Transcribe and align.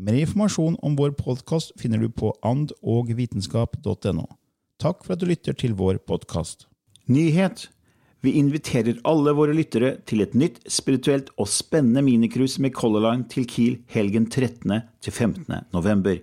Mer 0.00 0.16
informasjon 0.16 0.78
om 0.80 0.94
vår 0.96 1.10
podkast 1.12 1.74
finner 1.76 2.00
du 2.00 2.08
på 2.08 2.30
andogvitenskap.no. 2.40 4.22
Takk 4.80 5.02
for 5.04 5.12
at 5.12 5.20
du 5.20 5.26
lytter 5.28 5.52
til 5.52 5.74
vår 5.76 5.98
podkast. 6.08 6.64
Nyhet! 7.04 7.66
Vi 8.24 8.32
inviterer 8.40 9.02
alle 9.04 9.34
våre 9.36 9.52
lyttere 9.52 9.98
til 10.08 10.24
et 10.24 10.32
nytt 10.32 10.56
spirituelt 10.72 11.28
og 11.36 11.50
spennende 11.52 12.00
minicruise 12.06 12.64
med 12.64 12.72
Color 12.78 13.04
Line 13.04 13.28
til 13.28 13.44
Kiel 13.44 13.76
helgen 13.92 14.30
13. 14.30 14.72
til 15.04 15.12
15. 15.12 15.68
november. 15.76 16.16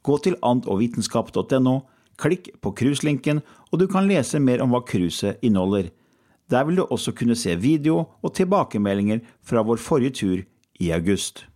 Gå 0.00 0.16
til 0.24 0.40
andogvitenskap.no, 0.40 1.76
klikk 2.16 2.48
på 2.64 2.72
cruiselinken, 2.72 3.44
og 3.68 3.84
du 3.84 3.88
kan 3.88 4.08
lese 4.08 4.40
mer 4.40 4.64
om 4.64 4.72
hva 4.72 4.80
cruiset 4.80 5.44
inneholder. 5.44 5.92
Der 6.48 6.64
vil 6.64 6.80
du 6.80 6.86
også 6.88 7.12
kunne 7.12 7.36
se 7.36 7.52
video 7.60 8.06
og 8.24 8.32
tilbakemeldinger 8.40 9.20
fra 9.44 9.60
vår 9.60 9.76
forrige 9.76 10.16
tur 10.24 10.44
i 10.80 10.92
august. 10.96 11.49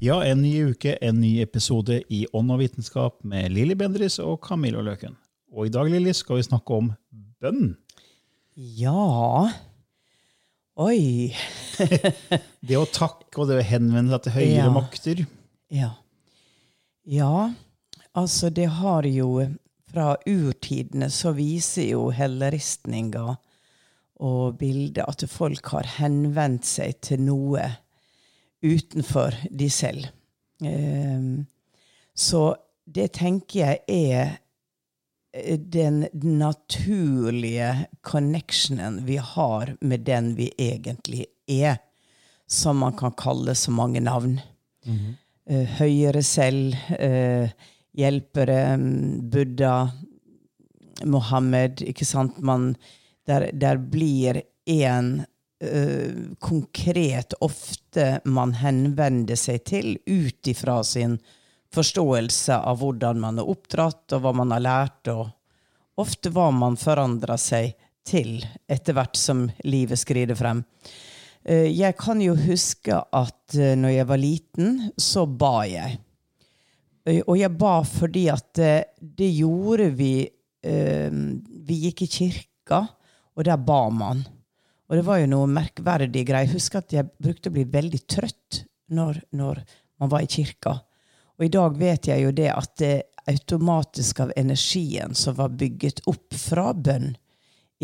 Ja, 0.00 0.20
en 0.24 0.42
ny 0.42 0.52
uke, 0.70 0.94
en 1.02 1.20
ny 1.20 1.40
episode 1.42 2.00
i 2.14 2.22
Ånd 2.36 2.52
og 2.54 2.60
vitenskap 2.62 3.16
med 3.26 3.50
Lilly 3.50 3.74
Bendris 3.78 4.18
og 4.22 4.38
Camilla 4.46 4.82
Løken. 4.84 5.16
Og 5.50 5.66
i 5.66 5.72
dag 5.74 5.88
Lilly, 5.90 6.12
skal 6.14 6.38
vi 6.38 6.44
snakke 6.46 6.76
om 6.76 6.92
bønn. 7.42 7.72
Ja 8.54 9.48
Oi. 10.78 11.34
det 12.66 12.78
å 12.78 12.84
takke 12.94 13.42
og 13.42 13.48
det 13.50 13.58
å 13.58 13.66
henvende 13.66 14.14
seg 14.14 14.24
til 14.28 14.36
høyere 14.36 14.68
Ja. 14.68 14.70
makter. 14.74 15.24
Ja. 15.74 15.90
Ja, 17.08 17.50
altså 18.14 18.50
det 18.54 18.68
har 18.78 19.06
jo 19.08 19.48
Fra 19.88 20.12
urtidene 20.28 21.08
så 21.10 21.30
viser 21.32 21.86
jo 21.94 22.08
helleristninga 22.12 23.38
og 24.20 24.58
bildet 24.60 25.06
at 25.08 25.22
folk 25.32 25.70
har 25.72 25.86
henvendt 25.96 26.66
seg 26.68 26.98
til 27.06 27.22
noe 27.24 27.62
utenfor 28.62 29.34
de 29.50 29.70
selv. 29.70 30.06
Ehm, 30.64 31.46
så 32.14 32.56
det 32.84 33.12
tenker 33.18 33.60
jeg 33.60 33.80
er 33.88 34.38
eh, 35.32 35.58
den 35.58 36.06
naturlige 36.12 37.86
connectionen 38.02 39.02
vi 39.06 39.18
har 39.22 39.76
med 39.80 40.06
den 40.08 40.34
vi 40.38 40.50
egentlig 40.58 41.26
er, 41.46 41.78
som 42.48 42.80
man 42.80 42.96
kan 42.96 43.12
kalle 43.12 43.54
så 43.54 43.70
mange 43.70 44.00
navn. 44.00 44.38
Eh, 45.48 45.64
høyere 45.78 46.22
selv, 46.22 46.74
eh, 46.98 47.48
hjelpere, 47.96 48.76
mm, 48.76 49.30
Buddha, 49.30 49.88
Mohammed, 51.06 51.82
ikke 51.82 52.04
sant? 52.04 52.40
Man, 52.42 52.74
der, 53.26 53.50
der 53.52 53.76
blir 53.76 54.42
en 54.66 55.26
eh, 55.64 56.14
konkret 56.38 57.34
ofte 57.40 58.20
man 58.24 58.54
henvender 58.58 59.38
seg 59.38 59.64
til 59.68 59.96
ut 60.06 60.50
ifra 60.50 60.80
sin 60.84 61.18
forståelse 61.74 62.56
av 62.64 62.80
hvordan 62.80 63.20
man 63.20 63.40
er 63.40 63.50
oppdratt, 63.50 64.06
og 64.16 64.24
hva 64.24 64.32
man 64.40 64.54
har 64.54 64.64
lært, 64.64 65.10
og 65.12 65.28
ofte 66.00 66.32
hva 66.32 66.48
man 66.54 66.78
forandrer 66.80 67.40
seg 67.40 67.74
til 68.08 68.40
etter 68.70 68.96
hvert 68.96 69.18
som 69.18 69.46
livet 69.68 70.00
skrider 70.00 70.38
frem. 70.38 70.62
Uh, 71.48 71.68
Jeg 71.68 71.96
kan 72.00 72.22
jo 72.24 72.36
huske 72.38 72.94
at 72.96 73.58
uh, 73.58 73.74
når 73.76 73.98
jeg 73.98 74.08
var 74.08 74.22
liten, 74.22 74.78
så 74.96 75.26
ba 75.26 75.66
jeg. 75.68 75.98
Og 77.24 77.38
jeg 77.40 77.48
ba 77.56 77.78
fordi 77.88 78.26
at 78.28 78.50
det, 78.58 78.72
det 79.00 79.30
gjorde 79.32 79.86
vi 79.96 80.28
Vi 80.60 81.76
gikk 81.86 82.02
i 82.02 82.08
kirka, 82.10 82.80
og 83.38 83.44
der 83.46 83.56
ba 83.56 83.86
man. 83.94 84.24
Og 84.88 84.96
det 84.96 85.04
var 85.04 85.20
jo 85.20 85.28
noe 85.28 85.48
merkverdig 85.52 86.24
greier. 86.28 86.48
Jeg 86.48 86.56
husker 86.56 86.80
at 86.80 86.94
jeg 86.94 87.10
brukte 87.20 87.50
å 87.50 87.56
bli 87.56 87.66
veldig 87.68 88.00
trøtt 88.08 88.62
når, 88.96 89.20
når 89.36 89.60
man 90.00 90.12
var 90.12 90.24
i 90.24 90.30
kirka. 90.30 90.78
Og 91.38 91.46
i 91.46 91.52
dag 91.52 91.76
vet 91.78 92.08
jeg 92.08 92.24
jo 92.24 92.32
det 92.34 92.48
at 92.54 92.72
det 92.80 92.94
automatisk 93.28 94.22
av 94.24 94.32
energien 94.36 95.12
som 95.14 95.36
var 95.36 95.52
bygget 95.60 96.00
opp 96.08 96.34
fra 96.34 96.72
bønn 96.72 97.12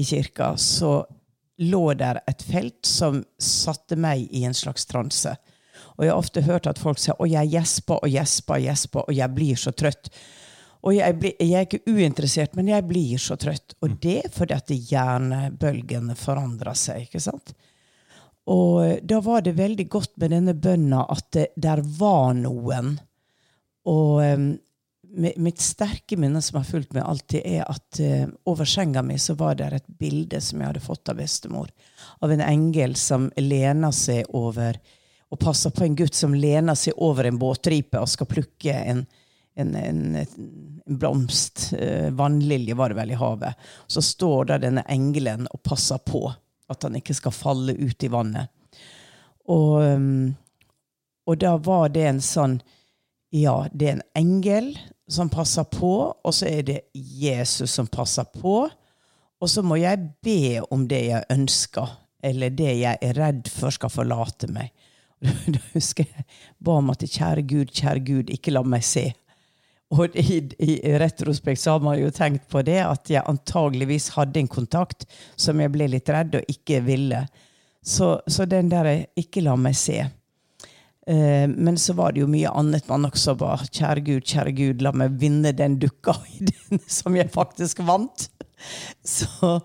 i 0.01 0.05
kirka, 0.05 0.55
så 0.57 1.03
lå 1.61 1.83
der 1.95 2.23
et 2.27 2.43
felt 2.43 2.89
som 2.89 3.21
satte 3.39 3.99
meg 4.01 4.25
i 4.35 4.47
en 4.49 4.57
slags 4.57 4.89
transe. 4.91 5.35
Og 5.95 6.07
jeg 6.07 6.11
har 6.11 6.19
ofte 6.19 6.43
hørt 6.43 6.67
at 6.67 6.81
folk 6.81 6.99
sier 6.99 7.15
'Å, 7.15 7.29
jeg 7.29 7.53
gjesper 7.53 8.01
og 8.03 8.11
gjesper 8.11 8.55
og 8.55 8.65
gjesper, 8.65 9.05
og 9.09 9.15
jeg 9.15 9.35
blir 9.35 9.55
så 9.55 9.71
trøtt'. 9.71 10.11
Og 10.85 10.93
jeg, 10.93 11.17
blir, 11.17 11.33
jeg 11.41 11.57
er 11.57 11.65
ikke 11.65 11.95
uinteressert, 11.95 12.57
men 12.59 12.69
jeg 12.69 12.85
blir 12.85 13.21
så 13.21 13.39
trøtt. 13.41 13.77
Og 13.81 13.97
det 14.03 14.19
er 14.27 14.33
fordi 14.33 14.57
at 14.57 14.73
hjernebølgene 14.75 16.17
forandrer 16.19 16.77
seg. 16.77 17.07
ikke 17.07 17.23
sant? 17.25 17.55
Og 18.53 19.01
da 19.01 19.23
var 19.25 19.41
det 19.47 19.57
veldig 19.57 19.87
godt 19.89 20.19
med 20.21 20.35
denne 20.35 20.53
bønna 20.53 21.07
at 21.09 21.31
det, 21.33 21.47
der 21.57 21.81
var 21.97 22.35
noen. 22.37 22.99
Og 23.89 24.21
um, 24.21 24.51
mitt 25.15 25.63
sterke 25.65 26.19
minne 26.21 26.43
som 26.45 26.61
har 26.61 26.69
fulgt 26.69 26.93
meg 26.93 27.09
alltid, 27.09 27.41
er 27.41 27.65
at 27.65 28.03
uh, 28.05 28.29
over 28.51 28.69
senga 28.69 29.01
mi 29.07 29.17
så 29.21 29.39
var 29.41 29.57
det 29.57 29.71
et 29.73 29.89
bilde 29.89 30.41
som 30.45 30.61
jeg 30.61 30.75
hadde 30.75 30.85
fått 30.85 31.09
av 31.09 31.17
bestemor. 31.23 31.73
Av 32.21 32.33
en 32.35 32.45
engel 32.45 32.99
som 33.01 33.31
lener 33.41 33.97
seg 33.97 34.29
over 34.37 34.77
og 35.33 35.41
passer 35.41 35.73
på 35.75 35.87
en 35.87 35.97
gutt 35.99 36.15
som 36.15 36.37
lener 36.37 36.77
seg 36.79 37.01
over 37.03 37.27
en 37.27 37.41
båtripe 37.41 37.99
og 37.99 38.11
skal 38.13 38.29
plukke 38.31 38.77
en, 38.93 39.07
en, 39.55 39.75
en, 39.75 40.17
en 40.17 40.99
blomst. 40.99 41.73
Eh, 41.79 42.11
vannlilje 42.11 42.75
var 42.75 42.91
det 42.91 42.99
vel 42.99 43.11
i 43.15 43.19
havet. 43.19 43.55
Så 43.87 44.03
står 44.03 44.51
der 44.51 44.65
denne 44.67 44.85
engelen 44.91 45.49
og 45.51 45.63
passer 45.63 46.01
på 46.03 46.27
at 46.69 46.87
han 46.87 46.97
ikke 46.99 47.17
skal 47.17 47.35
falle 47.35 47.75
ut 47.77 48.05
i 48.05 48.11
vannet. 48.11 48.49
Og, 49.53 49.83
um, 49.83 50.33
og 51.29 51.37
da 51.43 51.57
var 51.61 51.91
det 51.93 52.07
en 52.09 52.23
sånn 52.25 52.63
Ja, 53.35 53.67
det 53.73 53.89
er 53.89 53.97
en 53.99 54.07
engel 54.17 54.71
som 55.11 55.29
passer 55.29 55.67
på, 55.69 56.15
og 56.15 56.33
så 56.33 56.47
er 56.49 56.63
det 56.65 56.79
Jesus 56.95 57.75
som 57.75 57.89
passer 57.91 58.25
på. 58.31 58.63
Og 59.43 59.51
så 59.51 59.61
må 59.67 59.77
jeg 59.81 60.07
be 60.25 60.63
om 60.73 60.87
det 60.89 61.03
jeg 61.09 61.29
ønsker, 61.35 61.97
eller 62.25 62.55
det 62.55 62.71
jeg 62.79 63.01
er 63.03 63.19
redd 63.19 63.51
for 63.53 63.75
skal 63.75 63.93
forlate 63.93 64.49
meg. 64.55 64.71
Da 65.55 65.61
husker 65.73 66.07
jeg 66.07 66.25
ba 66.63 66.79
om 66.79 66.93
at 66.95 67.05
kjære 67.05 67.43
Gud, 67.49 67.75
kjære 67.75 68.05
Gud, 68.07 68.33
ikke 68.33 68.55
la 68.55 68.63
meg 68.65 68.87
se. 68.87 69.09
Og 69.95 70.17
i, 70.19 70.41
i 70.59 70.75
retrospekt 70.99 71.61
så 71.63 71.77
har 71.77 71.85
man 71.85 71.99
jo 72.01 72.11
tenkt 72.15 72.49
på 72.51 72.63
det, 72.67 72.81
at 72.83 73.11
jeg 73.13 73.27
antageligvis 73.31 74.11
hadde 74.17 74.41
en 74.43 74.51
kontakt 74.51 75.07
som 75.37 75.61
jeg 75.63 75.71
ble 75.75 75.87
litt 75.93 76.11
redd 76.11 76.35
og 76.41 76.51
ikke 76.51 76.81
ville. 76.87 77.25
Så, 77.85 78.17
så 78.27 78.47
den 78.49 78.71
der 78.73 79.07
'ikke 79.15 79.45
la 79.45 79.57
meg 79.57 79.77
se'. 79.77 80.09
Eh, 81.07 81.49
men 81.49 81.77
så 81.79 81.93
var 81.93 82.13
det 82.13 82.23
jo 82.23 82.31
mye 82.33 82.49
annet 82.49 82.89
man 82.89 83.05
også 83.05 83.35
var 83.37 83.67
Kjære 83.69 84.05
Gud, 84.07 84.25
kjære 84.25 84.53
Gud, 84.57 84.83
la 84.83 84.93
meg 84.97 85.19
vinne 85.21 85.53
den 85.53 85.77
dukka 85.79 86.17
i 86.39 86.47
den 86.49 86.81
som 86.89 87.17
jeg 87.17 87.31
faktisk 87.35 87.85
vant. 87.85 88.31
Så, 89.05 89.61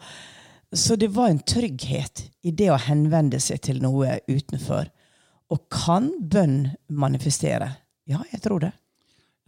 så 0.73 0.95
det 0.99 1.13
var 1.15 1.31
en 1.31 1.39
trygghet 1.39 2.25
i 2.43 2.51
det 2.51 2.67
å 2.73 2.81
henvende 2.89 3.39
seg 3.39 3.61
til 3.63 3.79
noe 3.81 4.19
utenfor. 4.27 4.91
Og 5.49 5.63
kan 5.71 6.11
bønn 6.19 6.75
manifestere? 6.91 7.71
Ja, 8.09 8.19
jeg 8.33 8.43
tror 8.43 8.59
det. 8.67 8.73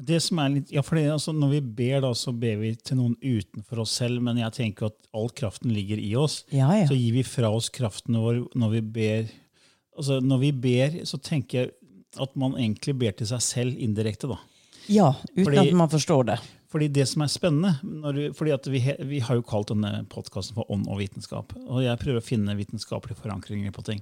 Det 0.02 0.18
som 0.24 0.40
er 0.42 0.54
litt, 0.56 0.72
ja, 0.74 0.82
for 0.86 0.98
det, 0.98 1.06
altså, 1.14 1.34
Når 1.36 1.52
vi 1.54 1.60
ber, 1.82 2.00
da, 2.02 2.12
så 2.18 2.34
ber 2.34 2.56
vi 2.62 2.74
til 2.76 2.98
noen 2.98 3.16
utenfor 3.22 3.84
oss 3.84 3.94
selv, 4.02 4.22
men 4.26 4.40
jeg 4.42 4.56
tenker 4.58 4.90
at 4.90 4.98
all 5.14 5.30
kraften 5.30 5.74
ligger 5.76 6.02
i 6.02 6.14
oss. 6.18 6.42
Ja, 6.50 6.72
ja. 6.74 6.88
Så 6.90 6.98
gir 6.98 7.14
vi 7.20 7.26
fra 7.28 7.52
oss 7.54 7.70
kraften 7.74 8.18
vår 8.18 8.48
når 8.58 8.74
vi 8.78 8.82
ber. 8.98 9.30
Altså, 9.98 10.22
når 10.24 10.42
vi 10.46 10.52
ber, 10.64 10.98
så 11.06 11.20
tenker 11.22 11.60
jeg 11.60 11.72
at 12.20 12.34
man 12.40 12.58
egentlig 12.60 12.98
ber 13.00 13.14
til 13.16 13.30
seg 13.30 13.44
selv 13.46 13.78
indirekte. 13.78 14.32
da. 14.32 14.40
Ja, 14.92 15.14
uten 15.36 15.46
Fordi- 15.46 15.68
at 15.68 15.74
man 15.78 15.90
forstår 15.90 16.26
det. 16.26 16.40
Fordi 16.72 16.88
det 16.88 17.08
som 17.08 17.22
er 17.22 17.28
spennende, 17.28 17.80
når 17.84 18.34
fordi 18.34 18.52
at 18.52 18.66
vi, 18.72 18.80
vi 19.04 19.20
har 19.20 19.36
jo 19.36 19.44
kalt 19.44 19.68
denne 19.68 20.06
podkasten 20.08 20.56
for 20.56 20.66
Ånd 20.72 20.88
og 20.88 21.00
vitenskap. 21.00 21.52
Og 21.68 21.84
jeg 21.84 22.00
prøver 22.00 22.22
å 22.22 22.24
finne 22.24 22.56
vitenskapelige 22.56 23.20
forankringer 23.20 23.72
på 23.76 23.84
ting. 23.84 24.02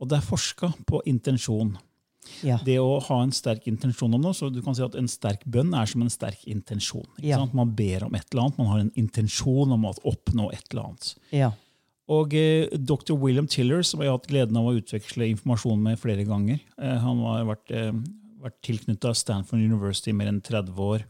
Og 0.00 0.08
det 0.08 0.16
er 0.18 0.24
forska 0.24 0.72
på 0.86 1.02
intensjon. 1.10 1.76
Ja. 2.46 2.58
Det 2.64 2.76
å 2.78 2.98
ha 3.02 3.20
en 3.22 3.32
sterk 3.34 3.66
intensjon 3.70 4.14
om 4.14 4.22
noe, 4.22 4.34
så 4.36 4.50
du 4.52 4.60
kan 4.62 4.74
si 4.76 4.82
at 4.84 4.94
En 4.98 5.08
sterk 5.08 5.44
bønn 5.46 5.72
er 5.74 5.86
som 5.86 6.02
en 6.02 6.10
sterk 6.12 6.44
intensjon. 6.46 7.06
Ikke 7.18 7.28
Ja. 7.32 7.38
sant? 7.38 7.54
Man 7.54 7.74
ber 7.74 8.04
om 8.04 8.14
et 8.14 8.26
eller 8.32 8.42
annet, 8.46 8.58
man 8.58 8.66
har 8.68 8.78
en 8.80 8.92
intensjon 8.96 9.72
om 9.72 9.84
å 9.84 9.94
oppnå 10.04 10.52
et 10.52 10.64
eller 10.70 10.84
annet. 10.84 11.14
ja. 11.32 11.52
Og 12.08 12.32
eh, 12.32 12.68
dr. 12.72 13.12
William 13.20 13.46
Tiller, 13.46 13.82
som 13.82 14.00
jeg 14.00 14.08
har 14.08 14.16
hatt 14.16 14.28
gleden 14.30 14.56
av 14.56 14.64
å 14.64 14.72
utveksle 14.80 15.28
informasjon 15.28 15.78
med 15.82 15.98
flere 16.00 16.24
ganger 16.24 16.58
eh, 16.80 16.98
Han 17.04 17.18
har 17.20 17.44
vært, 17.44 17.70
eh, 17.70 17.92
vært 18.40 18.62
tilknytta 18.64 19.14
Stanford 19.14 19.60
University 19.60 20.08
i 20.10 20.14
mer 20.16 20.28
enn 20.28 20.40
30 20.40 20.72
år 20.78 21.04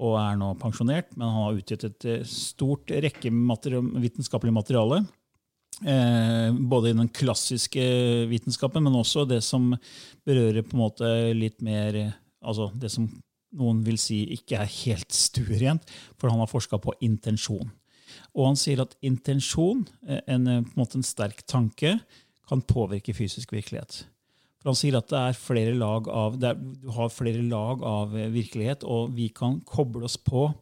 og 0.00 0.14
er 0.16 0.38
nå 0.40 0.54
pensjonert, 0.58 1.10
men 1.18 1.28
han 1.28 1.42
har 1.44 1.58
utgitt 1.60 1.84
et 1.84 2.04
eh, 2.08 2.22
stort 2.24 2.86
rekke 2.88 3.30
materi 3.30 3.76
vitenskapelig 3.76 4.54
materiale. 4.56 5.02
Eh, 5.82 6.54
både 6.54 6.90
i 6.90 6.94
den 6.94 7.08
klassiske 7.10 7.82
vitenskapen, 8.30 8.84
men 8.84 8.94
også 8.94 9.24
det 9.26 9.40
som 9.42 9.72
berører 10.26 10.62
på 10.62 10.76
en 10.76 10.82
måte 10.84 11.08
litt 11.34 11.62
mer 11.64 12.18
altså 12.42 12.72
Det 12.74 12.88
som 12.90 13.04
noen 13.58 13.82
vil 13.86 13.98
si 14.00 14.24
ikke 14.34 14.56
er 14.58 14.70
helt 14.82 15.14
stuerent, 15.14 15.84
for 16.18 16.32
han 16.32 16.40
har 16.42 16.50
forska 16.50 16.78
på 16.82 16.94
intensjon. 17.06 17.70
Og 18.34 18.48
han 18.48 18.58
sier 18.58 18.82
at 18.82 18.96
intensjon, 19.04 19.84
eh, 20.08 20.20
en, 20.26 20.48
eh, 20.48 20.62
på 20.62 20.72
en, 20.74 20.80
måte 20.80 20.98
en 20.98 21.06
sterk 21.06 21.44
tanke, 21.46 22.00
kan 22.48 22.62
påvirke 22.62 23.14
fysisk 23.14 23.52
virkelighet. 23.52 24.04
For 24.60 24.70
Han 24.70 24.74
sier 24.74 24.96
at 24.96 25.12
av, 25.12 26.42
er, 26.42 26.54
du 26.54 26.90
har 26.90 27.08
flere 27.08 27.42
lag 27.42 27.82
av 27.82 28.12
virkelighet, 28.12 28.84
og 28.84 29.14
vi 29.14 29.28
kan 29.28 29.60
koble 29.60 30.04
oss 30.04 30.16
på 30.16 30.54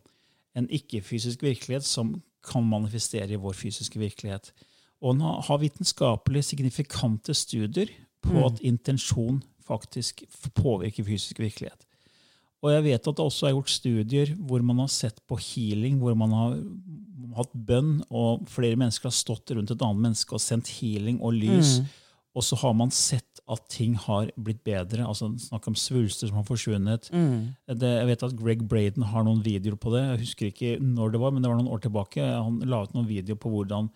en 0.55 0.69
ikke-fysisk 0.69 1.43
virkelighet 1.43 1.85
som 1.85 2.23
kan 2.43 2.65
manifestere 2.65 3.33
i 3.33 3.41
vår 3.41 3.53
fysiske 3.53 3.99
virkelighet. 3.99 4.53
Og 5.01 5.15
han 5.17 5.21
har- 5.43 5.59
vitenskapelig 5.59 6.45
signifikante 6.45 7.35
studier 7.35 7.89
på 8.23 8.47
at 8.47 8.61
intensjon 8.61 9.43
faktisk 9.65 10.25
påvirker 10.55 11.05
fysisk 11.05 11.39
virkelighet. 11.39 11.87
Og 12.63 12.71
jeg 12.75 12.83
vet 12.85 13.09
at 13.09 13.17
det 13.17 13.25
også 13.25 13.47
er 13.49 13.55
gjort 13.55 13.71
studier 13.73 14.35
hvor 14.37 14.63
man 14.63 14.79
har 14.83 14.89
sett 14.93 15.21
på 15.27 15.39
healing, 15.41 15.99
hvor 15.99 16.15
man 16.15 16.31
har 16.31 16.59
hatt 17.39 17.53
bønn, 17.55 18.03
og 18.11 18.47
flere 18.51 18.77
mennesker 18.77 19.09
har 19.09 19.17
stått 19.17 19.55
rundt 19.57 19.71
et 19.73 19.81
annet 19.87 20.03
menneske 20.03 20.35
og 20.37 20.41
sendt 20.45 20.69
healing 20.81 21.21
og 21.23 21.33
lys. 21.33 21.79
Og 22.37 22.43
så 22.47 22.57
har 22.61 22.75
man 22.75 22.91
sett 22.91 23.25
at 23.51 23.65
ting 23.69 23.95
har 23.97 24.29
blitt 24.39 24.63
bedre. 24.63 25.07
altså 25.07 25.33
Snakk 25.41 25.67
om 25.67 25.75
svulster 25.75 26.29
som 26.29 26.37
har 26.37 26.45
forsvunnet. 26.45 27.09
Det, 27.67 27.81
jeg 27.99 28.07
vet 28.07 28.23
at 28.23 28.37
Greg 28.37 28.69
Braden 28.69 29.03
har 29.03 29.25
noen 29.25 29.43
videoer 29.43 29.77
på 29.81 29.91
det. 29.97 30.05
Jeg 30.05 30.21
husker 30.27 30.47
ikke 30.53 30.81
når 30.81 31.13
det 31.13 31.21
var, 31.21 31.31
men 31.33 31.43
det 31.43 31.49
var 31.51 31.57
noen 31.59 31.73
år 31.73 31.81
tilbake. 31.81 32.21
Han 32.23 32.61
la 32.61 32.83
ut 32.85 32.93
noen 32.95 33.09
videoer 33.09 33.37
på 33.41 33.51
hvordan 33.51 33.89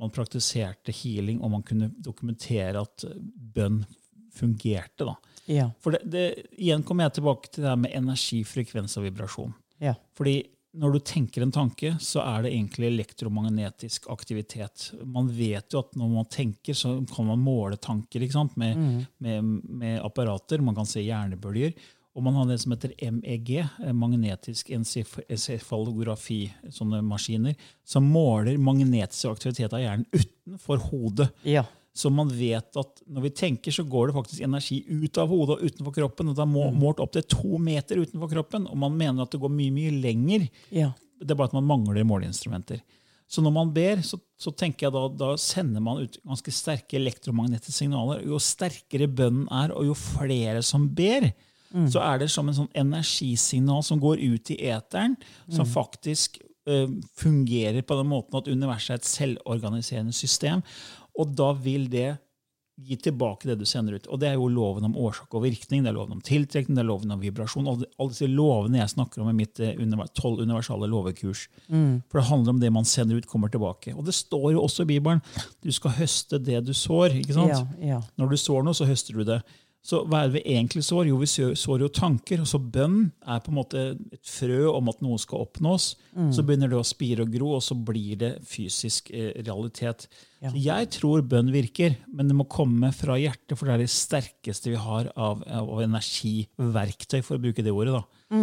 man 0.00 0.12
praktiserte 0.14 0.92
healing, 0.94 1.40
og 1.42 1.52
man 1.54 1.62
kunne 1.66 1.90
dokumentere 2.02 2.82
at 2.82 3.04
bønn 3.54 3.82
fungerte. 4.34 5.06
da. 5.06 5.14
Ja. 5.46 5.68
For 5.80 5.94
det, 5.94 6.02
det, 6.10 6.24
igjen 6.58 6.82
kommer 6.86 7.06
jeg 7.06 7.20
tilbake 7.20 7.52
til 7.52 7.64
det 7.64 7.70
her 7.70 7.80
med 7.84 7.94
energi, 7.94 8.42
frekvens 8.48 8.98
og 8.98 9.06
vibrasjon. 9.08 9.54
ja. 9.82 9.94
Fordi 10.16 10.42
når 10.74 10.92
du 10.92 10.98
tenker 11.06 11.44
en 11.44 11.52
tanke, 11.54 11.92
så 12.02 12.22
er 12.24 12.44
det 12.44 12.50
egentlig 12.50 12.88
elektromagnetisk 12.88 14.08
aktivitet. 14.10 14.88
Man 15.06 15.28
vet 15.30 15.70
jo 15.70 15.84
at 15.84 15.92
når 15.98 16.08
man 16.10 16.26
tenker, 16.30 16.74
så 16.74 16.96
kan 17.12 17.28
man 17.28 17.42
måle 17.42 17.78
tanker? 17.78 18.24
Med, 18.58 19.06
med, 19.22 19.52
med 19.70 20.00
apparater. 20.02 20.58
Man 20.66 20.74
kan 20.74 20.88
se 20.88 21.04
hjernebølger. 21.04 21.76
Og 22.14 22.22
man 22.22 22.36
har 22.38 22.46
det 22.46 22.60
som 22.62 22.74
heter 22.74 22.92
MEG, 23.10 23.56
eh, 23.58 23.92
magnetisk 23.92 24.70
encefalografi, 24.70 26.42
sånne 26.70 27.02
maskiner, 27.02 27.56
som 27.84 28.06
måler 28.06 28.58
magnetisk 28.62 29.32
aktivitet 29.32 29.74
av 29.74 29.82
hjernen 29.82 30.06
utenfor 30.14 30.84
hodet. 30.90 31.32
ja. 31.42 31.66
Så 31.94 32.10
man 32.10 32.26
vet 32.26 32.74
at 32.74 33.04
når 33.06 33.22
vi 33.22 33.30
tenker, 33.38 33.70
så 33.70 33.84
går 33.86 34.08
det 34.08 34.14
faktisk 34.16 34.42
energi 34.42 34.80
ut 34.88 35.18
av 35.22 35.28
hodet 35.30 35.54
og 35.54 35.60
utenfor 35.62 35.94
kroppen. 35.94 36.28
og 36.28 36.34
Det 36.34 36.42
er 36.42 36.72
målt 36.74 36.98
opp 36.98 37.12
til 37.14 37.22
to 37.30 37.60
meter 37.62 38.00
utenfor 38.02 38.32
kroppen, 38.32 38.66
og 38.66 38.80
man 38.82 38.96
mener 38.98 39.22
at 39.22 39.30
det 39.30 39.38
går 39.38 39.52
mye 39.54 39.70
mye 39.70 39.94
lenger. 40.02 40.48
ja. 40.74 40.90
Det 41.24 41.30
er 41.30 41.38
bare 41.38 41.52
at 41.52 41.54
man 41.54 41.64
mangler 41.64 42.04
måleinstrumenter. 42.04 42.80
Så 43.30 43.40
når 43.40 43.52
man 43.54 43.70
ber, 43.72 44.02
så, 44.04 44.18
så 44.36 44.50
tenker 44.52 44.88
jeg 44.88 44.94
da, 44.96 45.04
da 45.08 45.28
sender 45.40 45.80
man 45.80 46.02
ut 46.02 46.18
ganske 46.26 46.52
sterke 46.52 46.98
elektromagnetiske 46.98 47.72
signaler. 47.78 48.24
Jo 48.26 48.40
sterkere 48.42 49.06
bønnen 49.08 49.46
er, 49.48 49.72
og 49.72 49.86
jo 49.88 49.94
flere 49.96 50.60
som 50.66 50.88
ber, 50.90 51.30
så 51.90 52.02
er 52.04 52.20
det 52.22 52.30
som 52.32 52.48
en 52.48 52.56
sånn 52.56 52.72
energisignal 52.76 53.82
som 53.86 54.02
går 54.02 54.22
ut 54.22 54.52
i 54.54 54.58
eteren, 54.70 55.16
som 55.50 55.66
faktisk 55.66 56.38
uh, 56.70 56.86
fungerer 57.18 57.82
på 57.82 57.96
den 57.98 58.12
måten 58.12 58.38
at 58.38 58.50
universet 58.50 58.94
er 58.94 59.00
et 59.02 59.10
selvorganiserende 59.10 60.14
system. 60.14 60.62
Og 61.18 61.34
da 61.34 61.52
vil 61.58 61.88
det 61.90 62.12
gi 62.74 62.96
tilbake 62.98 63.46
det 63.46 63.54
du 63.60 63.64
sender 63.68 63.94
ut. 63.94 64.06
Og 64.10 64.18
det 64.18 64.28
er 64.28 64.34
jo 64.34 64.48
loven 64.50 64.88
om 64.88 64.96
årsak 64.98 65.34
og 65.36 65.44
virkning, 65.44 65.84
det 65.84 65.92
er 65.92 65.96
loven 65.96 66.16
om 66.16 66.22
tiltrekning, 66.24 66.74
det 66.74 66.82
er 66.82 66.88
loven 66.88 67.14
om 67.14 67.20
vibrasjon. 67.22 67.68
Alle, 67.70 67.86
disse 68.10 68.26
lovene 68.26 68.80
jeg 68.80 68.90
snakker 68.96 69.22
om 69.22 69.30
i 69.30 69.36
mitt 69.38 69.60
eh, 69.62 69.78
tolv 70.18 70.42
universale 70.42 70.88
lovekurs. 70.90 71.46
For 72.10 72.18
det 72.18 72.26
handler 72.32 72.56
om 72.56 72.62
det 72.62 72.72
man 72.74 72.88
sender 72.88 73.20
ut, 73.20 73.28
kommer 73.30 73.52
tilbake. 73.52 73.94
Og 73.94 74.02
det 74.08 74.16
står 74.18 74.56
jo 74.56 74.64
også 74.64 74.82
i 74.82 74.90
Bibelen 74.90 75.22
du 75.62 75.70
skal 75.72 75.94
høste 76.00 76.42
det 76.42 76.64
du 76.66 76.74
sår. 76.74 77.14
ikke 77.20 77.38
sant? 77.38 77.54
Ja, 77.54 77.94
ja. 77.94 78.00
Når 78.18 78.34
du 78.34 78.40
sår 78.42 78.66
noe, 78.66 78.74
så 78.74 78.88
høster 78.90 79.14
du 79.14 79.22
det. 79.28 79.38
Så 79.84 79.98
hva 80.08 80.22
er 80.24 80.30
det 80.30 80.38
vi 80.38 80.54
egentlig 80.54 80.80
sår? 80.86 81.10
Jo, 81.10 81.18
vi 81.20 81.26
sår 81.28 81.82
jo 81.84 81.88
tanker. 81.92 82.40
og 82.40 82.48
Så 82.48 82.56
bønn 82.58 83.10
er 83.28 83.42
på 83.44 83.50
en 83.52 83.58
måte 83.58 83.82
et 84.16 84.30
frø 84.32 84.62
om 84.70 84.88
at 84.88 85.02
noe 85.04 85.18
skal 85.20 85.42
oppnås. 85.44 85.90
Så 86.32 86.44
begynner 86.46 86.70
det 86.72 86.78
å 86.78 86.86
spire 86.88 87.26
og 87.26 87.34
gro, 87.34 87.50
og 87.58 87.62
så 87.66 87.76
blir 87.76 88.16
det 88.22 88.30
fysisk 88.48 89.10
eh, 89.12 89.34
realitet. 89.44 90.06
Ja. 90.40 90.54
Jeg 90.56 90.88
tror 90.96 91.20
bønn 91.28 91.52
virker, 91.52 91.98
men 92.08 92.30
det 92.32 92.36
må 92.38 92.46
komme 92.48 92.92
fra 92.96 93.18
hjertet, 93.20 93.58
for 93.58 93.68
det 93.68 93.74
er 93.76 93.84
det 93.84 93.92
sterkeste 93.92 94.72
vi 94.72 94.80
har 94.80 95.10
av, 95.20 95.44
av 95.44 95.74
energiverktøy, 95.84 97.20
for 97.20 97.36
å 97.36 97.42
bruke 97.44 97.64
det 97.64 97.74
ordet. 97.74 97.98
da. 98.00 98.38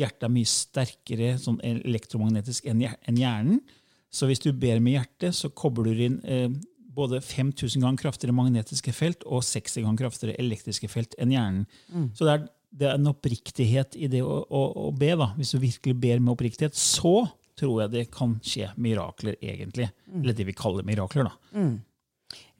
Hjertet 0.00 0.26
er 0.26 0.34
mye 0.34 0.50
sterkere 0.50 1.30
sånn 1.42 1.60
elektromagnetisk 1.66 2.66
enn 2.70 2.82
hjernen. 2.82 3.62
Så 4.10 4.26
hvis 4.26 4.42
du 4.42 4.50
ber 4.50 4.80
med 4.82 4.96
hjertet, 4.98 5.36
så 5.38 5.52
kobler 5.54 5.94
du 5.94 6.02
inn 6.08 6.18
eh, 6.26 6.48
både 7.00 7.20
5000 7.24 7.82
ganger 7.82 8.04
kraftigere 8.04 8.36
magnetiske 8.36 8.94
felt 8.94 9.26
og 9.26 9.44
60 9.46 9.80
ganger 9.80 10.04
kraftigere 10.04 10.38
elektriske 10.42 10.90
felt 10.92 11.16
enn 11.18 11.34
hjernen. 11.34 11.66
Så 12.14 12.28
det 12.28 12.36
er, 12.36 12.46
det 12.70 12.88
er 12.90 12.98
en 13.00 13.10
oppriktighet 13.10 13.96
i 13.98 14.08
det 14.12 14.22
å, 14.22 14.40
å, 14.44 14.64
å 14.86 14.90
be. 14.94 15.14
da. 15.18 15.32
Hvis 15.38 15.54
du 15.56 15.60
virkelig 15.62 15.96
ber 16.00 16.20
med 16.22 16.34
oppriktighet, 16.36 16.76
så 16.78 17.24
tror 17.60 17.82
jeg 17.82 17.92
det 17.92 18.06
kan 18.14 18.36
skje 18.44 18.70
mirakler, 18.80 19.36
egentlig. 19.40 19.90
Eller 20.22 20.36
det 20.36 20.46
vi 20.48 20.56
kaller 20.56 20.86
mirakler. 20.86 21.28
da. 21.28 21.56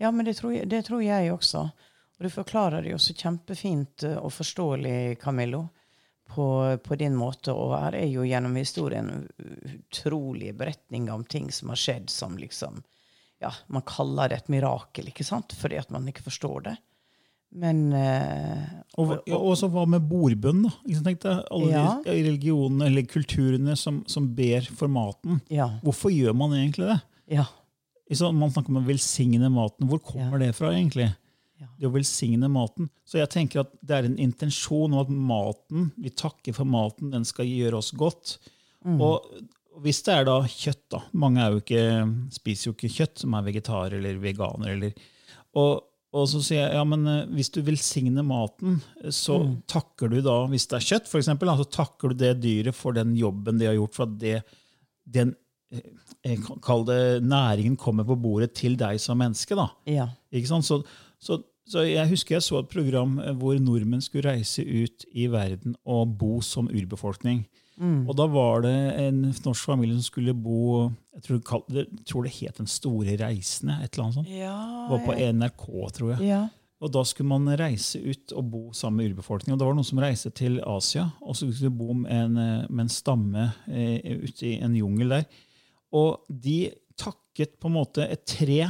Ja, 0.00 0.10
men 0.10 0.26
det 0.26 0.36
tror, 0.40 0.54
jeg, 0.54 0.68
det 0.70 0.84
tror 0.88 1.02
jeg 1.04 1.32
også. 1.32 1.66
Og 2.18 2.26
du 2.26 2.32
forklarer 2.32 2.84
det 2.84 2.92
jo 2.92 3.00
så 3.00 3.14
kjempefint 3.16 4.04
og 4.10 4.32
forståelig, 4.34 5.16
Camillo, 5.22 5.62
på, 6.30 6.46
på 6.84 6.98
din 7.00 7.16
måte. 7.16 7.54
Og 7.54 7.74
her 7.78 7.96
er 8.02 8.10
jo 8.10 8.26
gjennom 8.28 8.58
historien 8.60 9.10
utrolige 9.38 10.56
beretninger 10.58 11.14
om 11.14 11.24
ting 11.24 11.48
som 11.54 11.72
har 11.72 11.80
skjedd 11.80 12.10
som 12.12 12.36
liksom 12.38 12.82
Ja, 13.40 13.50
man 13.72 13.82
kaller 13.88 14.28
det 14.28 14.36
et 14.42 14.48
mirakel, 14.52 15.06
ikke 15.08 15.24
sant? 15.24 15.54
Fordi 15.56 15.78
at 15.80 15.90
man 15.94 16.06
ikke 16.10 16.24
forstår 16.26 16.64
det. 16.68 16.76
Men 17.50 17.92
eh, 17.96 18.66
Og, 19.00 19.16
og, 19.26 19.30
og 19.34 19.54
så 19.58 19.66
hva 19.72 19.82
med 19.90 20.04
bordbønn? 20.06 20.60
da? 20.68 20.70
Ikke 20.86 21.02
tenkte, 21.08 21.32
alle 21.50 21.70
Ja. 21.72 21.86
de 22.04 22.12
religionene 22.20 22.86
eller 22.86 23.08
kulturene 23.10 23.74
som, 23.80 24.04
som 24.06 24.28
ber 24.36 24.68
for 24.76 24.86
maten. 24.92 25.40
Ja. 25.50 25.66
Hvorfor 25.82 26.12
gjør 26.14 26.36
man 26.36 26.54
egentlig 26.58 26.86
det? 26.92 27.00
Ja. 27.40 27.48
Man 28.34 28.50
snakker 28.50 28.70
om 28.74 28.80
å 28.82 28.86
velsigne 28.86 29.50
maten. 29.50 29.88
Hvor 29.90 30.00
kommer 30.02 30.38
det 30.42 30.52
fra, 30.58 30.70
egentlig? 30.74 31.08
Ja. 31.60 31.66
Det 31.78 31.86
å 31.90 31.92
velsigne 31.94 32.48
maten. 32.50 32.88
Så 33.06 33.18
jeg 33.20 33.30
tenker 33.34 33.60
at 33.64 33.72
det 33.82 33.96
er 33.98 34.06
en 34.08 34.18
intensjon 34.18 34.94
om 34.94 35.00
at 35.02 35.10
maten, 35.12 35.90
vi 36.00 36.10
takker 36.10 36.54
for 36.56 36.64
maten, 36.66 37.10
den 37.12 37.26
skal 37.28 37.46
gjøre 37.50 37.78
oss 37.82 37.90
godt. 37.92 38.36
Mm. 38.86 39.00
Og 39.04 39.26
hvis 39.80 40.02
det 40.06 40.14
er 40.14 40.26
da 40.26 40.40
kjøtt, 40.44 40.82
da 40.92 40.98
Mange 41.12 41.44
jo 41.52 41.60
ikke, 41.62 41.84
spiser 42.34 42.70
jo 42.70 42.74
ikke 42.74 42.90
kjøtt, 42.96 43.22
som 43.22 43.36
er 43.38 43.46
vegetarer 43.46 43.98
eller 44.00 44.18
veganer. 44.22 44.74
Eller, 44.74 44.92
og 45.54 45.86
Og 46.10 46.26
så 46.26 46.40
sier 46.42 46.64
jeg 46.64 46.74
ja, 46.74 46.82
men 46.82 47.06
eh, 47.06 47.28
hvis 47.38 47.52
du 47.54 47.60
velsigner 47.62 48.24
maten, 48.26 48.80
så 49.04 49.12
så 49.14 49.36
takker 49.70 50.10
du 50.10 50.16
da, 50.26 50.40
hvis 50.50 50.66
det 50.66 50.80
er 50.80 50.86
kjøtt, 50.88 51.06
for 51.06 51.20
eksempel, 51.20 51.52
så 51.54 51.66
takker 51.70 52.10
du 52.10 52.14
det 52.18 52.32
dyret 52.42 52.74
for 52.74 52.92
den 52.96 53.12
jobben 53.14 53.60
de 53.60 53.68
har 53.68 53.76
gjort, 53.76 53.94
for 53.94 54.08
at 54.08 54.16
det, 54.18 54.40
den 55.06 55.36
eh, 55.70 56.42
kalle 56.66 56.88
det, 56.88 57.22
næringen 57.22 57.76
kommer 57.78 58.02
på 58.08 58.18
bordet 58.18 58.50
til 58.58 58.74
deg 58.74 58.98
som 58.98 59.22
menneske. 59.22 59.54
da. 59.54 59.68
Ja. 59.86 60.08
Ikke 60.34 60.50
sant? 60.50 60.66
Så, 60.66 60.80
så, 61.22 61.38
så 61.70 61.86
jeg 61.86 62.10
husker 62.10 62.40
jeg 62.40 62.42
så 62.42 62.58
et 62.58 62.74
program 62.74 63.20
eh, 63.22 63.30
hvor 63.38 63.54
nordmenn 63.62 64.02
skulle 64.02 64.32
reise 64.34 64.66
ut 64.66 65.06
i 65.14 65.28
verden 65.30 65.78
og 65.86 66.18
bo 66.18 66.40
som 66.42 66.66
urbefolkning. 66.66 67.44
Og 67.80 68.12
da 68.16 68.26
var 68.28 68.60
det 68.66 68.74
en 69.00 69.20
norsk 69.44 69.64
familie 69.70 69.96
som 69.96 70.04
skulle 70.04 70.34
bo 70.36 70.90
Jeg 71.14 71.22
tror, 71.24 71.64
det 71.72 71.86
jeg 71.86 72.04
tror 72.06 72.22
det 72.26 72.32
het 72.36 72.58
Den 72.58 72.66
store 72.68 73.14
reisende. 73.16 73.78
et 73.82 73.94
eller 73.94 74.04
annet 74.04 74.18
sånt. 74.18 74.28
Ja, 74.28 74.56
Det 74.84 74.90
var 74.92 75.06
på 75.06 75.14
NRK, 75.32 75.92
tror 75.96 76.10
jeg. 76.16 76.28
ja. 76.28 76.42
Og 76.80 76.92
da 76.92 77.02
skulle 77.04 77.28
man 77.28 77.44
reise 77.60 77.98
ut 78.00 78.32
og 78.32 78.44
bo 78.50 78.60
sammen 78.72 78.96
med 79.02 79.10
urbefolkningen. 79.12 79.52
Og 79.52 79.58
da 79.60 79.64
var 79.66 79.74
det 79.74 79.80
noen 79.82 79.88
som 79.90 79.98
reiste 80.00 80.30
til 80.32 80.60
Asia 80.64 81.10
og 81.20 81.34
så 81.36 81.48
skulle 81.52 81.70
bo 81.76 81.92
med 81.92 82.10
en, 82.10 82.36
eh, 82.38 82.66
med 82.70 82.84
en 82.86 82.88
stamme 82.88 83.52
eh, 83.68 84.16
ute 84.24 84.46
i 84.48 84.54
en 84.64 84.74
jungel 84.76 85.08
der. 85.10 85.24
Og 85.92 86.22
de 86.30 86.70
takket 86.96 87.58
på 87.60 87.68
en 87.68 87.74
måte 87.76 88.06
et 88.10 88.24
tre 88.24 88.62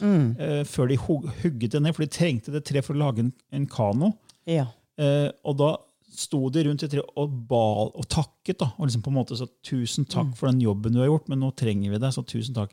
eh, 0.00 0.64
før 0.64 0.88
de 0.88 0.96
hugget 0.98 1.72
det 1.72 1.82
ned, 1.82 1.94
for 1.96 2.04
de 2.04 2.10
trengte 2.12 2.52
det 2.52 2.64
treet 2.68 2.84
for 2.84 2.94
å 2.96 3.02
lage 3.06 3.24
en, 3.24 3.32
en 3.52 3.66
kano. 3.66 4.12
ja. 4.46 4.66
Eh, 4.98 5.30
og 5.46 5.54
da 5.60 5.76
sto 6.18 6.40
de 6.50 6.64
rundt 6.66 6.82
i 6.82 6.88
tre 6.90 7.02
og 7.20 7.34
ba 7.50 7.64
og 7.88 8.06
takket. 8.10 8.58
da, 8.58 8.72
og 8.78 8.88
liksom 8.88 9.02
på 9.04 9.10
en 9.12 9.18
måte 9.18 9.36
så 9.38 9.46
'Tusen 9.62 10.06
takk 10.08 10.34
for 10.36 10.50
den 10.50 10.60
jobben 10.64 10.92
du 10.92 10.98
har 11.00 11.10
gjort, 11.10 11.28
men 11.28 11.40
nå 11.40 11.50
trenger 11.54 11.92
vi 11.92 11.98
deg.' 12.02 12.14
så 12.16 12.24
tusen 12.26 12.54
takk. 12.56 12.72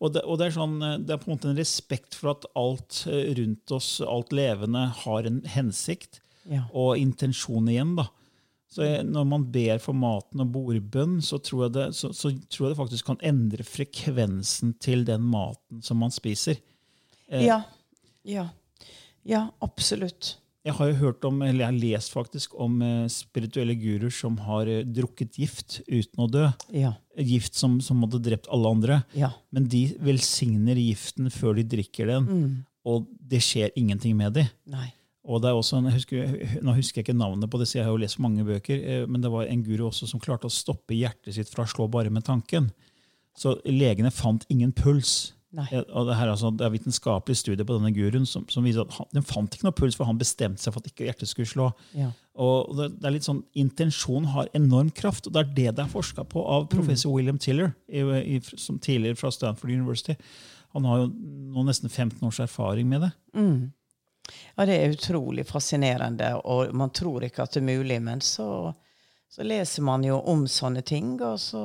Og, 0.00 0.12
det, 0.14 0.22
og 0.24 0.38
det, 0.40 0.46
er 0.48 0.56
sånn, 0.56 0.78
eh, 0.82 0.96
det 0.98 1.14
er 1.14 1.20
på 1.22 1.30
en 1.30 1.36
måte 1.36 1.50
en 1.50 1.60
respekt 1.60 2.16
for 2.18 2.32
at 2.32 2.46
alt 2.58 3.04
eh, 3.06 3.30
rundt 3.38 3.70
oss, 3.76 4.00
alt 4.00 4.32
levende, 4.32 4.88
har 5.04 5.28
en 5.28 5.42
hensikt 5.46 6.20
Ja. 6.50 6.64
og 6.72 6.96
intensjon 6.98 7.68
igjen. 7.68 7.94
da. 7.96 8.08
Så 8.70 8.82
jeg, 8.86 9.04
Når 9.04 9.26
man 9.26 9.44
ber 9.52 9.78
for 9.78 9.92
maten 9.92 10.40
og 10.40 10.52
bordbønn, 10.54 11.20
så 11.22 11.38
tror, 11.42 11.66
jeg 11.66 11.72
det, 11.74 11.86
så, 11.94 12.12
så 12.14 12.30
tror 12.48 12.68
jeg 12.68 12.74
det 12.74 12.80
faktisk 12.80 13.06
kan 13.06 13.20
endre 13.22 13.62
frekvensen 13.66 14.74
til 14.80 15.04
den 15.04 15.22
maten 15.22 15.82
som 15.82 15.98
man 15.98 16.10
spiser. 16.10 16.56
Ja. 17.30 17.62
Ja. 18.24 18.48
ja, 19.24 19.48
absolutt. 19.62 20.39
Jeg 20.66 20.76
har 20.76 20.90
jo 20.90 20.96
hørt 20.98 21.24
om, 21.24 21.38
eller 21.40 21.62
jeg 21.62 21.70
har 21.70 21.78
lest 21.80 22.12
faktisk 22.12 22.54
om 22.60 22.80
eh, 22.84 23.06
spirituelle 23.12 23.74
guruer 23.80 24.12
som 24.12 24.36
har 24.44 24.68
eh, 24.68 24.82
drukket 24.84 25.38
gift 25.40 25.78
uten 25.88 26.20
å 26.20 26.28
dø. 26.28 26.46
Ja. 26.76 26.92
Gift 27.16 27.56
som, 27.56 27.78
som 27.84 28.02
hadde 28.04 28.20
drept 28.26 28.50
alle 28.52 28.72
andre. 28.76 28.98
Ja. 29.16 29.32
Men 29.54 29.70
de 29.72 29.86
velsigner 30.04 30.76
giften 30.76 31.32
før 31.32 31.56
de 31.56 31.64
drikker 31.76 32.12
den, 32.12 32.28
og 32.84 33.08
det 33.08 33.40
skjer 33.44 33.72
ingenting 33.80 34.18
med 34.20 34.36
dem. 34.36 34.52
Nei. 34.68 34.90
Og 35.30 35.42
det 35.42 35.50
er 35.50 35.56
også, 35.56 35.80
jeg 35.84 35.94
husker, 35.94 36.36
nå 36.64 36.74
husker 36.74 37.00
jeg 37.00 37.06
ikke 37.08 37.16
navnet 37.16 37.50
på 37.52 37.60
det, 37.60 37.68
så 37.68 37.78
jeg 37.78 37.86
har 37.86 37.92
jo 37.92 38.00
lest 38.00 38.20
mange 38.22 38.44
bøker, 38.44 38.80
eh, 38.80 39.02
men 39.08 39.24
det 39.24 39.32
var 39.32 39.48
en 39.48 39.64
guru 39.64 39.86
også 39.88 40.08
som 40.10 40.20
klarte 40.22 40.48
å 40.48 40.52
stoppe 40.52 40.96
hjertet 40.96 41.36
sitt 41.36 41.52
fra 41.52 41.66
å 41.66 41.70
slå 41.70 41.88
bare 41.92 42.12
med 42.12 42.24
tanken. 42.26 42.70
Så 43.36 43.56
legene 43.68 44.12
fant 44.12 44.44
ingen 44.52 44.72
puls. 44.76 45.32
Nei. 45.50 45.66
Og 45.74 46.06
det, 46.06 46.14
her, 46.14 46.28
er 46.28 46.36
altså, 46.36 46.52
det 46.54 46.62
er 46.62 46.70
vitenskapelig 46.70 47.34
studie 47.40 47.64
på 47.66 47.74
denne 47.74 47.90
guruen 47.94 48.26
som, 48.28 48.44
som 48.52 48.62
viser 48.66 48.84
at 48.84 48.92
han, 48.94 49.08
den 49.16 49.24
fant 49.26 49.56
ikke 49.56 49.66
noe 49.66 49.74
puls, 49.74 49.96
for 49.98 50.06
han 50.06 50.20
bestemte 50.20 50.62
seg 50.62 50.76
for 50.76 50.84
at 50.84 50.92
ikke 50.92 51.08
hjertet 51.08 51.30
skulle 51.30 51.50
slå. 51.50 51.66
Ja. 51.98 52.12
Og 52.40 52.70
det, 52.78 52.86
det 53.00 53.08
er 53.08 53.16
litt 53.16 53.26
sånn, 53.26 53.42
Intensjon 53.58 54.28
har 54.30 54.52
enorm 54.54 54.92
kraft, 54.94 55.26
og 55.26 55.34
det 55.34 55.42
er 55.42 55.50
det 55.56 55.66
det 55.80 55.84
er 55.84 55.90
forska 55.90 56.22
på 56.30 56.44
av 56.54 56.68
professor 56.70 57.10
William 57.16 57.40
Tiller, 57.42 57.74
i, 57.90 58.04
i, 58.36 58.38
som 58.54 58.78
tidligere 58.78 59.18
fra 59.18 59.32
Stanford 59.34 59.74
University. 59.74 60.14
Han 60.76 60.86
har 60.86 61.02
jo 61.02 61.10
nå 61.10 61.66
nesten 61.66 61.90
15 61.90 62.22
års 62.28 62.38
erfaring 62.46 62.86
med 62.88 63.08
det. 63.08 63.12
Ja, 64.54 64.66
det 64.68 64.76
er 64.78 64.94
utrolig 64.94 65.48
fascinerende, 65.50 66.36
og 66.46 66.70
man 66.78 66.94
tror 66.94 67.26
ikke 67.26 67.42
at 67.42 67.56
det 67.56 67.64
er 67.64 67.70
mulig, 67.72 67.98
men 68.06 68.22
så, 68.22 68.70
så 69.26 69.42
leser 69.42 69.82
man 69.82 70.06
jo 70.06 70.22
om 70.30 70.46
sånne 70.46 70.86
ting, 70.86 71.16
og 71.18 71.40
så 71.42 71.64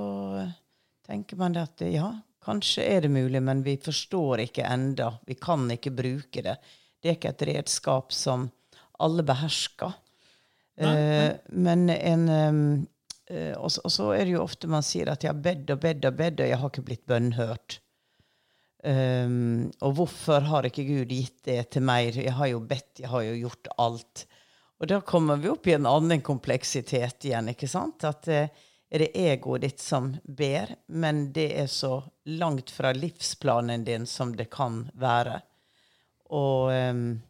tenker 1.06 1.38
man 1.38 1.54
det 1.54 1.68
at 1.68 1.86
ja, 1.94 2.10
kanskje 2.46 2.86
er 2.86 3.06
det 3.06 3.12
mulig, 3.14 3.42
men 3.44 3.64
vi 3.66 3.76
forstår 3.82 4.46
ikke 4.46 4.68
enda. 4.70 5.12
Vi 5.28 5.38
kan 5.42 5.68
ikke 5.74 5.94
bruke 5.96 6.44
det. 6.46 6.58
Det 7.02 7.12
er 7.12 7.18
ikke 7.18 7.34
et 7.34 7.48
redskap 7.50 8.14
som 8.16 8.50
alle 9.04 9.26
behersker. 9.28 9.96
Eh, 10.76 11.32
men 11.56 11.90
en 11.90 12.30
um, 12.30 12.62
uh, 13.32 13.54
og, 13.56 13.70
så, 13.72 13.82
og 13.88 13.92
så 13.94 14.10
er 14.12 14.26
det 14.26 14.36
jo 14.36 14.44
ofte 14.44 14.68
man 14.68 14.84
sier 14.84 15.08
at 15.14 15.24
jeg 15.24 15.32
har 15.32 15.44
bedt 15.44 15.72
og 15.72 15.82
bedt 15.84 16.08
og 16.10 16.18
bedt, 16.20 16.42
og 16.44 16.50
jeg 16.52 16.62
har 16.62 16.74
ikke 16.74 16.88
blitt 16.90 17.06
bønnhørt. 17.10 17.80
Um, 18.86 19.72
og 19.82 19.96
hvorfor 19.98 20.46
har 20.46 20.68
ikke 20.68 20.86
Gud 20.86 21.14
gitt 21.14 21.40
det 21.48 21.62
til 21.74 21.86
meg? 21.88 22.20
Jeg 22.20 22.36
har 22.38 22.52
jo 22.52 22.62
bedt, 22.62 23.02
jeg 23.02 23.10
har 23.10 23.24
jo 23.26 23.38
gjort 23.48 23.72
alt. 23.82 24.26
Og 24.82 24.90
da 24.92 25.00
kommer 25.02 25.40
vi 25.42 25.50
opp 25.50 25.68
i 25.70 25.74
en 25.78 25.88
annen 25.90 26.22
kompleksitet 26.26 27.26
igjen. 27.26 27.50
ikke 27.54 27.70
sant? 27.72 28.04
At 28.06 28.28
eh, 28.28 28.52
er 28.90 29.00
det 29.00 29.12
egoet 29.18 29.62
ditt 29.62 29.80
som 29.82 30.12
ber, 30.24 30.76
men 30.88 31.32
det 31.34 31.50
er 31.60 31.68
så 31.68 32.04
langt 32.26 32.72
fra 32.72 32.94
livsplanen 32.94 33.84
din 33.86 34.06
som 34.06 34.36
det 34.36 34.50
kan 34.54 34.86
være. 34.94 35.40
Og, 36.30 36.72
um, 36.72 37.22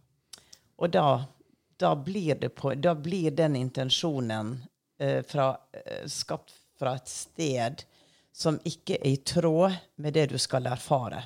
og 0.78 0.92
da, 0.92 1.08
da, 1.80 1.96
blir 1.96 2.36
det 2.42 2.52
på, 2.56 2.74
da 2.76 2.96
blir 2.96 3.32
den 3.36 3.56
intensjonen 3.56 4.58
eh, 5.00 5.22
fra, 5.28 5.54
eh, 5.74 6.06
skapt 6.08 6.54
fra 6.80 6.96
et 7.00 7.12
sted 7.12 7.86
som 8.36 8.60
ikke 8.68 9.00
er 9.00 9.14
i 9.16 9.22
tråd 9.24 9.76
med 10.04 10.16
det 10.16 10.30
du 10.34 10.38
skal 10.40 10.68
erfare. 10.68 11.24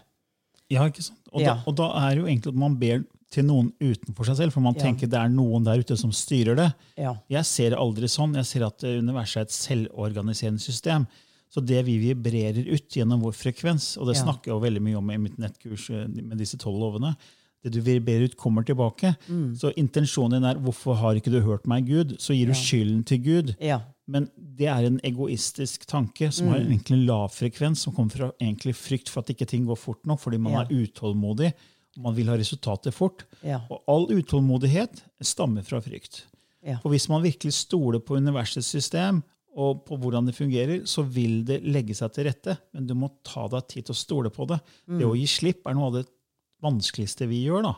Ja, 0.69 0.85
ikke 0.85 1.03
sant? 1.03 1.21
Og, 1.33 1.41
Ja. 1.41 1.55
da, 1.55 1.63
og 1.65 1.75
da 1.77 1.89
er 2.03 2.13
det 2.13 2.21
jo 2.21 2.27
egentlig 2.29 2.53
at 2.53 2.61
man 2.61 2.77
ber 2.77 3.03
til 3.29 3.43
noen 3.45 3.71
utenfor 3.79 4.25
seg 4.25 4.37
selv, 4.37 4.51
for 4.53 4.61
man 4.61 4.73
Ja. 4.75 4.81
tenker 4.83 5.07
det 5.09 5.13
er 5.19 5.29
noen 5.29 5.63
der 5.63 5.79
ute 5.79 5.95
som 5.97 6.11
styrer 6.11 6.55
det. 6.55 6.73
Ja. 6.97 7.15
Jeg 7.29 7.45
ser 7.45 7.69
det 7.71 7.77
aldri 7.79 8.07
sånn. 8.09 8.33
Jeg 8.35 8.45
ser 8.45 8.65
at 8.65 8.83
eh, 8.83 8.97
universet 8.99 9.37
er 9.37 9.41
et 9.41 9.51
selvorganiserende 9.51 10.59
system. 10.59 11.05
Så 11.49 11.61
det 11.65 11.83
vi 11.85 11.97
vibrerer 12.13 12.67
ut 12.73 12.89
gjennom 12.93 13.21
vår 13.21 13.33
frekvens, 13.33 13.97
og 13.97 14.07
det 14.07 14.17
Ja. 14.17 14.23
snakker 14.23 14.45
jeg 14.45 14.53
jo 14.53 14.59
veldig 14.59 14.81
mye 14.81 14.97
om 14.97 15.09
i 15.11 15.17
mitt 15.17 15.37
nettkurs 15.37 15.89
eh, 15.89 16.07
med 16.07 16.37
disse 16.37 16.57
tolv 16.57 16.77
lovene, 16.79 17.15
det 17.63 17.71
du 17.73 17.81
vibrerer 17.81 18.23
ut, 18.29 18.37
kommer 18.37 18.63
tilbake. 18.63 19.15
Mm. 19.27 19.55
Så 19.57 19.73
intensjonen 19.75 20.31
din 20.31 20.43
er 20.45 20.55
'hvorfor 20.55 20.95
har 20.95 21.15
ikke 21.15 21.31
du 21.31 21.41
hørt 21.41 21.67
meg, 21.67 21.85
Gud?' 21.87 22.17
Så 22.19 22.33
gir 22.33 22.45
du 22.47 22.53
skylden 22.53 23.03
til 23.05 23.17
Gud. 23.19 23.55
Ja. 23.59 23.81
Men 24.07 24.29
det 24.55 24.67
er 24.67 24.85
en 24.85 24.99
egoistisk 25.03 25.85
tanke 25.85 26.31
som 26.31 26.47
Mm. 26.47 26.51
har 26.53 26.59
egentlig 26.61 26.91
en 26.93 27.05
lav 27.05 27.29
frekvens, 27.31 27.77
som 27.79 27.93
kommer 27.93 28.11
fra 28.11 28.31
egentlig 28.41 28.73
frykt 28.75 29.09
for 29.09 29.19
at 29.19 29.27
ikke 29.27 29.45
ting 29.47 29.65
går 29.67 29.77
fort 29.77 30.03
nok, 30.05 30.19
fordi 30.19 30.37
man 30.39 30.53
er 30.53 30.65
utålmodig 30.69 31.53
man 31.99 32.15
vil 32.17 32.29
ha 32.31 32.37
resultater 32.39 32.93
fort. 32.95 33.25
Ja. 33.45 33.61
Og 33.71 33.83
all 33.91 34.07
utålmodighet 34.19 35.03
stammer 35.25 35.65
fra 35.67 35.81
frykt. 35.83 36.23
Ja. 36.65 36.77
For 36.83 36.91
hvis 36.93 37.09
man 37.11 37.23
virkelig 37.23 37.55
stoler 37.55 38.01
på 38.03 38.17
universets 38.19 38.69
system 38.71 39.21
og 39.59 39.83
på 39.87 39.97
hvordan 39.99 40.27
det 40.29 40.37
fungerer, 40.37 40.85
så 40.87 41.03
vil 41.03 41.41
det 41.47 41.61
legge 41.67 41.95
seg 41.97 42.13
til 42.15 42.27
rette. 42.29 42.55
Men 42.75 42.87
du 42.87 42.95
må 42.97 43.11
ta 43.27 43.47
deg 43.51 43.67
tid 43.71 43.87
til 43.87 43.95
å 43.95 43.99
stole 43.99 44.31
på 44.33 44.47
det. 44.49 44.59
Det 44.87 45.07
å 45.07 45.15
gi 45.17 45.27
slipp 45.27 45.67
er 45.67 45.77
noe 45.77 45.89
av 45.89 45.99
det 45.99 46.07
vanskeligste 46.63 47.27
vi 47.29 47.43
gjør. 47.47 47.69
da. 47.69 47.75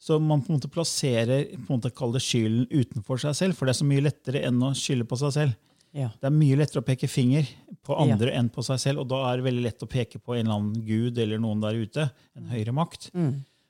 Så 0.00 0.18
man 0.20 0.42
på 0.44 0.52
en 0.52 0.58
måte 0.58 0.72
plasserer 0.72 1.46
på 1.54 1.72
en 1.72 1.78
måte 1.78 1.92
kaller 1.96 2.18
det 2.18 2.26
skylden 2.26 2.66
utenfor 2.68 3.20
seg 3.22 3.36
selv, 3.38 3.56
for 3.56 3.66
det 3.66 3.74
er 3.74 3.80
så 3.80 3.88
mye 3.88 4.04
lettere 4.04 4.42
enn 4.44 4.60
å 4.62 4.74
skylde 4.76 5.06
på 5.08 5.18
seg 5.20 5.32
selv. 5.36 5.54
Ja. 5.94 6.08
Det 6.18 6.26
er 6.26 6.34
mye 6.34 6.56
lettere 6.58 6.82
å 6.82 6.86
peke 6.86 7.06
finger 7.10 7.46
på 7.86 7.94
andre 8.02 8.32
enn 8.34 8.48
på 8.50 8.64
seg 8.66 8.80
selv, 8.82 9.04
og 9.04 9.08
da 9.12 9.20
er 9.30 9.38
det 9.38 9.46
veldig 9.46 9.62
lett 9.62 9.84
å 9.84 9.90
peke 9.90 10.18
på 10.18 10.34
en 10.34 10.46
eller 10.46 10.56
annen 10.58 10.84
gud 10.86 11.18
eller 11.22 11.38
noen 11.38 11.60
der 11.62 11.78
ute, 11.78 12.08
en 12.34 12.48
høyere 12.50 12.74
makt. 12.74 13.10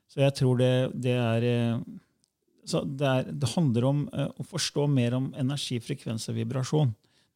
Så 0.08 0.22
jeg 0.22 0.34
tror 0.38 0.56
det, 0.60 0.72
det 1.04 1.16
er 1.18 1.44
eh, 1.50 1.78
så 2.64 2.80
det, 2.86 3.04
er, 3.10 3.26
det 3.28 3.50
handler 3.52 3.84
om 3.90 4.04
eh, 4.12 4.30
å 4.40 4.46
forstå 4.46 4.86
mer 4.88 5.16
om 5.18 5.26
energi, 5.36 5.76
frekvens 5.84 6.28
og 6.32 6.38
vibrasjon. 6.38 6.94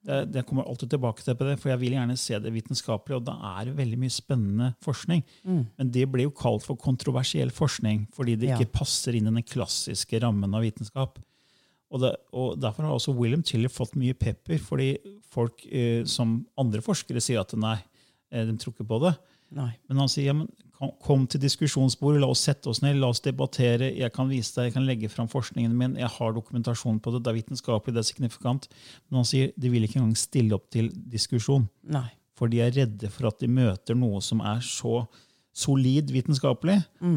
Det, 0.08 0.22
det 0.32 0.44
kommer 0.46 0.64
alltid 0.70 0.92
tilbake 0.94 1.24
til 1.26 1.36
på 1.36 1.44
det, 1.50 1.56
for 1.60 1.72
jeg 1.72 1.80
vil 1.82 1.96
gjerne 1.98 2.16
se 2.16 2.38
det 2.40 2.52
vitenskapelig, 2.54 3.18
og 3.18 3.24
da 3.26 3.34
er 3.58 3.68
det 3.68 3.74
veldig 3.80 3.98
mye 4.00 4.14
spennende 4.14 4.70
forskning. 4.86 5.24
Men 5.44 5.90
det 5.92 6.06
blir 6.08 6.28
jo 6.30 6.32
kalt 6.38 6.64
for 6.64 6.78
kontroversiell 6.80 7.50
forskning, 7.52 8.06
fordi 8.16 8.38
det 8.40 8.52
Ja. 8.52 8.56
ikke 8.56 8.78
passer 8.78 9.18
inn 9.18 9.26
i 9.28 9.34
den 9.34 9.42
klassiske 9.44 10.20
rammen 10.22 10.54
av 10.54 10.62
vitenskap. 10.64 11.18
Og, 11.88 12.02
det, 12.02 12.12
og 12.36 12.58
Derfor 12.60 12.84
har 12.84 12.96
også 12.96 13.16
William 13.16 13.42
Tiller 13.46 13.72
fått 13.72 13.96
mye 13.96 14.16
pepper, 14.18 14.60
fordi 14.60 14.92
folk 15.32 15.64
eh, 15.70 16.04
som 16.08 16.40
andre 16.60 16.82
forskere 16.84 17.22
sier 17.24 17.40
at 17.40 17.54
nei, 17.56 17.78
eh, 18.32 18.44
de 18.48 18.56
tror 18.60 18.74
ikke 18.74 18.88
på 18.88 19.02
det. 19.06 19.14
Nei. 19.56 19.70
Men 19.88 20.02
han 20.02 20.10
sier 20.12 20.28
ja, 20.28 20.34
men 20.36 20.50
kom, 20.76 20.92
kom 21.04 21.24
til 21.30 21.40
diskusjonsbordet, 21.42 22.20
la 22.22 22.28
oss 22.30 22.44
sette 22.44 22.68
oss 22.70 22.82
ned, 22.84 22.98
la 23.00 23.08
oss 23.12 23.22
debattere. 23.24 23.90
Jeg 23.96 24.12
kan 24.14 24.28
vise 24.30 24.52
deg, 24.56 24.68
jeg 24.68 24.76
kan 24.76 24.88
legge 24.88 25.10
fram 25.12 25.30
forskningen 25.32 25.76
min, 25.78 25.96
jeg 26.00 26.12
har 26.18 26.36
dokumentasjon 26.36 27.00
på 27.04 27.14
det, 27.14 27.22
det 27.24 27.32
er 27.32 27.38
vitenskapelig, 27.40 27.96
det 27.96 28.04
er 28.04 28.10
signifikant. 28.10 28.68
Men 29.08 29.22
han 29.22 29.30
sier 29.30 29.54
de 29.56 29.72
vil 29.72 29.88
ikke 29.88 30.02
engang 30.02 30.18
stille 30.20 30.58
opp 30.58 30.68
til 30.74 30.92
diskusjon. 31.12 31.66
Nei. 31.88 32.08
For 32.38 32.52
de 32.52 32.60
er 32.62 32.76
redde 32.76 33.08
for 33.10 33.32
at 33.32 33.40
de 33.40 33.48
møter 33.50 33.96
noe 33.98 34.20
som 34.22 34.44
er 34.46 34.60
så 34.62 35.00
solid 35.58 36.12
vitenskapelig, 36.14 36.76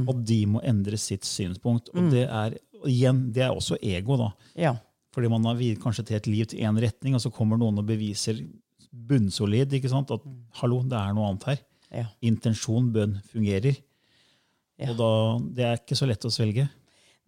og 0.10 0.24
de 0.26 0.40
må 0.50 0.64
endre 0.66 0.98
sitt 0.98 1.28
synspunkt. 1.30 1.92
Og 1.94 2.08
det 2.10 2.24
er 2.26 2.56
igjen, 2.90 3.32
det 3.34 3.44
er 3.46 3.54
også 3.56 3.78
ego. 3.82 4.18
da. 4.18 4.32
Ja. 4.56 4.76
Fordi 5.12 5.30
man 5.30 5.46
har 5.46 5.58
viet 5.60 5.82
kanskje 5.84 6.06
til 6.08 6.16
et 6.18 6.28
liv 6.28 6.46
til 6.48 6.60
én 6.64 6.80
retning, 6.82 7.16
og 7.16 7.22
så 7.22 7.32
kommer 7.34 7.60
noen 7.60 7.80
og 7.82 7.86
beviser 7.90 8.40
bunnsolid 8.92 9.74
ikke 9.74 9.90
sant? 9.92 10.12
at 10.12 10.24
hallo, 10.62 10.82
det 10.84 10.98
er 11.00 11.14
noe 11.16 11.30
annet 11.32 11.48
her. 11.50 11.60
Ja. 11.92 12.06
Intensjon, 12.24 12.92
bønn, 12.94 13.18
fungerer. 13.32 13.76
Og 14.88 14.96
da, 14.98 15.10
det 15.58 15.66
er 15.68 15.82
ikke 15.82 15.98
så 16.00 16.08
lett 16.10 16.26
å 16.26 16.32
svelge. 16.34 16.66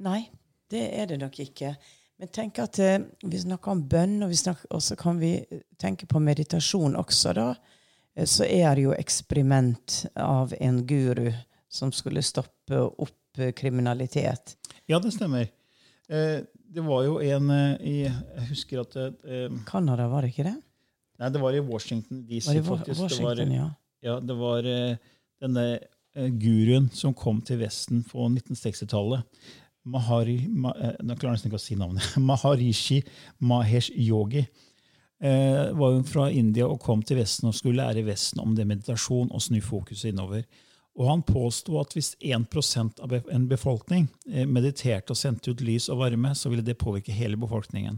Nei, 0.04 0.24
det 0.72 0.88
er 0.98 1.12
det 1.12 1.20
nok 1.22 1.38
ikke. 1.44 1.76
Men 2.20 2.32
tenk 2.34 2.60
at 2.64 2.80
eh, 2.82 3.04
vi 3.28 3.42
snakker 3.42 3.74
om 3.74 3.84
bønn, 3.90 4.24
og 4.24 4.82
så 4.82 4.96
kan 4.98 5.20
vi 5.22 5.36
tenke 5.82 6.08
på 6.10 6.22
meditasjon 6.24 6.96
også. 6.98 7.34
da. 7.38 7.48
Eh, 8.16 8.26
Så 8.26 8.48
er 8.48 8.76
det 8.76 8.88
jo 8.88 8.96
eksperiment 8.96 10.06
av 10.16 10.54
en 10.60 10.82
guru 10.88 11.30
som 11.70 11.92
skulle 11.92 12.24
stoppe 12.26 12.80
opp 12.80 13.40
eh, 13.42 13.52
kriminalitet. 13.52 14.56
Ja, 14.90 15.00
det 15.00 15.14
stemmer. 15.16 15.48
Eh, 16.10 16.44
det 16.74 16.84
var 16.84 17.06
jo 17.06 17.18
en 17.24 17.50
eh, 17.54 17.88
i 17.88 17.96
Jeg 18.04 18.48
husker 18.50 18.84
at 18.84 18.98
eh, 19.00 19.50
Canada, 19.70 20.10
var 20.12 20.26
det 20.26 20.34
ikke 20.34 20.48
det? 20.50 20.58
Nei, 21.22 21.30
det 21.32 21.42
var 21.42 21.56
i 21.56 21.64
Washington 21.64 22.24
DC, 22.28 22.50
Var 22.50 22.60
det 22.60 22.66
faktisk. 22.68 23.02
Washington, 23.02 23.38
det 23.38 23.48
var, 23.48 23.56
ja. 23.56 23.68
ja, 24.04 24.20
det 24.20 24.36
var 24.40 24.70
denne 25.44 25.66
guruen 26.42 26.90
som 26.94 27.14
kom 27.18 27.40
til 27.46 27.62
Vesten 27.62 28.02
på 28.06 28.26
1960-tallet. 28.28 29.24
Mahari, 29.94 30.38
ma, 30.50 30.74
nå 31.04 31.16
klarer 31.20 31.34
jeg 31.34 31.38
nesten 31.38 31.52
ikke 31.52 31.62
å 31.62 31.64
si 31.64 31.78
navnet. 31.80 32.18
Maharishi 32.30 33.00
Mahesh 33.44 33.94
Yogi. 33.96 34.44
Eh, 35.24 35.72
var 35.72 35.94
jo 35.94 36.04
fra 36.04 36.28
India 36.32 36.66
og 36.68 36.82
kom 36.84 37.04
til 37.06 37.22
Vesten 37.22 37.48
og 37.48 37.56
skulle 37.56 37.80
lære 37.80 38.04
Vesten 38.04 38.42
om 38.44 38.56
det 38.58 38.66
meditasjon 38.68 39.30
og 39.32 39.44
snu 39.44 39.62
fokuset 39.64 40.12
innover. 40.12 40.44
Og 40.94 41.08
han 41.10 41.24
påsto 41.26 41.80
at 41.82 41.96
hvis 41.96 42.12
1 42.22 43.02
av 43.02 43.14
en 43.18 43.48
befolkning 43.50 44.06
eh, 44.30 44.46
mediterte 44.46 45.16
og 45.16 45.18
sendte 45.18 45.54
ut 45.54 45.64
lys 45.66 45.90
og 45.90 46.04
varme, 46.04 46.36
så 46.38 46.52
ville 46.52 46.66
det 46.66 46.78
påvirke 46.82 47.16
hele 47.16 47.40
befolkningen. 47.40 47.98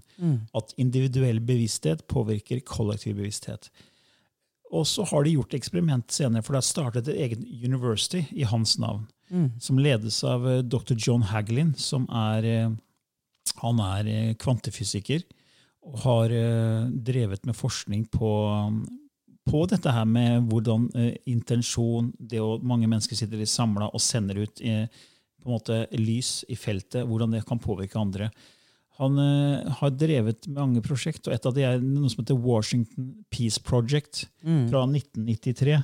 At 0.56 0.72
individuell 0.80 1.42
bevissthet 1.44 2.06
påvirker 2.08 2.64
kollektiv 2.64 3.18
bevissthet. 3.20 3.70
Og 4.72 4.88
så 4.88 5.04
har 5.12 5.24
de 5.24 5.36
gjort 5.36 5.54
eksperiment 5.54 6.12
senere, 6.12 6.42
for 6.42 6.56
det 6.56 6.64
har 6.64 6.70
startet 6.70 7.12
et 7.12 7.20
eget 7.28 7.44
university 7.64 8.24
i 8.32 8.48
hans 8.48 8.78
navn, 8.80 9.06
som 9.62 9.80
ledes 9.80 10.24
av 10.24 10.48
eh, 10.48 10.64
dr. 10.64 10.96
John 10.96 11.28
Hagelin, 11.28 11.75
som 11.75 12.08
er, 12.08 12.48
eh, 12.48 12.72
han 13.60 13.80
er 13.84 14.36
kvantefysiker 14.40 15.28
og 15.86 16.00
har 16.02 16.32
drevet 17.06 17.44
med 17.46 17.54
forskning 17.54 18.08
på, 18.10 18.30
på 19.46 19.64
dette 19.70 19.92
her 19.94 20.08
med 20.10 20.48
hvordan 20.50 20.88
eh, 20.98 21.14
intensjon 21.30 22.12
det 22.18 22.42
å 22.42 22.58
Mange 22.66 22.90
mennesker 22.90 23.18
sitter 23.18 23.44
samla 23.50 23.92
og 23.94 24.02
sender 24.02 24.42
ut 24.42 24.62
eh, 24.62 24.86
på 25.42 25.50
en 25.50 25.56
måte 25.56 25.82
lys 25.94 26.40
i 26.50 26.58
feltet, 26.58 27.06
hvordan 27.06 27.36
det 27.36 27.44
kan 27.46 27.62
påvirke 27.62 28.00
andre. 28.02 28.32
Han 29.00 29.20
eh, 29.20 29.75
har 29.80 29.94
drevet 29.94 30.48
mange 30.52 30.82
prosjekt, 30.86 31.28
og 31.28 31.36
et 31.36 31.46
av 31.46 31.54
de 31.56 31.66
er 31.68 31.84
noe 31.84 32.10
som 32.10 32.24
heter 32.24 32.40
Washington 32.40 33.12
Peace 33.34 33.62
Project 33.62 34.25
fra 34.72 34.86
1993. 34.88 35.78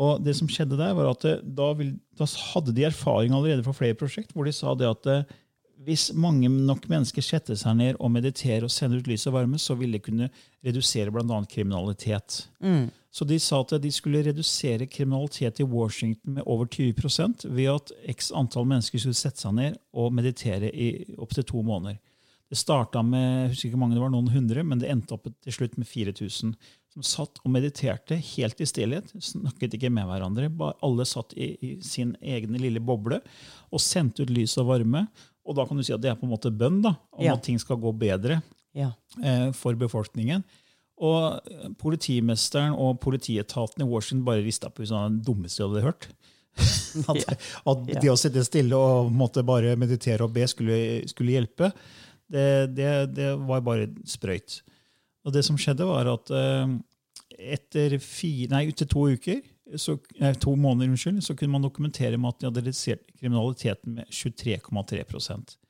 Og 0.00 0.22
det 0.24 0.34
som 0.38 0.48
skjedde 0.48 0.78
der, 0.80 0.94
var 0.96 1.12
at 1.12 1.26
eh, 1.28 1.42
da, 1.44 1.70
vil, 1.78 1.94
da 2.18 2.28
hadde 2.54 2.74
de 2.76 2.88
erfaring 2.88 3.36
allerede 3.36 3.64
fra 3.66 3.76
flere 3.76 3.98
prosjekt, 3.98 4.34
hvor 4.34 4.48
de 4.48 4.54
sa 4.56 4.74
det 4.78 4.88
at 4.88 5.10
eh, 5.12 5.38
hvis 5.84 6.10
mange 6.12 6.48
nok 6.50 6.84
mennesker 6.90 7.24
setter 7.24 7.56
seg 7.56 7.76
ned 7.78 7.98
og 7.98 8.12
mediterer 8.12 8.66
og 8.66 8.72
sender 8.72 9.00
ut 9.00 9.08
lys 9.08 9.26
og 9.30 9.36
varme, 9.38 9.60
så 9.60 9.76
vil 9.80 9.96
det 9.96 10.02
kunne 10.04 10.28
redusere 10.66 11.12
bl.a. 11.14 11.38
kriminalitet. 11.48 12.42
Så 13.10 13.26
de 13.26 13.38
sa 13.42 13.62
at 13.64 13.74
de 13.82 13.90
skulle 13.92 14.22
redusere 14.26 14.86
kriminalitet 14.86 15.62
i 15.62 15.66
Washington 15.66 16.36
med 16.36 16.46
over 16.46 16.68
20% 16.68 17.48
ved 17.48 17.72
at 17.72 17.94
x 18.12 18.30
antall 18.36 18.68
mennesker 18.68 19.00
skulle 19.00 19.18
sette 19.18 19.42
seg 19.42 19.56
ned 19.56 19.80
og 19.96 20.12
meditere 20.14 20.70
i 20.70 20.92
opptil 21.18 21.48
to 21.48 21.64
måneder. 21.64 21.98
Det 22.50 22.58
starta 22.58 23.02
med 23.06 23.24
jeg 23.24 23.50
husker 23.52 23.68
ikke 23.70 23.80
mange 23.80 23.94
det 23.94 24.02
var, 24.02 24.10
noen 24.10 24.30
hundre, 24.34 24.62
men 24.66 24.80
det 24.82 24.90
endte 24.90 25.14
opp 25.14 25.28
til 25.30 25.54
slutt 25.54 25.76
med 25.78 25.86
4000 25.86 26.54
som 26.90 27.04
satt 27.06 27.38
og 27.44 27.52
mediterte 27.54 28.16
helt 28.32 28.58
i 28.58 28.66
stillhet. 28.66 29.12
Snakket 29.22 29.76
ikke 29.76 29.92
med 29.94 30.08
hverandre. 30.10 30.48
Bare 30.50 30.74
alle 30.82 31.06
satt 31.06 31.36
i, 31.38 31.52
i 31.62 31.70
sin 31.86 32.16
egen 32.18 32.56
lille 32.58 32.82
boble 32.82 33.20
og 33.70 33.82
sendte 33.82 34.26
ut 34.26 34.32
lys 34.34 34.56
og 34.58 34.72
varme. 34.72 35.04
Og 35.50 35.56
da 35.58 35.64
kan 35.66 35.78
du 35.80 35.82
si 35.82 35.92
at 35.94 36.02
det 36.02 36.12
er 36.12 36.18
på 36.20 36.28
en 36.28 36.30
måte 36.32 36.52
bønn 36.54 36.78
da, 36.84 36.94
om 37.16 37.24
Ja. 37.26 37.34
at 37.34 37.42
ting 37.46 37.58
skal 37.58 37.80
gå 37.82 37.90
bedre 37.98 38.40
Ja. 38.78 38.92
eh, 39.22 39.50
for 39.56 39.74
befolkningen. 39.74 40.44
Og 41.00 41.40
eh, 41.50 41.68
politimesteren 41.80 42.74
og 42.76 43.00
politietaten 43.02 43.82
i 43.82 43.88
Washington 43.88 44.24
bare 44.28 44.44
rista 44.46 44.70
på 44.70 44.84
huet. 44.84 45.18
Det 45.18 45.26
dummeste 45.26 45.62
jeg 45.64 45.70
hadde 45.72 45.86
hørt. 45.88 46.06
at, 47.10 47.34
at 47.70 47.84
det 48.02 48.10
å 48.10 48.18
sitte 48.18 48.42
stille 48.44 48.76
og 48.76 49.10
måtte 49.14 49.42
bare 49.46 49.76
meditere 49.78 50.26
og 50.26 50.32
be 50.34 50.46
skulle, 50.50 51.06
skulle 51.10 51.34
hjelpe, 51.38 51.70
det, 52.30 52.74
det, 52.76 52.90
det 53.16 53.30
var 53.48 53.62
bare 53.66 53.88
sprøyt. 54.06 54.60
Og 55.26 55.32
det 55.34 55.42
som 55.46 55.58
skjedde, 55.60 55.86
var 55.88 56.06
at 56.14 56.30
eh, 56.30 56.74
etter 57.56 57.96
fire, 58.02 58.50
nei, 58.52 58.64
etter 58.70 58.86
to 58.90 59.08
uker, 59.14 59.40
så, 59.78 59.96
nei, 60.20 60.32
to 60.40 60.54
måneder, 60.58 60.90
unnskyld, 60.90 61.20
så 61.24 61.36
kunne 61.38 61.54
man 61.54 61.66
dokumentere 61.66 62.18
med 62.18 62.32
at 62.32 62.40
de 62.40 62.48
hadde 62.48 62.64
redusert 62.64 63.04
kriminaliteten 63.20 63.98
med 63.98 64.14
23,3 64.14 65.04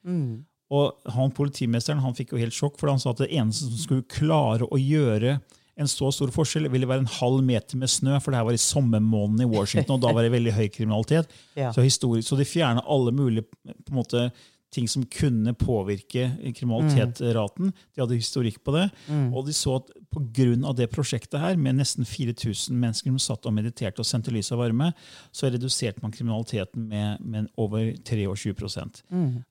mm. 0.06 0.44
og 0.76 1.12
han 1.16 1.34
politimesteren 1.36 2.02
han 2.04 2.16
fikk 2.16 2.34
jo 2.34 2.40
helt 2.40 2.56
sjokk, 2.56 2.78
for 2.80 2.92
han 2.92 3.02
sa 3.02 3.12
at 3.14 3.24
det 3.24 3.32
eneste 3.34 3.68
som 3.68 3.80
skulle 3.82 4.08
klare 4.10 4.68
å 4.68 4.80
gjøre 4.80 5.38
en 5.80 5.88
så 5.88 6.10
stor 6.12 6.32
forskjell, 6.34 6.68
ville 6.72 6.88
være 6.88 7.06
en 7.06 7.14
halv 7.20 7.44
meter 7.46 7.78
med 7.80 7.88
snø, 7.88 8.18
for 8.20 8.32
det 8.32 8.40
her 8.40 8.48
var 8.50 8.56
i 8.56 8.60
sommermåneden 8.60 9.46
i 9.46 9.50
Washington, 9.50 9.96
og 9.96 10.02
da 10.04 10.12
var 10.16 10.26
det 10.26 10.34
veldig 10.34 10.56
høy 10.58 10.66
kriminalitet. 10.72 11.30
Ja. 11.60 11.72
Så, 11.74 11.82
så 12.24 12.36
de 12.38 12.46
fjerna 12.48 12.80
alle 12.88 13.12
mulige 13.12 13.44
på 13.44 13.90
en 13.90 13.98
måte, 13.98 14.28
ting 14.74 14.88
som 14.90 15.04
kunne 15.10 15.54
påvirke 15.58 16.28
kriminalitetsraten. 16.56 17.72
De 17.74 18.02
hadde 18.02 18.18
historikk 18.18 18.60
på 18.64 18.74
det. 18.76 18.86
Og 19.34 19.46
de 19.48 19.54
så 19.56 19.76
at 19.80 19.90
pga. 20.10 20.72
det 20.76 20.90
prosjektet 20.90 21.40
her, 21.40 21.56
med 21.56 21.78
nesten 21.78 22.06
4000 22.06 22.76
mennesker 22.76 23.10
som 23.10 23.18
satt 23.18 23.46
og 23.46 23.54
mediterte 23.54 24.02
og 24.02 24.06
sendte 24.06 24.32
lys 24.34 24.52
og 24.54 24.62
varme, 24.62 24.92
så 25.32 25.50
reduserte 25.50 26.02
man 26.02 26.14
kriminaliteten 26.14 26.88
med, 26.88 27.20
med 27.20 27.48
over 27.56 27.92
23 28.04 28.54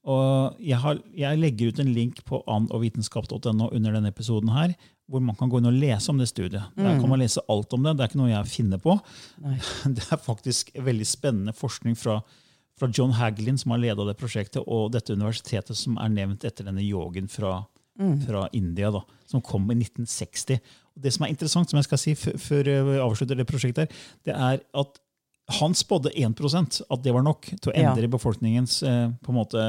Og 0.03 0.55
jeg, 0.60 0.77
har, 0.77 0.99
jeg 1.15 1.39
legger 1.39 1.67
ut 1.67 1.79
en 1.79 1.93
link 1.93 2.23
på 2.25 2.43
andogvitenskap.no 2.47 3.69
under 3.71 3.91
denne 3.91 4.12
episoden 4.12 4.49
her, 4.55 4.75
hvor 5.10 5.23
man 5.25 5.36
kan 5.36 5.49
gå 5.49 5.60
inn 5.60 5.69
og 5.71 5.77
lese 5.79 6.12
om 6.12 6.19
det 6.21 6.29
studiet. 6.29 6.69
Der 6.77 6.99
kan 6.99 7.10
man 7.10 7.19
lese 7.19 7.41
alt 7.49 7.73
om 7.73 7.84
det. 7.84 7.95
Det 7.97 8.05
er 8.05 8.12
ikke 8.12 8.21
noe 8.21 8.32
jeg 8.32 8.51
finner 8.51 8.82
på. 8.82 8.99
Det 9.95 10.05
er 10.12 10.21
faktisk 10.21 10.69
veldig 10.75 11.08
spennende 11.08 11.53
forskning 11.58 11.97
fra, 11.97 12.19
fra 12.80 12.89
John 12.96 13.12
Hagelin, 13.18 13.58
som 13.60 13.72
har 13.76 13.82
leda 13.84 14.06
det 14.08 14.18
prosjektet, 14.20 14.63
og 14.65 14.92
dette 14.96 15.13
universitetet 15.15 15.78
som 15.78 15.98
er 16.02 16.10
nevnt 16.13 16.46
etter 16.48 16.68
denne 16.68 16.84
yogen 16.86 17.28
fra, 17.32 17.60
fra 18.26 18.46
India, 18.56 18.89
da, 18.96 19.02
som 19.28 19.42
kom 19.44 19.68
i 19.74 19.76
1960. 19.76 20.60
Og 20.96 21.04
det 21.04 21.12
som 21.15 21.26
er 21.28 21.34
interessant, 21.34 21.70
som 21.70 21.78
jeg 21.82 21.88
skal 21.89 22.02
si 22.02 22.15
før 22.15 22.70
vi 22.89 22.98
avslutter 23.04 23.36
det 23.39 23.48
prosjektet, 23.50 23.89
her, 23.92 24.10
det 24.28 24.36
er 24.36 24.63
at 24.80 25.00
han 25.60 25.74
spådde 25.74 26.12
1% 26.13 26.82
at 26.94 27.04
det 27.04 27.13
var 27.15 27.24
nok 27.26 27.48
til 27.56 27.72
å 27.72 27.76
Ja. 27.76 27.89
endre 27.92 28.08
befolkningens 28.08 28.84
eh, 28.86 29.10
på 29.24 29.32
en 29.34 29.38
måte 29.39 29.63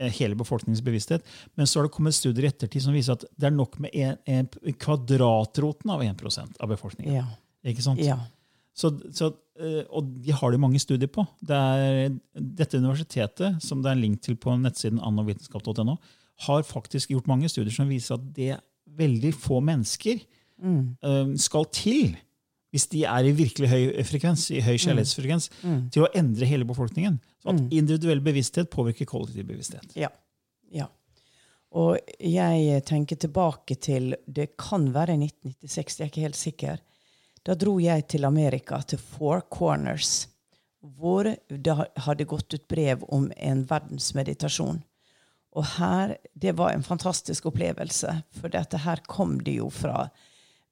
eh, 0.00 0.10
hele 0.18 0.34
befolkningens 0.34 0.80
bevissthet. 0.82 1.24
Men 1.54 1.66
så 1.68 1.78
har 1.80 1.86
det 1.88 1.92
kommet 1.92 2.16
studier 2.16 2.46
i 2.46 2.48
ettertid 2.48 2.82
som 2.82 2.94
viser 2.96 3.12
at 3.12 3.26
det 3.36 3.50
er 3.50 3.54
nok 3.54 3.76
med 3.78 3.92
en, 3.92 4.16
en 4.26 4.48
kvadratroten 4.72 5.92
av 5.92 6.02
1 6.02 6.24
av 6.60 6.68
befolkningen. 6.72 7.14
Ja. 7.14 7.26
Ikke 7.66 7.82
sant? 7.84 8.00
ja. 8.00 8.16
Så, 8.76 8.90
så, 9.16 9.30
eh, 9.60 9.82
og 9.88 10.12
de 10.20 10.34
har 10.36 10.52
det 10.52 10.60
mange 10.60 10.80
studier 10.82 11.08
på. 11.08 11.24
Det 11.40 11.56
er, 11.56 12.12
dette 12.36 12.80
universitetet, 12.82 13.62
som 13.64 13.80
det 13.82 13.90
er 13.90 13.96
en 13.96 14.04
link 14.04 14.22
til 14.24 14.36
på 14.40 14.54
nettsiden 14.60 15.00
annovitenskap.no, 15.00 15.96
har 16.46 16.66
faktisk 16.68 17.14
gjort 17.14 17.30
mange 17.30 17.48
studier 17.48 17.72
som 17.72 17.88
viser 17.88 18.18
at 18.18 18.26
det 18.36 18.58
veldig 18.96 19.32
få 19.34 19.62
mennesker 19.64 20.20
mm. 20.60 21.36
skal 21.40 21.64
til 21.72 22.14
hvis 22.74 22.90
de 22.92 23.06
er 23.08 23.24
i 23.24 23.32
virkelig 23.32 23.68
høy 23.70 24.04
frekvens, 24.04 24.50
i 24.52 24.60
høy 24.60 24.74
kjærlighetsfrekvens, 24.74 25.46
til 25.94 26.04
å 26.04 26.10
endre 26.18 26.48
hele 26.50 26.66
befolkningen. 26.68 27.14
Så 27.40 27.54
at 27.54 27.62
individuell 27.72 28.20
bevissthet 28.24 28.68
påvirker 28.72 29.08
kollektiv 29.08 29.46
bevissthet. 29.48 29.94
Ja. 29.96 30.10
ja. 30.74 30.90
Og 31.76 31.96
jeg 32.20 32.82
tenker 32.88 33.18
tilbake 33.20 33.78
til 33.80 34.14
Det 34.26 34.50
kan 34.60 34.90
være 34.92 35.16
1996, 35.16 35.96
jeg 35.96 36.04
er 36.04 36.12
ikke 36.12 36.26
helt 36.26 36.40
sikker. 36.40 36.84
Da 37.46 37.54
dro 37.54 37.76
jeg 37.78 38.06
til 38.10 38.24
Amerika, 38.26 38.80
til 38.82 38.98
Four 38.98 39.44
Corners, 39.54 40.26
hvor 40.98 41.28
det 41.48 41.74
hadde 42.04 42.26
gått 42.28 42.54
ut 42.56 42.64
brev 42.70 43.04
om 43.14 43.28
en 43.36 43.64
verdensmeditasjon. 43.70 44.80
Og 45.56 45.64
her, 45.78 46.16
Det 46.34 46.52
var 46.58 46.74
en 46.74 46.82
fantastisk 46.84 47.46
opplevelse, 47.46 48.10
for 48.40 48.48
dette 48.52 48.76
her 48.82 49.00
kom 49.08 49.38
det 49.40 49.54
jo 49.60 49.70
fra 49.70 50.08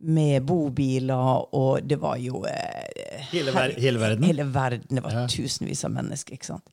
med 0.04 0.42
bobiler, 0.44 1.46
og 1.54 1.86
det 1.88 1.96
var 2.02 2.18
jo 2.20 2.42
eh, 2.44 3.22
Hele 3.30 3.52
ver- 3.54 3.78
hele 3.80 3.98
verden? 4.02 4.24
Hele 4.26 4.44
verden. 4.52 4.96
Det 4.98 5.02
var 5.04 5.28
tusenvis 5.30 5.84
av 5.86 5.94
mennesker. 5.94 6.34
ikke 6.34 6.50
sant? 6.50 6.68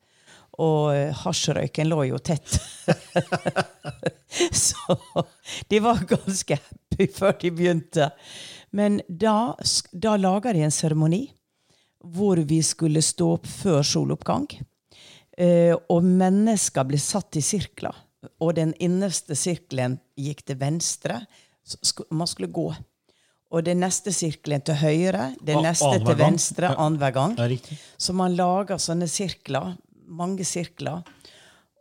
Og 0.60 0.90
eh, 0.96 1.14
hasjrøyken 1.16 1.88
lå 1.88 2.04
jo 2.10 2.18
tett. 2.20 2.58
Så 4.52 4.98
de 5.70 5.80
var 5.80 6.02
ganske 6.10 6.58
happy 6.58 7.08
før 7.14 7.38
de 7.42 7.52
begynte. 7.56 8.10
Men 8.74 9.02
da, 9.08 9.56
sk- 9.68 9.92
da 9.92 10.16
laga 10.18 10.54
de 10.56 10.62
en 10.66 10.72
seremoni 10.72 11.26
hvor 12.02 12.40
vi 12.50 12.62
skulle 12.66 13.02
stå 13.06 13.28
opp 13.36 13.46
før 13.48 13.84
soloppgang. 13.86 14.48
Eh, 15.38 15.76
og 15.90 16.04
mennesker 16.08 16.88
ble 16.90 16.98
satt 17.02 17.38
i 17.38 17.44
sirkler. 17.46 17.94
Og 18.42 18.56
den 18.58 18.72
innerste 18.82 19.36
sirkelen 19.38 20.00
gikk 20.18 20.44
til 20.48 20.58
venstre. 20.62 21.20
Så 21.66 22.06
man 22.10 22.30
skulle 22.30 22.50
gå. 22.54 22.68
Og 23.52 23.66
den 23.68 23.82
neste 23.84 24.14
sirkelen 24.16 24.64
til 24.66 24.78
høyre, 24.80 25.34
den 25.44 25.58
Og 25.60 25.66
neste 25.66 25.92
til 25.98 26.06
gang. 26.08 26.20
venstre 26.24 26.70
annenhver 26.76 27.12
gang. 27.14 27.36
Så 28.00 28.14
man 28.16 28.34
lager 28.38 28.80
sånne 28.80 29.10
sirkler, 29.12 29.74
mange 30.08 30.46
sirkler. 30.48 31.04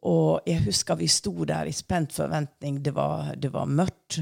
Og 0.03 0.41
jeg 0.49 0.65
husker 0.67 0.97
vi 0.99 1.07
sto 1.13 1.33
der 1.45 1.69
i 1.71 1.73
spent 1.77 2.13
forventning. 2.17 2.83
Det 2.83 2.93
var, 2.97 3.35
det 3.37 3.53
var 3.55 3.67
mørkt, 3.71 4.21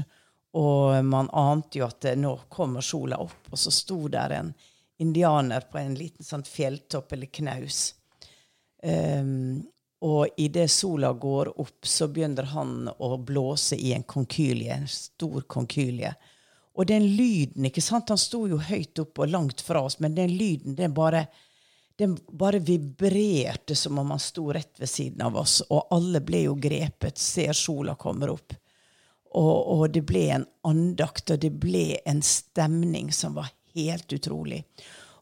og 0.57 1.05
man 1.05 1.29
ante 1.29 1.79
jo 1.79 1.85
at 1.85 2.07
nå 2.17 2.33
kommer 2.49 2.81
sola 2.81 3.19
opp. 3.21 3.51
Og 3.51 3.59
så 3.59 3.71
sto 3.73 4.07
der 4.09 4.33
en 4.39 4.53
indianer 4.99 5.67
på 5.71 5.77
en 5.77 5.95
liten 5.95 6.25
sånn 6.25 6.43
fjelltopp 6.43 7.13
eller 7.13 7.29
knaus. 7.31 7.81
Um, 8.83 9.61
og 10.01 10.39
idet 10.39 10.69
sola 10.71 11.11
går 11.13 11.51
opp, 11.59 11.85
så 11.85 12.07
begynner 12.07 12.47
han 12.53 12.87
å 12.97 13.17
blåse 13.17 13.75
i 13.75 13.91
en 13.93 14.03
konkylie, 14.03 14.73
en 14.73 14.87
stor 14.87 15.43
konkylie. 15.47 16.13
Og 16.79 16.87
den 16.87 17.03
lyden 17.17 17.67
ikke 17.67 17.83
sant, 17.83 18.09
Han 18.09 18.17
sto 18.17 18.45
jo 18.47 18.57
høyt 18.57 18.99
oppe 18.99 19.25
og 19.25 19.33
langt 19.33 19.61
fra 19.61 19.83
oss, 19.83 19.99
men 19.99 20.15
den 20.15 20.31
lyden 20.31 20.75
den 20.75 20.93
bare, 20.95 21.25
den 21.99 22.15
bare 22.31 22.59
vibrerte 22.63 23.75
som 23.75 23.99
om 23.99 24.15
han 24.15 24.23
sto 24.23 24.47
rett 24.55 24.79
ved 24.79 24.89
siden 24.89 25.21
av 25.21 25.35
oss. 25.35 25.59
Og 25.67 25.91
alle 25.91 26.23
ble 26.23 26.45
jo 26.47 26.55
grepet, 26.55 27.19
ser 27.19 27.53
sola 27.53 27.95
kommer 27.99 28.31
opp. 28.31 28.55
Og, 29.37 29.55
og 29.73 29.83
det 29.93 30.01
ble 30.09 30.25
en 30.33 30.45
andakt, 30.65 31.29
og 31.29 31.41
det 31.43 31.51
ble 31.61 31.99
en 32.09 32.21
stemning 32.25 33.11
som 33.13 33.35
var 33.37 33.51
helt 33.75 34.09
utrolig. 34.13 34.63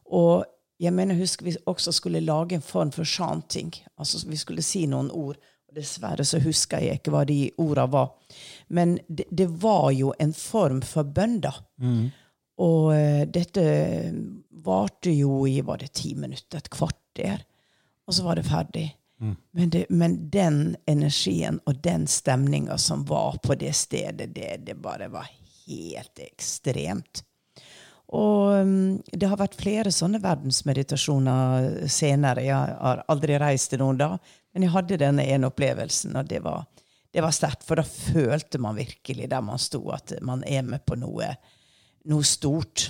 Og 0.08 0.46
jeg 0.78 0.94
mener, 0.94 1.18
husker 1.18 1.48
vi 1.48 1.56
også 1.66 1.92
skulle 1.92 2.22
lage 2.24 2.56
en 2.56 2.64
form 2.64 2.92
for 2.94 3.04
chanting. 3.04 3.72
Altså 3.98 4.22
vi 4.28 4.38
skulle 4.40 4.64
si 4.64 4.86
noen 4.86 5.10
ord. 5.10 5.36
Dessverre 5.74 6.24
så 6.24 6.40
husker 6.40 6.80
jeg 6.80 7.00
ikke 7.00 7.12
hva 7.12 7.24
de 7.28 7.50
orda 7.60 7.84
var. 7.92 8.14
Men 8.72 8.96
det, 9.08 9.26
det 9.30 9.48
var 9.60 9.90
jo 9.92 10.14
en 10.18 10.32
form 10.32 10.80
for 10.86 11.04
bønn, 11.04 11.40
da. 11.44 11.52
Og 12.64 12.86
uh, 12.94 13.24
dette 13.30 13.64
varte 14.64 15.12
jo 15.12 15.42
i 15.46 15.60
var 15.66 15.82
det 15.82 15.92
ti 15.98 16.14
minutter, 16.18 16.58
et 16.62 16.70
kvarter. 16.72 17.44
Og 18.08 18.16
så 18.16 18.24
var 18.24 18.38
det 18.38 18.46
ferdig. 18.48 18.86
Men, 19.18 19.70
det, 19.70 19.86
men 19.90 20.18
den 20.30 20.76
energien 20.86 21.58
og 21.66 21.80
den 21.82 22.06
stemninga 22.06 22.78
som 22.78 23.04
var 23.08 23.40
på 23.42 23.56
det 23.58 23.72
stedet, 23.74 24.30
det, 24.34 24.60
det 24.66 24.76
bare 24.78 25.08
var 25.10 25.26
helt 25.66 26.22
ekstremt. 26.22 27.24
Og 28.08 28.62
um, 28.64 29.00
det 29.12 29.28
har 29.28 29.40
vært 29.40 29.58
flere 29.60 29.92
sånne 29.92 30.20
verdensmeditasjoner 30.22 31.88
senere. 31.92 32.46
Jeg 32.46 32.76
har 32.80 33.02
aldri 33.12 33.36
reist 33.40 33.74
til 33.74 33.82
noen 33.82 34.00
da, 34.00 34.14
men 34.54 34.64
jeg 34.64 34.72
hadde 34.72 35.00
denne 35.02 35.26
ene 35.28 35.50
opplevelsen, 35.50 36.16
og 36.16 36.30
det 36.30 36.40
var, 36.46 36.64
det 37.12 37.24
var 37.24 37.34
sterkt. 37.36 37.66
For 37.68 37.76
da 37.76 37.84
følte 37.84 38.60
man 38.62 38.78
virkelig 38.78 39.28
der 39.28 39.44
man 39.44 39.60
sto, 39.60 39.82
at 39.92 40.16
man 40.24 40.46
er 40.48 40.64
med 40.64 40.86
på 40.88 40.96
noe, 41.00 41.34
noe 42.08 42.24
stort. 42.24 42.88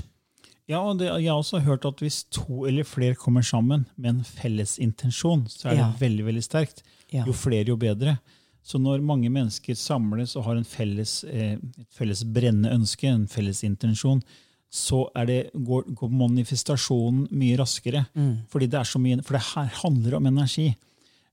Ja, 0.69 0.83
og 0.85 0.99
det, 1.01 1.07
Jeg 1.23 1.31
har 1.31 1.39
også 1.41 1.63
hørt 1.65 1.87
at 1.89 2.01
hvis 2.05 2.25
to 2.31 2.67
eller 2.69 2.85
flere 2.85 3.15
kommer 3.17 3.43
sammen 3.43 3.87
med 3.97 4.11
en 4.19 4.25
felles 4.25 4.77
intensjon, 4.79 5.47
så 5.49 5.71
er 5.71 5.71
det 5.71 5.79
Ja. 5.87 5.93
veldig 5.99 6.25
veldig 6.27 6.43
sterkt. 6.45 6.83
Ja. 7.11 7.25
Jo 7.25 7.33
flere, 7.33 7.65
jo 7.67 7.77
bedre. 7.77 8.19
Så 8.63 8.77
når 8.79 9.01
mange 9.01 9.31
mennesker 9.33 9.75
samles 9.75 10.37
og 10.37 10.45
har 10.45 10.57
en 10.57 10.65
felles, 10.65 11.25
eh, 11.25 11.55
et 11.57 11.89
felles 11.91 12.23
brennende 12.25 12.71
ønske, 12.75 13.05
en 13.09 13.27
felles 13.27 13.63
intensjon, 13.65 14.21
så 14.71 15.07
er 15.17 15.25
det, 15.25 15.51
går, 15.55 15.85
går 15.95 16.11
manifestasjonen 16.11 17.31
mye 17.33 17.57
raskere. 17.57 18.07
Fordi 18.51 18.67
det 18.69 18.75
er 18.79 18.85
så 18.85 19.01
mye, 19.01 19.23
for 19.25 19.33
det 19.39 19.47
her 19.55 19.71
handler 19.83 20.17
om 20.19 20.27
energi. 20.27 20.75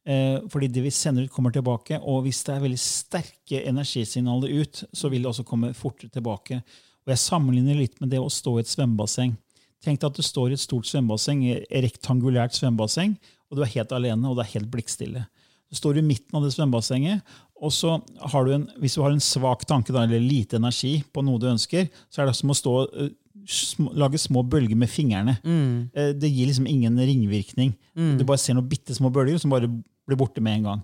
Eh, 0.05 0.39
fordi 0.47 0.67
det 0.71 0.83
vi 0.85 0.89
sender 0.91 1.23
ut, 1.25 1.31
kommer 1.31 1.51
tilbake. 1.51 1.99
Og 2.01 2.23
hvis 2.23 2.43
det 2.45 2.55
er 2.55 2.61
veldig 2.61 2.79
sterke 2.79 3.65
energisignaler 3.67 4.61
ut, 4.61 4.83
så 4.93 5.09
vil 5.09 5.23
det 5.23 5.31
også 5.33 5.43
komme 5.43 5.73
fortere 5.73 6.09
tilbake. 6.13 6.61
Og 7.05 7.13
Jeg 7.13 7.21
sammenligner 7.21 7.77
litt 7.77 7.99
med 8.01 8.09
det 8.13 8.21
å 8.21 8.31
stå 8.33 8.57
i 8.57 8.63
et 8.63 8.71
svømmebasseng. 8.71 9.35
Tenk 9.85 10.01
deg 10.01 10.09
at 10.09 10.17
du 10.17 10.25
står 10.25 10.51
i 10.51 10.57
et 10.57 10.63
stort 10.63 10.87
svømmebasseng, 10.89 11.43
et 11.53 11.65
rektangulært 11.85 12.57
svømmebasseng, 12.57 13.13
og 13.49 13.57
du 13.57 13.61
er 13.61 13.73
helt 13.75 13.93
alene, 13.93 14.29
og 14.29 14.39
det 14.39 14.47
er 14.47 14.55
helt 14.55 14.71
blikkstille. 14.73 15.25
Du 15.69 15.77
står 15.77 15.99
i 15.99 16.05
midten 16.05 16.37
av 16.37 16.45
det 16.45 16.53
svømmebassenget, 16.55 17.21
og 17.61 17.71
så 17.73 17.99
har 18.33 18.45
du 18.45 18.55
en, 18.55 18.65
hvis 18.81 18.97
du 18.97 19.03
har 19.03 19.13
en 19.13 19.21
svak 19.23 19.67
tanke 19.69 19.93
da, 19.93 20.03
eller 20.03 20.23
lite 20.23 20.57
energi 20.59 20.97
på 21.13 21.23
noe 21.25 21.41
du 21.41 21.47
ønsker, 21.51 21.87
så 22.09 22.23
er 22.23 22.29
det 22.29 22.35
som 22.37 22.51
å 22.51 22.57
stå, 22.57 22.73
eh, 22.97 23.13
lage 23.93 24.19
små 24.19 24.41
bølger 24.49 24.77
med 24.79 24.89
fingrene. 24.89 25.37
Mm. 25.45 25.91
Det 26.17 26.31
gir 26.31 26.49
liksom 26.49 26.65
ingen 26.67 26.97
ringvirkning. 26.97 27.75
Du 28.17 28.25
bare 28.25 28.41
ser 28.41 28.57
noen 28.57 28.67
bitte 28.69 28.95
små 28.97 29.11
bølger 29.13 29.37
som 29.37 29.53
bare 29.53 29.69
blir 30.05 30.17
borte 30.17 30.41
med 30.41 30.59
en 30.59 30.65
gang. 30.69 30.81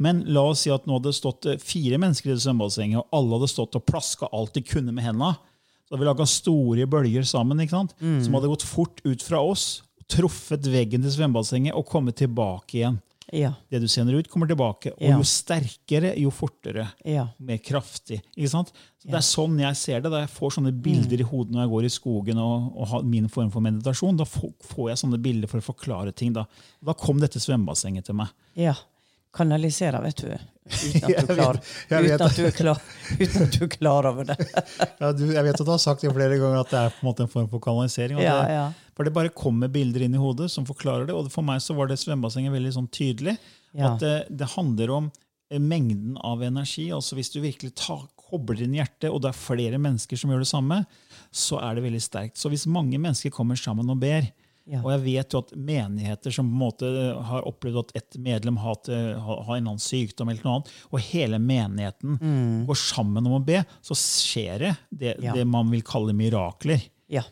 Men 0.00 0.22
la 0.32 0.44
oss 0.50 0.64
si 0.64 0.72
at 0.72 0.86
nå 0.86 0.98
hadde 0.98 1.10
det 1.10 1.18
stått 1.18 1.48
eh, 1.48 1.60
fire 1.60 1.98
mennesker 2.00 2.30
i 2.30 2.36
det 2.36 2.44
svømmebassenget, 2.44 3.00
og 3.00 3.16
alle 3.16 3.38
hadde 3.38 3.50
stått 3.52 3.76
og 3.80 3.86
plaska 3.88 4.28
alt 4.32 4.54
de 4.56 4.62
kunne 4.64 4.92
med 4.94 5.04
hendene. 5.04 5.34
Så 5.84 5.94
hadde 5.94 6.00
vi 6.04 6.08
laga 6.08 6.26
store 6.26 6.86
bølger 6.88 7.24
sammen, 7.28 7.58
ikke 7.60 7.76
sant? 7.76 7.94
som 8.24 8.32
hadde 8.34 8.48
gått 8.48 8.62
fort 8.64 9.00
ut 9.04 9.22
fra 9.22 9.40
oss, 9.44 9.82
truffet 10.08 10.64
veggen 10.68 11.02
til 11.04 11.10
svømmebassenget 11.12 11.74
og 11.76 11.86
kommet 11.86 12.16
tilbake 12.16 12.78
igjen. 12.80 13.00
Ja. 13.32 13.54
Det 13.72 13.80
du 13.80 13.86
sender 13.88 14.14
ut, 14.18 14.28
kommer 14.28 14.46
tilbake. 14.46 14.92
Og 14.92 15.00
Ja. 15.02 15.16
jo 15.16 15.22
sterkere, 15.24 16.10
jo 16.20 16.30
fortere. 16.30 16.92
Ja. 17.04 17.28
Mer 17.40 17.56
kraftig. 17.58 18.20
ikke 18.36 18.50
sant? 18.50 18.68
Så 19.00 19.08
Det 19.08 19.14
er 19.14 19.24
sånn 19.24 19.58
jeg 19.58 19.76
ser 19.76 20.00
det. 20.02 20.10
Da 20.12 20.20
jeg 20.20 20.28
får 20.28 20.52
sånne 20.58 20.72
bilder 20.82 21.20
i 21.20 21.24
hodet 21.24 21.52
når 21.52 21.62
jeg 21.64 21.70
går 21.72 21.84
i 21.84 21.88
skogen 21.88 22.38
og, 22.38 22.76
og 22.76 22.86
har 22.88 23.02
min 23.02 23.28
form 23.28 23.50
for 23.50 23.60
meditasjon. 23.60 24.16
Da 24.16 24.24
får, 24.24 24.52
får 24.62 24.88
jeg 24.90 24.98
sånne 24.98 25.22
bilder 25.22 25.48
for 25.48 25.58
å 25.58 25.62
forklare 25.72 26.14
ting. 26.14 26.32
Da, 26.34 26.44
da 26.84 26.92
kom 26.92 27.18
dette 27.18 27.40
svømmebassenget 27.40 28.04
til 28.04 28.14
meg. 28.14 28.28
Kanalisere, 29.34 30.00
vet 30.04 30.22
du. 30.22 30.30
Uten 30.64 31.04
at 31.04 31.26
du, 31.28 31.34
klar, 31.34 31.58
uten 31.90 32.22
at 32.24 32.38
er 32.40 32.54
klar, 32.56 32.78
uten 33.20 33.42
at 33.44 33.56
du 33.58 33.64
er 33.66 33.72
klar 33.72 34.08
over 34.08 34.30
det. 34.30 34.36
Ja, 35.02 35.10
du, 35.12 35.26
jeg 35.34 35.44
vet 35.44 35.58
at 35.58 35.66
du 35.66 35.72
har 35.74 35.82
sagt 35.82 36.04
det 36.06 36.12
flere 36.14 36.38
ganger 36.40 36.62
at 36.62 36.72
det 36.72 36.80
er 36.80 36.94
på 36.94 37.04
en 37.04 37.10
måte 37.10 37.26
en 37.26 37.32
form 37.32 37.50
for 37.52 37.62
kanalisering. 37.64 38.22
Ja, 38.22 38.38
det, 38.40 38.54
ja. 38.56 38.64
For 38.96 39.06
det 39.06 39.12
bare 39.16 39.32
kommer 39.34 39.68
bilder 39.72 40.06
inn 40.06 40.14
i 40.16 40.22
hodet 40.22 40.48
som 40.54 40.66
forklarer 40.68 41.08
det. 41.10 41.16
Og 41.18 41.28
for 41.34 41.44
meg 41.46 41.60
så 41.64 41.76
var 41.76 41.90
det 41.90 41.98
svømmebassenget 42.00 42.54
veldig 42.54 42.72
sånn 42.78 42.88
tydelig. 42.94 43.36
At 43.74 43.98
det, 44.00 44.14
det 44.30 44.52
handler 44.54 44.92
om 44.94 45.08
eh, 45.50 45.58
mengden 45.58 46.14
av 46.22 46.44
energi. 46.46 46.86
altså 46.94 47.18
Hvis 47.18 47.32
du 47.34 47.40
virkelig 47.42 47.74
tar, 47.80 48.06
kobler 48.24 48.62
inn 48.64 48.78
hjertet, 48.78 49.10
og 49.10 49.20
det 49.24 49.32
er 49.32 49.36
flere 49.36 49.80
mennesker 49.82 50.18
som 50.18 50.32
gjør 50.32 50.44
det 50.44 50.50
samme, 50.50 50.80
så 51.34 51.58
er 51.60 51.76
det 51.76 51.84
veldig 51.88 52.02
sterkt. 52.02 52.38
Så 52.40 52.48
hvis 52.52 52.68
mange 52.70 53.00
mennesker 53.02 53.34
kommer 53.34 53.58
sammen 53.58 53.90
og 53.90 53.98
ber, 54.02 54.30
Ja. 54.66 54.78
og 54.80 54.90
jeg 54.94 55.00
vet 55.04 55.34
jo 55.34 55.38
at 55.44 55.50
menigheter 55.60 56.32
som 56.32 56.46
på 56.48 56.54
en 56.54 56.58
måte 56.62 56.88
har 57.28 57.42
opplevd 57.44 57.78
at 57.82 57.90
et 58.00 58.16
medlem 58.18 58.56
har, 58.56 58.76
eh, 58.88 59.18
har, 59.20 59.56
en 59.58 59.66
annen 59.68 59.78
sykdom, 59.82 60.30
eller 60.30 60.42
noe 60.42 60.54
annet, 60.54 60.70
og 60.90 61.00
hele 61.00 61.38
menigheten 61.38 62.16
går 62.66 62.74
sammen 62.80 63.26
om 63.26 63.34
å 63.36 63.44
be, 63.44 63.60
så 63.82 63.92
skjer 63.94 64.58
det 64.58 64.76
det, 64.90 65.16
Mm. 65.18 65.24
Ja. 65.24 65.32
det 65.34 65.46
man 65.46 65.68
vil 65.70 65.82
kalle 65.82 66.14
mirakler. 66.16 66.80
ja. 67.08 67.22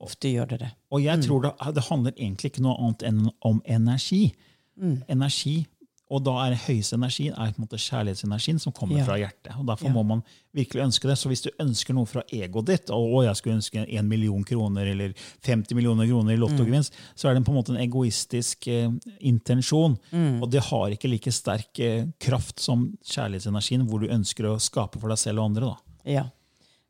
Ofte 0.00 0.28
gjør 0.32 0.48
det 0.48 0.58
det. 0.60 0.70
Og 0.92 1.02
jeg 1.02 1.18
Mm. 1.18 1.22
tror 1.26 1.42
det, 1.42 1.74
det 1.74 1.84
handler 1.90 2.12
egentlig 2.12 2.50
ikke 2.52 2.62
noe 2.62 2.76
annet 2.78 3.02
enn 3.02 3.30
om 3.42 3.60
energi. 3.66 4.32
Mm. 4.80 5.02
Energi, 5.08 5.66
Og 6.10 6.22
da 6.24 6.32
er 6.46 6.54
høyeste 6.56 6.96
energien 6.96 7.34
er 7.36 7.50
på 7.52 7.60
en 7.60 7.66
måte 7.66 7.76
kjærlighetsenergien 7.76 8.58
som 8.60 8.72
kommer 8.72 8.96
Ja. 8.98 9.04
fra 9.04 9.18
hjertet. 9.18 9.52
og 9.58 9.66
Derfor 9.66 9.88
Ja. 9.88 9.92
må 9.92 10.04
man 10.06 10.22
virkelig 10.54 10.82
ønske 10.86 11.06
det. 11.06 11.18
Så 11.18 11.28
hvis 11.28 11.42
du 11.42 11.50
ønsker 11.60 11.92
noe 11.94 12.06
fra 12.06 12.22
egoet 12.32 12.64
ditt, 12.64 12.90
og 12.90 13.24
jeg 13.24 13.36
skulle 13.36 13.56
ønske 13.56 13.86
en 13.86 14.08
million 14.08 14.42
kroner 14.42 14.86
eller 14.86 15.12
50 15.42 15.74
millioner 15.74 16.06
kroner 16.06 16.32
i 16.32 16.36
Mm. 16.38 16.82
så 17.14 17.28
er 17.28 17.34
det 17.34 17.44
på 17.44 17.50
en 17.52 17.62
måte 17.62 17.70
en 17.76 17.90
egoistisk 17.90 18.66
eh, 18.68 18.90
intensjon. 19.20 19.98
Mm. 20.10 20.42
Og 20.42 20.50
det 20.50 20.62
har 20.64 20.88
ikke 20.90 21.10
like 21.10 21.30
sterk 21.30 21.78
eh, 21.78 22.06
kraft 22.18 22.58
som 22.58 22.96
kjærlighetsenergien, 23.04 23.86
hvor 23.86 24.00
du 24.00 24.08
ønsker 24.08 24.44
å 24.44 24.58
skape 24.58 24.98
for 24.98 25.08
deg 25.08 25.18
selv 25.18 25.38
og 25.40 25.44
andre. 25.44 25.60
da. 25.60 25.76
Ja. 26.10 26.24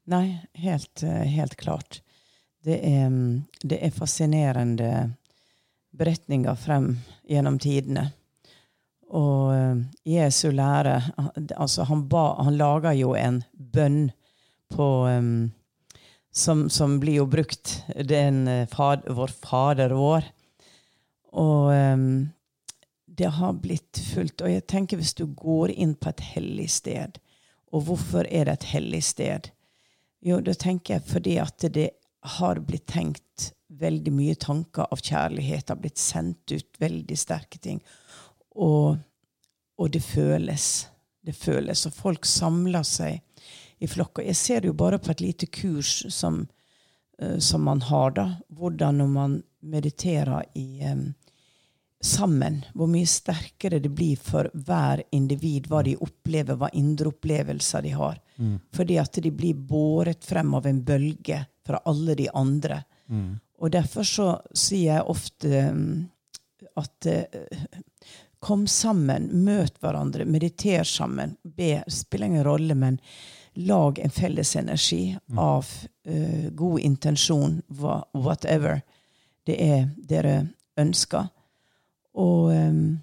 Nei, 0.06 0.40
helt, 0.54 1.02
eh, 1.02 1.24
helt 1.24 1.56
klart. 1.56 2.00
Det 2.64 2.80
er, 2.84 3.08
mm, 3.10 3.44
det 3.66 3.82
er 3.82 3.90
fascinerende 3.90 5.16
beretninger 5.96 6.56
frem 6.56 6.98
gjennom 7.28 7.58
tidene. 7.58 8.12
Og 9.16 9.54
eh, 9.54 9.76
Jesu 10.04 10.50
lære 10.52 10.98
altså 11.56 11.86
han, 11.88 12.04
ba, 12.10 12.34
han 12.44 12.58
laga 12.60 12.92
jo 12.96 13.14
en 13.16 13.42
bønn 13.52 14.10
på 14.68 14.88
um, 15.08 15.50
som, 16.28 16.66
som 16.70 16.98
blir 17.00 17.22
jo 17.22 17.28
brukt. 17.30 17.78
Det 17.96 18.20
eh, 18.20 18.66
fad, 18.68 19.06
Vår 19.08 19.32
Fader 19.32 19.94
vår. 19.96 20.26
Og 21.40 21.70
um, 21.72 22.28
det 23.18 23.30
har 23.38 23.56
blitt 23.62 24.00
fulgt. 24.12 24.42
Og 24.42 24.52
jeg 24.52 24.66
tenker 24.68 25.00
hvis 25.00 25.16
du 25.16 25.26
går 25.26 25.72
inn 25.74 25.96
på 25.98 26.12
et 26.12 26.24
hellig 26.34 26.68
sted, 26.70 27.18
og 27.72 27.88
hvorfor 27.88 28.28
er 28.30 28.48
det 28.48 28.58
et 28.58 28.70
hellig 28.72 29.02
sted? 29.04 29.50
Jo, 30.24 30.40
da 30.40 30.54
tenker 30.56 30.96
jeg 30.96 31.08
fordi 31.08 31.36
at 31.42 31.64
det 31.74 31.90
har 32.38 32.60
blitt 32.64 32.88
tenkt 32.90 33.52
veldig 33.78 34.12
mye 34.14 34.34
tanker 34.40 34.88
av 34.90 35.02
kjærlighet, 35.02 35.66
Det 35.66 35.74
har 35.74 35.82
blitt 35.82 36.00
sendt 36.00 36.52
ut 36.52 36.80
veldig 36.80 37.18
sterke 37.18 37.58
ting. 37.58 37.82
Og, 38.58 38.98
og 39.78 39.90
det 39.94 40.02
føles. 40.02 40.88
Det 41.24 41.34
føles. 41.36 41.86
Og 41.86 41.94
folk 41.94 42.26
samler 42.26 42.86
seg 42.86 43.22
i 43.78 43.88
flokker. 43.90 44.26
Jeg 44.26 44.38
ser 44.38 44.62
det 44.62 44.72
jo 44.72 44.78
bare 44.78 44.98
på 44.98 45.12
et 45.14 45.22
lite 45.22 45.46
kurs 45.46 46.02
som, 46.14 46.46
eh, 47.22 47.38
som 47.38 47.62
man 47.62 47.84
har, 47.86 48.10
da. 48.18 48.28
Hvordan 48.48 48.98
når 48.98 49.14
man 49.14 49.38
mediterer 49.62 50.44
i, 50.54 50.82
um, 50.86 51.12
sammen. 52.00 52.64
Hvor 52.74 52.86
mye 52.90 53.06
sterkere 53.06 53.80
det 53.82 53.90
blir 53.94 54.18
for 54.22 54.50
hver 54.54 55.02
individ, 55.14 55.66
hva 55.70 55.82
de 55.86 55.96
opplever, 55.98 56.58
hva 56.58 56.70
indre 56.78 57.10
opplevelser 57.12 57.82
de 57.82 57.94
har. 57.94 58.20
Fordi 58.74 58.98
at 59.02 59.18
de 59.22 59.32
blir 59.34 59.54
båret 59.54 60.24
frem 60.24 60.54
av 60.54 60.66
en 60.66 60.82
bølge 60.84 61.40
fra 61.66 61.82
alle 61.84 62.14
de 62.14 62.28
andre. 62.34 62.84
Og 63.58 63.72
derfor 63.74 64.06
så 64.06 64.28
sier 64.54 64.94
jeg 64.94 65.10
ofte 65.10 65.62
mm, 65.74 66.08
at 66.78 67.06
eh, 67.10 67.24
kom 68.40 68.66
sammen, 68.70 69.28
møt 69.44 69.80
hverandre, 69.82 70.24
mediter 70.24 70.86
sammen. 70.86 71.36
Be, 71.42 71.82
spiller 71.90 72.26
ingen 72.30 72.46
rolle, 72.46 72.74
men 72.78 73.00
lag 73.58 73.98
en 73.98 74.10
felles 74.14 74.54
energi 74.56 75.16
av 75.36 75.66
uh, 76.08 76.50
god 76.50 76.80
intensjon, 76.80 77.60
whatever 78.12 78.82
det 79.48 79.56
er 79.64 79.88
dere 79.96 80.36
ønsker. 80.78 81.26
Og, 82.18 82.52
um, 82.52 82.98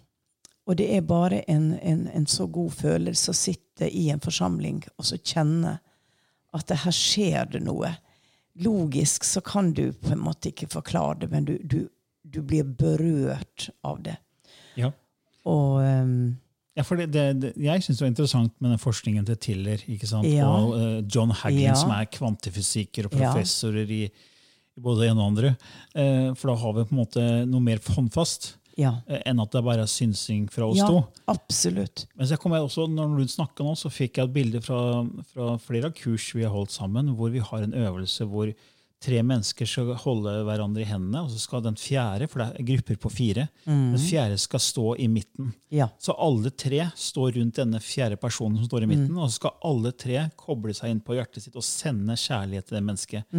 og 0.65 0.77
det 0.79 0.87
er 0.95 1.07
bare 1.07 1.41
en, 1.51 1.73
en, 1.81 2.07
en 2.07 2.27
så 2.27 2.47
god 2.47 2.71
følelse 2.75 3.31
å 3.31 3.37
sitte 3.37 3.89
i 3.89 4.07
en 4.13 4.23
forsamling 4.23 4.83
og 4.95 5.07
så 5.09 5.19
kjenne 5.19 5.77
at 6.55 6.67
det 6.69 6.81
her 6.85 6.95
skjer 6.95 7.49
det 7.51 7.63
noe. 7.65 7.91
Logisk 8.63 9.25
så 9.27 9.43
kan 9.43 9.73
du 9.75 9.89
på 9.91 10.13
en 10.15 10.23
måte 10.23 10.53
ikke 10.53 10.71
forklare 10.71 11.25
det, 11.25 11.31
men 11.33 11.47
du, 11.47 11.57
du, 11.63 11.81
du 12.23 12.39
blir 12.41 12.63
berørt 12.63 13.69
av 13.83 13.99
det. 14.05 14.15
Ja. 14.79 14.93
Og 15.45 15.77
um, 15.83 16.17
Ja, 16.75 16.83
for 16.83 16.99
det, 16.99 17.05
det, 17.13 17.25
det, 17.39 17.49
jeg 17.63 17.83
syns 17.85 18.01
det 18.01 18.03
var 18.03 18.09
interessant 18.11 18.51
med 18.59 18.73
den 18.73 18.81
forskningen 18.81 19.25
til 19.29 19.37
Tiller? 19.39 19.83
Ja. 19.87 20.49
og 20.49 20.73
uh, 20.75 20.97
John 21.07 21.31
Haggin, 21.31 21.69
Ja. 21.69 21.75
som 21.79 21.93
er 21.95 22.09
kvantefysiker 22.11 23.07
og 23.07 23.15
professorer 23.15 23.87
i, 23.87 24.01
i 24.09 24.83
både 24.83 25.05
det 25.05 25.09
ene 25.13 25.23
og 25.23 25.29
andre. 25.31 25.53
Uh, 25.95 26.33
for 26.35 26.51
da 26.51 26.57
har 26.59 26.75
vi 26.75 26.83
på 26.89 26.95
en 26.97 26.99
måte 26.99 27.25
noe 27.47 27.63
mer 27.63 27.79
håndfast 27.95 28.57
eh, 29.07 29.21
enn 29.23 29.39
at 29.39 29.53
det 29.55 29.63
bare 29.63 29.85
er 29.85 29.87
synsing 29.87 30.49
fra 30.51 30.67
oss 30.67 30.81
ja, 30.81 30.89
to. 30.91 31.05
absolutt. 31.31 32.09
Men 32.19 32.27
så 32.27 32.35
kom 32.41 32.51
jeg 32.57 32.67
også, 32.67 32.89
når 32.91 33.13
du 33.21 33.31
snakka 33.31 33.63
nå, 33.63 33.77
så 33.79 33.87
fikk 33.87 34.19
jeg 34.19 34.27
et 34.27 34.35
bilde 34.35 34.61
fra, 34.65 34.81
fra 35.31 35.53
flere 35.63 35.87
av 35.87 35.95
kurs 35.95 36.27
vi 36.35 36.43
har 36.43 36.51
holdt 36.51 36.75
sammen, 36.75 37.13
hvor 37.15 37.31
vi 37.31 37.39
har 37.39 37.63
en 37.63 37.77
øvelse 37.85 38.27
hvor 38.27 38.51
tre 39.03 39.19
mennesker 39.21 39.67
skal 39.69 39.91
holde 40.01 40.31
hverandre 40.47 40.81
i 40.81 40.87
hendene, 40.87 41.21
og 41.25 41.29
så 41.29 41.37
skal 41.41 41.61
den 41.65 41.75
fjerde, 41.77 42.27
for 42.31 42.41
det 42.41 42.47
er 42.55 42.67
grupper 42.69 42.97
på 43.03 43.11
fire, 43.13 43.47
den 43.67 44.01
fjerde 44.01 44.37
skal 44.41 44.61
stå 44.63 44.95
i 45.03 45.07
midten. 45.11 45.51
Ja. 45.73 45.89
Så 46.01 46.15
alle 46.17 46.49
tre 46.49 46.87
står 46.97 47.35
rundt 47.37 47.59
denne 47.59 47.81
fjerde 47.83 48.17
personen 48.17 48.57
som 48.57 48.69
står 48.69 48.85
i 48.85 48.89
midten, 48.93 49.17
og 49.17 49.29
så 49.29 49.39
skal 49.41 49.57
alle 49.69 49.91
tre 49.91 50.23
koble 50.39 50.73
seg 50.73 50.93
inn 50.95 51.01
på 51.05 51.17
hjertet 51.17 51.43
sitt 51.45 51.57
og 51.59 51.65
sende 51.67 52.17
kjærlighet 52.17 52.69
til 52.69 52.79
det 52.79 52.85
mennesket. 52.87 53.35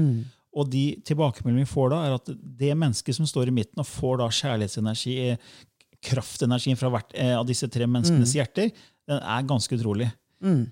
Og 0.56 0.68
de 0.72 0.84
tilbakemeldingene 1.04 1.66
vi 1.66 1.72
får 1.72 1.90
da, 1.92 2.02
er 2.06 2.14
at 2.16 2.30
det 2.60 2.76
mennesket 2.80 3.16
som 3.18 3.26
står 3.28 3.50
i 3.50 3.56
midten 3.58 3.82
og 3.82 3.88
får 3.88 4.22
da 4.22 4.28
kjærlighetsenergi, 4.32 5.16
eh, 5.32 5.58
kraftenergien 6.06 6.78
fra 6.78 6.88
hvert 6.92 7.10
eh, 7.16 7.34
av 7.36 7.44
disse 7.48 7.66
tre 7.72 7.88
menneskenes 7.88 8.36
hjerter, 8.38 8.70
den 9.08 9.18
er 9.20 9.42
ganske 9.48 9.76
utrolig. 9.76 10.08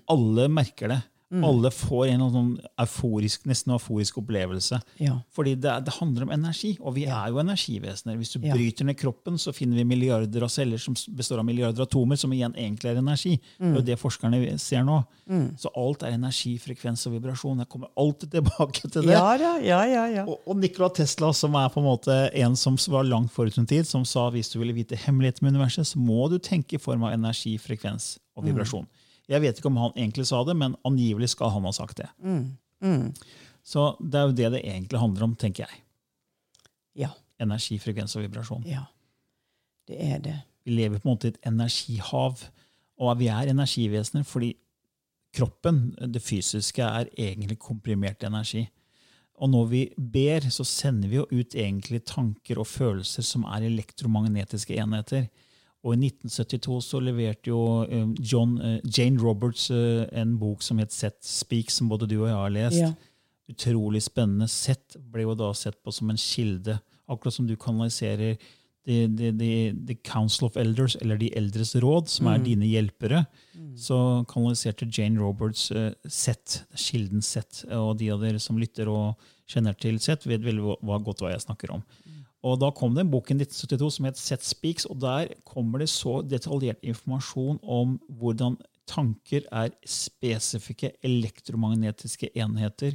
Alle 0.09 0.47
merker 0.49 0.89
det. 0.93 1.01
Alle 1.33 1.71
får 1.73 2.05
en 2.13 2.21
sånn 2.31 2.51
euforisk, 2.79 3.45
nesten 3.49 3.73
euforisk 3.73 4.19
opplevelse. 4.21 4.77
Ja. 5.01 5.15
Fordi 5.33 5.55
det, 5.57 5.71
det 5.87 5.93
handler 5.97 6.27
om 6.27 6.31
energi, 6.31 6.77
og 6.79 6.93
vi 6.95 7.05
er 7.09 7.31
jo 7.33 7.39
energivesener. 7.41 8.15
Hvis 8.15 8.33
du 8.35 8.39
Ja. 8.45 8.53
bryter 8.53 8.85
ned 8.85 8.95
kroppen, 8.97 9.33
så 9.41 9.51
finner 9.53 9.75
vi 9.75 9.83
milliarder 9.83 10.43
av 10.45 10.49
celler 10.53 10.77
som 10.77 10.93
består 11.17 11.39
av 11.39 11.45
milliarder 11.45 11.81
av 11.81 11.87
atomer, 11.89 12.15
som 12.15 12.31
igjen 12.31 12.53
egentlig 12.53 12.91
er 12.93 13.01
energi. 13.01 13.39
Det 13.59 13.65
er 13.71 13.75
jo 13.75 13.81
det 13.81 13.97
forskerne 13.99 14.59
ser 14.59 14.83
nå. 14.85 14.99
Så 15.57 15.69
alt 15.75 16.03
er 16.03 16.13
energi, 16.13 16.57
frekvens 16.61 17.07
og 17.07 17.13
vibrasjon. 17.17 17.57
Jeg 17.65 17.69
kommer 17.69 17.89
alltid 17.97 18.31
tilbake 18.31 18.85
til 18.91 19.01
det. 19.01 19.15
Ja 19.17 19.37
da, 19.37 19.57
ja, 19.59 19.81
ja, 19.89 20.05
ja. 20.07 20.25
Og, 20.29 20.39
og 20.47 20.57
Nikola 20.61 20.89
Tesla, 20.93 21.33
som 21.33 21.55
er 21.55 21.69
på 21.73 21.81
en 21.81 21.89
måte 21.89 22.29
en 22.33 22.55
som 22.55 22.77
var 22.87 23.03
langt 23.03 23.31
forut 23.33 23.53
sin 23.57 23.65
tid, 23.65 23.85
som 23.89 24.05
sa 24.05 24.29
hvis 24.29 24.51
du 24.53 24.59
ville 24.59 24.73
vite 24.77 24.95
hemmeligheten 24.95 25.41
med 25.43 25.55
universet, 25.55 25.87
så 25.87 25.97
må 25.99 26.29
du 26.29 26.37
tenke 26.37 26.75
i 26.77 26.81
form 26.81 27.03
av 27.03 27.13
energi, 27.17 27.57
frekvens 27.57 28.19
og 28.37 28.45
vibrasjon. 28.45 28.85
Jeg 29.31 29.41
vet 29.41 29.57
ikke 29.57 29.71
om 29.71 29.77
han 29.81 29.95
egentlig 29.95 30.27
sa 30.29 30.43
det, 30.45 30.55
men 30.57 30.75
angivelig 30.85 31.31
skal 31.33 31.49
han 31.55 31.65
ha 31.65 31.71
sagt 31.73 31.97
det. 32.03 32.09
Så 33.65 33.85
det 33.99 34.19
er 34.19 34.27
jo 34.29 34.35
det 34.37 34.51
det 34.57 34.61
egentlig 34.65 34.99
handler 35.01 35.23
om, 35.25 35.35
tenker 35.35 35.65
jeg. 35.65 35.81
Ja, 36.95 37.09
Energi, 37.41 37.79
frekvens 37.81 38.15
og 38.15 38.23
vibrasjon. 38.27 38.63
ja. 38.69 38.85
Det 39.85 39.97
er 40.01 40.17
det. 40.17 40.35
Vi 40.65 40.73
lever 40.73 40.97
på 40.97 41.05
en 41.05 41.11
måte 41.13 41.27
i 41.27 41.33
et 41.33 41.43
energihav, 41.45 42.39
og 42.97 43.19
vi 43.19 43.27
er 43.29 43.51
energivesener 43.51 44.23
fordi 44.25 44.55
kroppen, 45.35 45.91
det 45.99 46.23
fysiske, 46.25 46.81
er 46.81 47.11
egentlig 47.17 47.59
komprimert 47.59 48.23
energi. 48.23 48.63
Og 49.35 49.51
når 49.51 49.65
vi 49.69 49.81
ber, 49.99 50.47
så 50.49 50.63
sender 50.63 51.11
vi 51.11 51.19
jo 51.19 51.27
ut 51.29 51.53
egentlig 51.53 52.01
tanker 52.07 52.57
og 52.63 52.67
følelser 52.71 53.21
som 53.27 53.43
er 53.43 53.67
elektromagnetiske 53.67 54.77
enheter. 54.79 55.27
Og 55.85 55.93
i 55.93 56.07
1972 56.07 56.79
så 56.81 56.99
leverte 57.03 57.51
jo 57.51 57.61
eh, 57.85 58.07
John, 58.25 58.57
eh, 58.57 58.79
Jane 58.89 59.21
Roberts 59.21 59.69
eh, 59.73 60.07
en 60.17 60.33
bok 60.41 60.65
som 60.65 60.81
het 60.81 60.93
Set 60.93 61.19
Speak, 61.21 61.69
som 61.69 61.91
både 61.91 62.09
du 62.09 62.17
og 62.23 62.29
jeg 62.31 62.39
har 62.39 62.55
lest. 62.55 62.81
Ja. 62.81 62.91
Utrolig 63.53 64.01
spennende. 64.01 64.49
Sett 64.49 64.97
ble 65.13 65.27
jo 65.27 65.35
da 65.37 65.51
sett 65.53 65.77
på 65.85 65.93
som 65.93 66.09
en 66.09 66.17
kilde. 66.17 66.79
Akkurat 67.05 67.35
som 67.35 67.45
du 67.45 67.53
kanaliserer 67.53 68.39
the, 68.85 69.05
the, 69.07 69.29
the, 69.37 69.51
the 69.85 69.95
Council 69.95 70.47
of 70.47 70.57
Elders, 70.57 70.97
eller 71.01 71.21
De 71.21 71.29
eldres 71.37 71.75
råd, 71.75 72.09
som 72.09 72.29
er 72.29 72.41
dine 72.41 72.65
hjelpere, 72.69 73.23
så 73.77 73.97
kanaliserte 74.29 74.87
Jane 74.89 75.21
Roberts 75.21 75.71
uh, 75.73 75.91
Sett, 76.05 76.63
kilden 76.77 77.21
Sett. 77.25 77.63
Og 77.73 77.95
de 78.01 78.11
av 78.13 78.21
dere 78.25 78.41
som 78.41 78.57
lytter 78.61 78.89
og 78.89 79.21
kjenner 79.49 79.77
til 79.77 79.97
Sett, 80.01 80.25
vet 80.29 80.45
vel 80.45 80.61
hva 80.61 80.99
godt 81.01 81.21
hva 81.25 81.33
jeg 81.33 81.45
snakker 81.45 81.73
om. 81.77 81.85
Og 82.45 82.59
Da 82.61 82.69
kom 82.69 82.93
det 82.93 83.05
en 83.05 83.11
bok 83.11 83.31
i 83.31 83.37
1972 83.39 83.97
som 83.97 84.05
het 84.05 84.21
Set 84.21 84.45
Speaks, 84.45 84.85
og 84.85 84.99
der 85.01 85.33
kommer 85.47 85.81
det 85.81 85.89
så 85.89 86.19
detaljert 86.21 86.83
informasjon 86.85 87.57
om 87.63 87.97
hvordan 88.19 88.59
tanker 88.85 89.47
er 89.49 89.73
spesifikke 89.81 90.91
elektromagnetiske 91.03 92.29
enheter. 92.37 92.93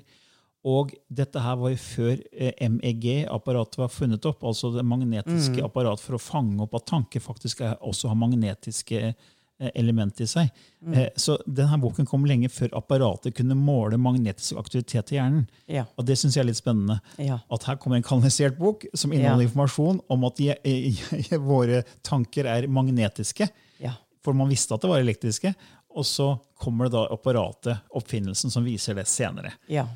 Og 0.63 0.93
dette 1.09 1.41
her 1.41 1.57
var 1.57 1.73
jo 1.73 1.81
før 1.81 2.21
eh, 2.31 2.69
MEG-apparatet 2.69 3.79
var 3.81 3.91
funnet 3.91 4.27
opp, 4.29 4.45
altså 4.45 4.71
det 4.75 4.85
magnetiske 4.87 5.65
apparatet 5.65 6.05
for 6.05 6.19
å 6.19 6.23
fange 6.23 6.61
opp 6.63 6.77
at 6.77 6.87
tanker 6.93 7.25
faktisk 7.25 7.65
også 7.81 8.13
har 8.13 8.19
magnetiske 8.21 9.01
eh, 9.09 9.31
element 9.75 10.21
i 10.21 10.27
seg. 10.31 10.51
Mm. 10.81 10.95
Så 11.21 11.37
denne 11.47 11.77
boken 11.83 12.07
kom 12.09 12.25
lenge 12.29 12.49
før 12.53 12.73
apparatet 12.79 13.35
kunne 13.37 13.57
måle 13.59 13.99
magnetisk 14.01 14.57
aktivitet 14.61 15.13
i 15.13 15.19
hjernen. 15.19 15.47
Ja. 15.69 15.85
Og 16.01 16.07
det 16.09 16.17
syns 16.21 16.39
jeg 16.39 16.45
er 16.45 16.49
litt 16.51 16.61
spennende. 16.61 17.01
Ja. 17.21 17.41
At 17.53 17.67
her 17.69 17.77
kommer 17.81 18.01
en 18.01 18.07
kanalisert 18.07 18.57
bok 18.61 18.87
som 18.95 19.13
inneholder 19.13 19.45
Ja. 19.45 19.49
informasjon 19.51 20.01
om 20.09 20.25
at 20.31 20.41
eh, 20.41 21.37
våre 21.53 21.83
tanker 22.07 22.49
er 22.49 22.69
magnetiske. 22.69 23.51
Ja. 23.85 23.97
For 24.25 24.37
man 24.37 24.49
visste 24.53 24.75
at 24.77 24.85
det 24.85 24.91
var 24.93 25.01
elektriske. 25.05 25.55
Og 25.91 26.07
så 26.07 26.33
kommer 26.61 26.87
det 26.87 26.95
da 26.95 27.09
apparatet, 27.11 27.81
oppfinnelsen, 27.99 28.53
som 28.53 28.63
viser 28.65 28.95
det 28.95 29.09
senere. 29.11 29.57
Ja. 29.67 29.89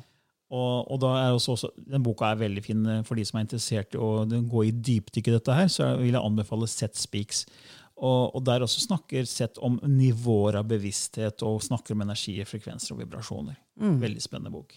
Og, 0.51 0.91
og 0.91 0.99
da 1.01 1.13
er 1.23 1.33
også, 1.33 1.55
også, 1.55 1.69
Den 1.89 2.03
boka 2.05 2.27
er 2.29 2.37
veldig 2.43 2.61
fin 2.63 2.83
eh, 2.85 2.99
for 3.07 3.17
de 3.17 3.23
som 3.25 3.39
er 3.39 3.47
interessert 3.47 3.95
i 3.95 4.01
å 4.01 4.25
gå 4.27 4.65
i 4.67 4.73
dypdykk 4.75 5.31
i 5.31 5.33
dette. 5.39 5.55
her, 5.57 5.71
så 5.71 5.95
vil 5.97 6.13
jeg 6.13 6.21
anbefale 6.21 6.67
Set 6.69 6.99
Speaks. 6.99 7.45
Og, 7.95 8.35
og 8.35 8.43
Der 8.43 8.63
også 8.65 8.81
snakker 8.83 9.23
sett 9.29 9.57
om 9.63 9.77
nivåer 9.87 10.59
av 10.59 10.67
bevissthet 10.67 11.43
og 11.47 11.63
snakker 11.63 11.95
om 11.95 12.03
energier, 12.03 12.47
frekvenser 12.47 12.95
og 12.95 13.03
vibrasjoner. 13.05 13.55
Veldig 14.01 14.21
spennende 14.23 14.51
bok. 14.51 14.75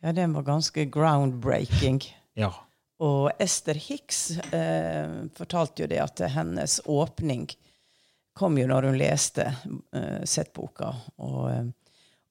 ja, 0.00 0.12
den 0.12 0.32
var 0.32 0.42
ganske 0.42 0.84
groundbreaking. 0.88 2.00
Ja. 2.40 2.52
Og 3.00 3.30
Esther 3.40 3.74
Hicks 3.80 4.30
eh, 4.52 5.26
fortalte 5.36 5.82
jo 5.84 5.88
det 5.88 6.00
at 6.02 6.20
hennes 6.34 6.80
åpning 6.84 7.46
kom 8.36 8.58
jo 8.60 8.66
når 8.68 8.90
hun 8.90 8.98
leste 9.00 9.46
eh, 9.96 10.20
Sett-boka. 10.24 10.92
Og, 11.20 11.50
eh, 11.50 11.68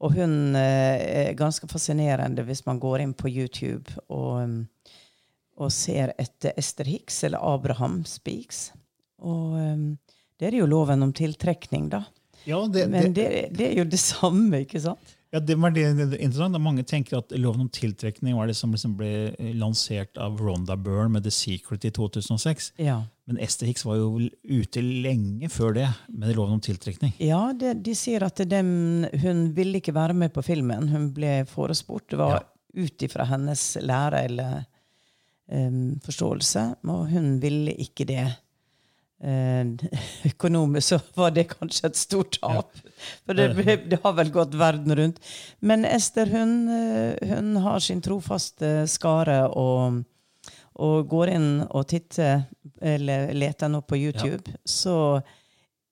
og 0.01 0.13
hun 0.17 0.55
eh, 0.57 1.29
er 1.29 1.37
ganske 1.37 1.69
fascinerende 1.69 2.45
hvis 2.45 2.65
man 2.69 2.81
går 2.81 3.05
inn 3.05 3.15
på 3.17 3.29
YouTube 3.29 3.97
og, 4.07 4.43
eh, 4.43 4.93
og 5.59 5.73
ser 5.73 6.13
etter 6.21 6.53
Esther 6.57 6.89
Hicks 6.89 7.23
eller 7.27 7.41
Abraham 7.43 8.03
Speaks. 8.07 8.69
Og 9.19 9.57
um, 9.59 9.85
det 10.39 10.49
er 10.49 10.59
jo 10.61 10.69
loven 10.69 11.03
om 11.03 11.13
tiltrekning, 11.15 11.89
da. 11.91 12.05
Ja, 12.47 12.59
det, 12.71 12.87
Men 12.89 13.13
det, 13.13 13.49
det 13.55 13.71
er 13.71 13.81
jo 13.81 13.87
det 13.89 13.99
samme, 13.99 14.63
ikke 14.63 14.81
sant? 14.81 15.15
Ja, 15.31 15.39
det 15.39 15.59
var 15.61 15.69
det, 15.71 15.83
det, 15.93 16.17
interessant. 16.17 16.57
Mange 16.57 16.83
tenker 16.87 17.19
at 17.19 17.33
loven 17.37 17.67
om 17.67 17.69
tiltrekning 17.69 18.33
var 18.37 18.49
det 18.49 18.55
som 18.57 18.71
liksom 18.73 18.95
ble 18.97 19.11
eh, 19.35 19.51
lansert 19.53 20.17
av 20.17 20.39
Ronda 20.41 20.73
Byrne 20.79 21.13
med 21.13 21.27
The 21.27 21.33
Secret 21.33 21.85
i 21.85 21.91
2006. 21.93 22.71
Ja. 22.81 23.03
Men 23.29 23.37
Esther 23.37 23.69
Hicks 23.69 23.85
var 23.85 23.99
jo 23.99 24.25
ute 24.41 24.81
lenge 24.81 25.51
før 25.53 25.75
det 25.77 25.85
med 26.07 26.33
loven 26.33 26.57
om 26.57 26.63
tiltrekning. 26.65 27.13
Ja, 27.21 27.51
det, 27.53 27.75
de 27.85 27.93
sier 27.93 28.25
at 28.25 28.41
dem, 28.49 29.05
hun 29.21 29.43
ville 29.53 29.77
ikke 29.77 29.93
være 29.93 30.17
med 30.17 30.33
på 30.33 30.41
filmen. 30.45 30.89
Hun 30.89 31.11
ble 31.13 31.43
forespurt. 31.49 32.07
Det 32.09 32.17
var 32.17 32.47
ut 32.73 33.05
ifra 33.05 33.27
hennes 33.29 33.63
lære 33.85 34.25
eller 34.31 34.63
um, 35.45 35.99
forståelse, 36.05 36.65
og 36.89 37.05
hun 37.13 37.35
ville 37.43 37.77
ikke 37.85 38.09
det. 38.09 38.25
Eh, 39.19 39.65
økonomisk 40.31 40.93
så 40.93 40.99
var 41.19 41.33
det 41.35 41.49
kanskje 41.51 41.89
et 41.89 41.99
stort 41.99 42.37
tap. 42.39 42.71
For 43.27 43.35
det, 43.35 43.75
det 43.91 43.99
har 44.03 44.15
vel 44.15 44.31
gått 44.31 44.55
verden 44.59 44.95
rundt. 44.95 45.19
Men 45.59 45.85
Ester 45.87 46.31
hun, 46.31 46.53
eh, 46.71 47.35
hun 47.35 47.57
har 47.65 47.83
sin 47.83 48.01
trofaste 48.03 48.87
skare, 48.87 49.41
og, 49.49 50.01
og 50.79 51.11
går 51.11 51.33
inn 51.35 51.51
og 51.67 51.87
titter, 51.91 52.45
eller 52.79 53.33
leter 53.35 53.71
nå 53.71 53.83
på 53.83 53.99
YouTube, 53.99 54.55
så 54.63 55.19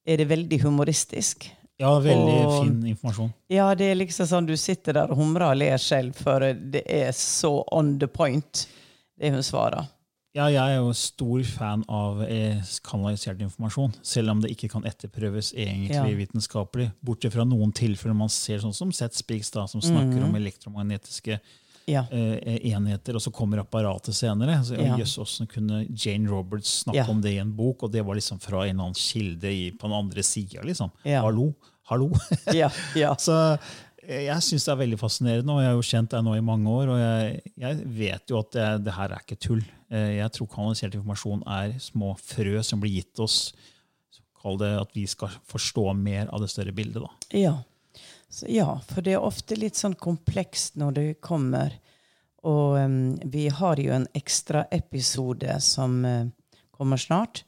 er 0.08 0.22
det 0.24 0.30
veldig 0.32 0.62
humoristisk. 0.64 1.50
Ja, 1.78 1.92
veldig 2.02 2.38
Og- 2.46 2.64
fin 2.64 2.86
informasjon. 2.94 3.34
Ja, 3.54 3.68
det 3.76 3.92
er 3.92 4.00
liksom 4.00 4.26
sånn 4.26 4.48
du 4.48 4.56
sitter 4.58 4.94
der 4.98 5.12
og 5.12 5.20
humrer 5.20 5.52
og 5.52 5.60
ler 5.60 5.78
selv, 5.78 6.16
for 6.16 6.40
det 6.40 6.82
er 6.90 7.12
så 7.14 7.60
on 7.72 8.00
the 8.00 8.08
point, 8.08 8.64
det 9.20 9.30
hun 9.36 9.44
svarer. 9.46 9.86
Ja, 10.38 10.46
jeg 10.54 10.76
er 10.76 10.84
jo 10.84 10.92
stor 10.94 11.40
fan 11.50 11.82
av 11.90 12.20
eh, 12.28 12.60
kanalisert 12.86 13.40
informasjon, 13.42 13.96
selv 14.06 14.36
om 14.36 14.42
det 14.44 14.52
ikke 14.54 14.68
kan 14.70 14.84
etterprøves 14.86 15.50
egentlig 15.56 15.96
Ja. 15.96 16.04
vitenskapelig. 16.20 16.92
Bortsett 17.02 17.34
fra 17.34 17.46
noen 17.48 17.72
tilfeller 17.74 18.14
man 18.14 18.30
ser 18.30 18.60
sånn 18.62 18.76
som 18.76 18.92
Seth 18.94 19.18
Speaks, 19.18 19.50
da, 19.56 19.66
som 19.66 19.82
snakker 19.82 20.20
mm. 20.20 20.28
om 20.28 20.36
elektromagnetiske 20.38 21.40
Ja. 21.90 22.04
eh, 22.12 22.60
enheter, 22.70 23.18
og 23.18 23.24
så 23.24 23.34
kommer 23.34 23.64
apparatet 23.64 24.14
senere. 24.14 24.60
Så, 24.64 24.78
Ja. 24.78 24.94
Jøss, 25.00 25.16
hvordan 25.18 25.50
kunne 25.50 25.88
Jane 25.90 26.30
Roberts 26.30 26.84
snakke 26.84 27.10
om 27.10 27.22
det 27.22 27.34
i 27.34 27.40
en 27.42 27.56
bok? 27.58 27.88
Og 27.88 27.92
det 27.92 28.06
var 28.06 28.14
liksom 28.14 28.40
fra 28.40 28.68
en 28.68 28.76
eller 28.76 28.92
annen 28.92 28.94
kilde 28.94 29.50
i, 29.50 29.72
på 29.72 29.90
den 29.90 29.98
andre 29.98 30.22
sida. 30.22 30.62
Liksom. 30.62 30.92
Hallo, 31.04 31.56
hallo. 31.90 32.12
Ja, 32.54 32.70
ja. 32.94 33.16
Så 33.16 33.58
eh, 34.04 34.28
jeg 34.28 34.38
syns 34.46 34.66
det 34.70 34.72
er 34.76 34.84
veldig 34.86 35.00
fascinerende, 35.00 35.50
og 35.50 35.64
jeg 35.64 35.72
har 35.72 35.82
jo 35.82 35.90
kjent 35.90 36.14
deg 36.14 36.24
nå 36.24 36.38
i 36.38 36.46
mange 36.46 36.70
år. 36.70 36.94
Og 36.94 37.00
jeg, 37.02 37.42
jeg 37.58 37.82
vet 37.88 38.30
jo 38.30 38.38
at 38.44 38.52
det, 38.52 38.70
det 38.86 38.94
her 38.94 39.10
er 39.18 39.26
ikke 39.26 39.42
tull. 39.42 39.66
Eh, 39.92 40.18
Jeg 40.20 40.32
tror 40.36 40.50
kanalisert 40.52 40.96
informasjon 40.98 41.44
er 41.48 41.78
små 41.80 42.16
frø 42.20 42.62
som 42.64 42.82
blir 42.84 43.00
gitt 43.00 43.20
oss. 43.24 43.54
Kall 44.38 44.60
det 44.62 44.74
at 44.80 44.94
vi 44.96 45.06
skal 45.10 45.34
forstå 45.50 45.94
mer 45.98 46.28
av 46.34 46.44
det 46.44 46.52
større 46.52 46.76
bildet. 46.76 47.04
da. 47.04 47.38
Ja. 47.38 47.56
Ja, 48.48 48.80
for 48.90 49.02
det 49.02 49.16
er 49.16 49.24
ofte 49.24 49.56
litt 49.56 49.80
sånn 49.80 49.96
komplekst 49.96 50.76
når 50.78 50.98
det 50.98 51.06
kommer. 51.24 51.74
Og 52.48 52.76
um, 52.78 53.16
vi 53.24 53.48
har 53.50 53.80
jo 53.82 53.94
en 53.96 54.08
ekstra 54.16 54.66
episode 54.72 55.56
som 55.64 56.04
uh, 56.06 56.28
kommer 56.76 57.00
snart. 57.02 57.46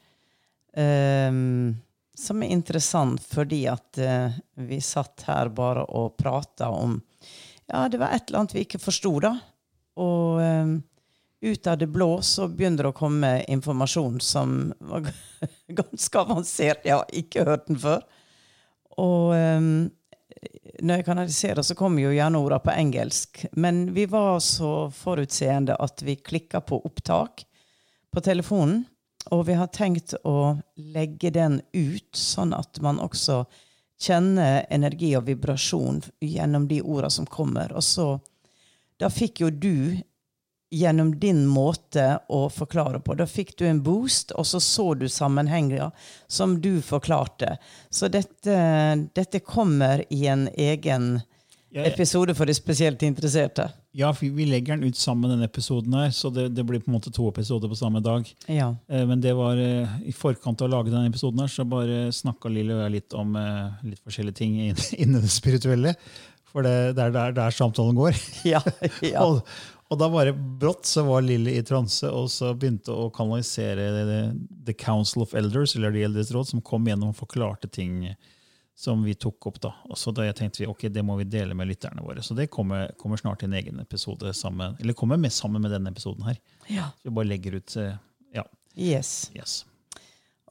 Um, 0.73 1.77
som 2.19 2.43
er 2.43 2.51
interessant 2.53 3.21
fordi 3.25 3.63
at 3.71 3.99
uh, 3.99 4.33
vi 4.55 4.79
satt 4.83 5.23
her 5.27 5.49
bare 5.55 5.85
og 5.97 6.17
prata 6.19 6.67
om 6.69 6.99
Ja, 7.69 7.87
det 7.89 7.99
var 8.01 8.13
et 8.13 8.29
eller 8.29 8.41
annet 8.43 8.55
vi 8.55 8.65
ikke 8.65 8.81
forsto, 8.81 9.11
da. 9.21 9.35
Og 9.99 10.39
em, 10.41 10.71
ut 11.41 11.67
av 11.67 11.77
det 11.77 11.87
blå 11.87 12.21
så 12.21 12.47
begynner 12.47 12.83
det 12.83 12.91
å 12.91 12.97
komme 12.97 13.31
informasjon 13.47 14.19
som 14.23 14.73
var 14.79 15.07
ganske 15.81 16.19
avansert. 16.19 16.85
Jeg 16.85 16.97
har 16.97 17.15
ikke 17.15 17.45
hørt 17.47 17.67
den 17.69 17.79
før. 17.79 18.03
Og 18.99 19.31
um, 19.35 19.87
når 20.83 20.99
jeg 20.99 21.07
kanaliserer, 21.07 21.63
så 21.63 21.75
kommer 21.75 22.03
jo 22.03 22.15
gjerne 22.15 22.39
ordene 22.39 22.63
på 22.63 22.75
engelsk. 22.75 23.43
Men 23.59 23.87
vi 23.95 24.05
var 24.11 24.39
så 24.43 24.89
forutseende 24.95 25.77
at 25.79 26.03
vi 26.05 26.19
klikka 26.19 26.61
på 26.61 26.81
opptak 26.85 27.45
på 28.11 28.23
telefonen. 28.23 28.83
Og 29.35 29.43
vi 29.49 29.55
har 29.59 29.67
tenkt 29.75 30.15
å 30.25 30.57
legge 30.79 31.29
den 31.35 31.59
ut, 31.75 32.15
sånn 32.15 32.53
at 32.55 32.79
man 32.81 33.01
også 33.03 33.43
kjenner 33.99 34.63
energi 34.71 35.11
og 35.19 35.27
vibrasjon 35.27 35.99
gjennom 36.23 36.69
de 36.69 36.79
ordene 36.81 37.11
som 37.13 37.27
kommer. 37.27 37.75
Og 37.75 37.83
så 37.83 38.17
Da 38.99 39.07
fikk 39.07 39.39
jo 39.39 39.47
du 39.49 39.95
gjennom 40.71 41.15
din 41.19 41.45
måte 41.49 42.19
å 42.29 42.43
forklare 42.53 42.99
på. 43.01 43.15
Da 43.17 43.25
fikk 43.25 43.55
du 43.57 43.65
en 43.65 43.81
boost, 43.83 44.31
og 44.37 44.45
så 44.45 44.59
så 44.61 44.93
du 44.93 45.07
sammenhenger 45.09 45.89
som 46.27 46.59
du 46.61 46.81
forklarte. 46.85 47.55
Så 47.89 48.07
dette, 48.13 48.59
dette 49.17 49.39
kommer 49.41 50.05
i 50.13 50.27
en 50.29 50.47
egen 50.53 51.21
episode 51.73 52.33
for 52.33 52.49
de 52.49 52.53
spesielt 52.57 53.01
interesserte. 53.05 53.67
ja, 53.93 54.11
for 54.13 54.25
Vi 54.25 54.45
legger 54.45 54.75
den 54.77 54.89
ut 54.89 54.97
sammen 54.97 55.29
denne 55.29 55.45
episoden, 55.45 55.93
her, 55.93 56.09
så 56.13 56.29
det, 56.33 56.47
det 56.53 56.63
blir 56.65 56.79
på 56.81 56.89
en 56.89 56.95
måte 56.97 57.11
to 57.13 57.27
episoder 57.29 57.69
på 57.69 57.77
samme 57.77 57.99
dag. 58.01 58.25
Ja. 58.47 58.71
Eh, 58.89 59.05
Men 59.05 59.21
det 59.21 59.33
var 59.37 59.57
eh, 59.57 59.99
i 60.05 60.13
forkant 60.13 60.61
av 60.61 60.69
å 60.69 60.71
lage 60.77 60.89
denne 60.93 61.09
episoden 61.09 61.41
her, 61.43 61.47
så 61.49 61.65
bare 61.69 62.11
snakka 62.13 62.49
Lilly 62.49 62.73
og 62.73 62.81
jeg 62.85 62.95
litt 62.99 63.13
om 63.17 63.35
eh, 63.37 63.85
litt 63.89 64.01
forskjellige 64.05 64.37
ting 64.41 64.57
innen 65.01 65.21
det 65.21 65.29
spirituelle. 65.33 65.95
For 66.49 66.65
det, 66.65 66.95
det 66.97 67.03
er 67.05 67.13
der, 67.13 67.35
der 67.37 67.53
samtalen 67.53 67.97
går. 67.97 68.17
Ja, 68.49 68.61
ja. 69.05 69.25
Og, 69.25 69.43
og 69.89 69.97
da 69.97 70.09
bare 70.13 70.33
brått 70.33 70.85
så 70.85 71.01
var 71.07 71.23
Lilly 71.25 71.55
i 71.57 71.63
transe 71.65 72.09
og 72.13 72.27
så 72.29 72.51
begynte 72.53 72.93
å 72.93 73.07
kanalisere 73.13 73.87
det, 74.05 74.19
The 74.67 74.75
Council 74.77 75.23
of 75.25 75.33
Elders, 75.33 75.75
eller 75.75 75.91
De 75.95 76.03
eldres 76.05 76.29
råd, 76.35 76.47
som 76.51 76.61
kom 76.61 76.85
gjennom 76.87 77.09
og 77.09 77.17
forklarte 77.17 77.67
ting 77.73 78.03
som 78.79 79.01
vi 79.03 79.15
tok 79.17 79.47
opp. 79.49 79.57
da. 79.59 79.73
Og 79.89 79.97
så 79.99 80.13
da 80.15 80.23
jeg 80.23 80.37
tenkte 80.37 80.61
vi, 80.61 80.67
ok, 80.71 80.85
Det 80.93 81.01
må 81.03 81.17
vi 81.19 81.25
dele 81.27 81.57
med 81.57 81.67
lytterne 81.67 81.99
våre. 82.05 82.21
Så 82.23 82.37
det 82.37 82.47
kommer, 82.47 82.93
kommer 83.01 83.17
snart 83.19 83.41
i 83.43 83.49
en 83.49 83.57
egen 83.59 83.79
episode 83.81 84.31
sammen, 84.33 84.77
eller 84.79 84.93
kommer 84.93 85.17
med 85.17 85.33
sammen 85.33 85.61
med 85.61 85.71
denne 85.71 85.91
episoden 85.91 86.23
her. 86.29 86.37
ja. 86.69 86.91
Så 87.01 87.09
vi 87.09 87.15
bare 87.17 87.27
legger 87.27 87.57
ut 87.59 87.75
eh, 87.75 87.97
Ja. 88.33 88.45
Yes. 88.77 89.31
yes. 89.35 89.65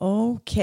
Ok. 0.00 0.56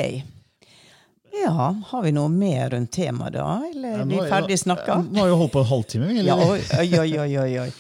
Ja, 1.44 1.76
har 1.88 2.04
vi 2.04 2.12
noe 2.16 2.30
mer 2.30 2.70
rundt 2.70 2.92
temaet 2.92 3.34
da? 3.34 3.48
Eller 3.72 4.00
er 4.04 4.06
vi 4.06 4.20
ferdig 4.30 4.60
snakka? 4.60 5.02
Nå 5.10 5.20
har 5.24 5.32
vi 5.32 5.40
holdt 5.42 5.52
på 5.56 5.64
en 5.64 5.70
halvtime. 5.72 6.12
Eller? 6.12 6.30
Ja, 6.30 6.38
oi, 6.38 7.18
oi, 7.18 7.40
oi, 7.40 7.60
oi. 7.66 7.72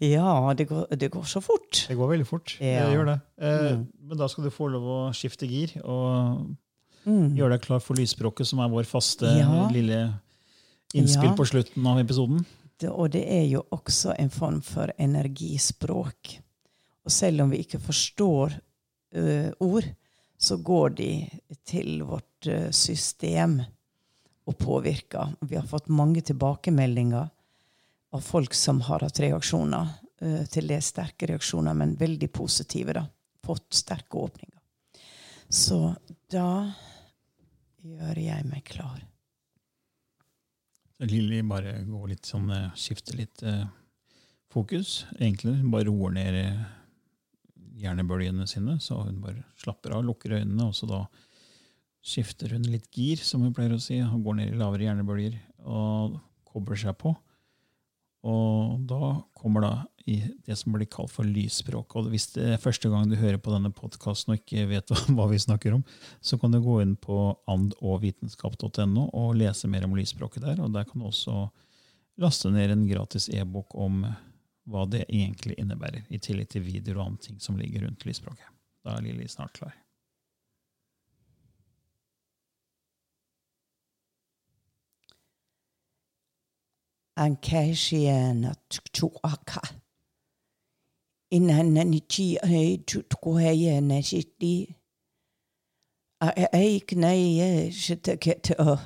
Ja, 0.00 0.54
det 0.56 0.64
går, 0.70 0.86
det 0.96 1.10
går 1.12 1.26
så 1.28 1.42
fort. 1.44 1.84
Det 1.88 1.96
går 1.98 2.08
veldig 2.14 2.26
fort. 2.26 2.54
Ja. 2.60 2.86
Det 2.88 2.96
gjør 2.96 3.06
det. 3.10 3.18
Eh, 3.38 3.70
Mm. 3.76 3.86
Men 4.08 4.18
da 4.18 4.26
skal 4.28 4.44
du 4.44 4.50
få 4.50 4.70
lov 4.72 4.82
å 4.82 4.98
skifte 5.14 5.46
gir 5.48 5.74
og 5.84 6.56
Mm. 7.06 7.34
gjøre 7.36 7.50
deg 7.56 7.60
klar 7.62 7.80
for 7.80 7.94
lysspråket, 7.96 8.46
som 8.46 8.58
er 8.60 8.68
vår 8.68 8.84
faste 8.84 9.22
Ja. 9.38 9.68
lille 9.68 10.20
innspill 10.94 11.30
Ja. 11.30 11.34
på 11.36 11.46
slutten 11.46 11.86
av 11.86 11.98
episoden. 11.98 12.44
Det, 12.78 12.88
og 12.90 13.10
det 13.10 13.24
er 13.28 13.44
jo 13.46 13.62
også 13.72 14.14
en 14.18 14.30
form 14.30 14.60
for 14.62 14.88
energispråk. 14.98 16.38
Og 17.04 17.10
selv 17.12 17.42
om 17.42 17.50
vi 17.50 17.58
ikke 17.64 17.78
forstår 17.80 18.58
ø, 19.14 19.50
ord, 19.60 19.84
så 20.38 20.56
går 20.62 20.94
de 20.96 21.28
til 21.66 22.02
vårt 22.06 22.46
eh, 22.46 22.70
system 22.70 23.60
og 24.46 24.56
påvirker. 24.58 25.34
Vi 25.42 25.56
har 25.56 25.66
fått 25.66 25.88
mange 25.88 26.22
tilbakemeldinger 26.22 27.28
av 28.12 28.20
folk 28.24 28.54
som 28.54 28.80
har 28.86 29.04
hatt 29.06 29.20
reaksjoner. 29.22 29.96
Uh, 30.20 30.44
til 30.52 30.68
det 30.68 30.82
sterke 30.84 31.30
reaksjoner, 31.30 31.76
men 31.76 31.96
veldig 31.96 32.28
positive. 32.32 32.92
da. 32.92 33.06
Fått 33.46 33.72
sterke 33.74 34.20
åpninger. 34.20 34.58
Så 35.48 35.94
da 36.30 36.70
gjør 37.80 38.18
jeg 38.20 38.46
meg 38.46 38.64
klar. 38.68 39.00
Lilly 41.00 41.40
bare 41.48 41.78
går 41.88 42.10
litt 42.10 42.28
sånn, 42.28 42.50
eh, 42.52 42.74
skifter 42.76 43.16
litt 43.16 43.40
uh, 43.42 43.64
fokus. 44.52 45.06
Egentlig 45.16 45.56
bare 45.72 45.88
roer 45.88 46.12
ned 46.12 46.36
hjernebølgene 47.80 48.46
sine, 48.48 48.76
så 48.84 49.00
hun 49.06 49.22
bare 49.22 49.46
slapper 49.60 49.96
av, 49.96 50.04
lukker 50.04 50.36
øynene, 50.36 50.68
og 50.68 50.76
så 50.76 50.88
da 50.90 51.00
skifter 52.04 52.54
hun 52.56 52.66
litt 52.68 52.88
gir, 52.92 53.20
som 53.24 53.44
hun 53.44 53.54
pleier 53.56 53.74
å 53.76 53.80
si. 53.80 54.00
og 54.04 54.24
går 54.24 54.38
ned 54.40 54.52
i 54.52 54.60
lavere 54.60 54.88
hjernebølger 54.88 55.38
og 55.64 56.20
kobler 56.48 56.80
seg 56.80 56.96
på. 57.00 57.14
Og 58.26 58.82
da 58.88 59.14
kommer 59.36 59.64
da 59.64 59.72
i 60.10 60.18
det 60.44 60.56
som 60.58 60.74
blir 60.74 60.88
kalt 60.90 61.12
for 61.12 61.28
lysspråk. 61.28 61.94
Og 61.96 62.10
hvis 62.12 62.28
det 62.34 62.46
er 62.54 62.60
første 62.60 62.90
gang 62.92 63.08
du 63.08 63.16
hører 63.16 63.40
på 63.40 63.52
denne 63.54 63.72
podkasten 63.72 64.34
og 64.34 64.40
ikke 64.40 64.66
vet 64.70 64.92
hva 65.16 65.28
vi 65.30 65.40
snakker 65.40 65.76
om, 65.78 65.84
så 66.20 66.38
kan 66.40 66.52
du 66.52 66.60
gå 66.64 66.80
inn 66.84 66.96
på 67.00 67.18
andogvitenskap.no 67.50 69.08
og 69.08 69.36
lese 69.40 69.70
mer 69.72 69.86
om 69.88 69.96
lysspråket 69.96 70.44
der. 70.44 70.60
Og 70.64 70.72
der 70.74 70.88
kan 70.88 71.00
du 71.00 71.08
også 71.08 71.46
laste 72.20 72.52
ned 72.52 72.74
en 72.74 72.88
gratis 72.88 73.30
e-bok 73.32 73.76
om 73.78 74.02
hva 74.70 74.84
det 74.86 75.06
egentlig 75.08 75.56
innebærer, 75.58 76.04
i 76.12 76.20
tillegg 76.22 76.50
til 76.52 76.66
videoer 76.66 77.00
og 77.00 77.06
andre 77.06 77.30
ting 77.30 77.40
som 77.42 77.56
ligger 77.58 77.86
rundt 77.86 78.04
lysspråket. 78.06 78.50
Da 78.84 78.96
er 78.96 79.06
Lilly 79.06 79.26
snart 79.28 79.56
klar. 79.56 79.72
Ankashiana 87.20 88.56
tuaka. 88.94 89.60
Inanani 91.30 92.00
chi 92.08 92.38
ai 92.42 92.78
tutkuhaya 92.78 93.82
na 93.82 94.00
shiti. 94.08 94.74
Aik 96.20 96.92
nei 96.96 97.70
shitaket 97.70 98.46
o. 98.58 98.78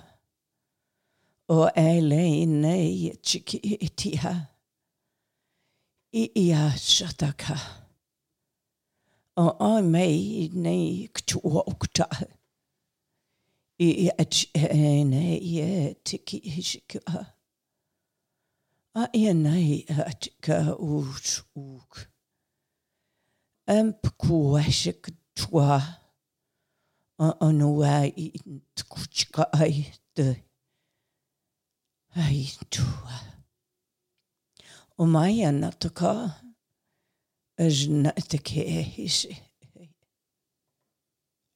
O 1.48 1.68
ele 1.76 2.44
nei 2.46 3.12
chiki 3.22 3.58
itia. 3.86 4.48
Ia 6.12 6.72
shataka. 6.76 7.56
O 9.36 9.46
ai 9.60 9.82
mai 9.82 10.50
nei 10.52 11.08
ktua 11.14 11.62
I 13.78 14.10
Ia 14.18 15.04
nei 15.04 15.94
tiki 16.04 16.40
hishika. 16.40 17.33
Aenai 18.94 19.84
atka 19.90 20.76
uch 20.78 21.42
uk. 21.56 21.92
Amp 23.66 24.02
kuashik 24.22 25.10
twa. 25.34 25.82
Anua 27.18 28.06
i 28.06 28.30
tkuchka 28.76 29.50
ai 29.52 29.90
de. 30.14 30.28
Ai 32.14 32.46
twa. 32.70 33.16
O 34.98 35.06
mai 35.06 35.42
anataka. 35.42 36.12
Ejnatekehishi. 37.58 39.34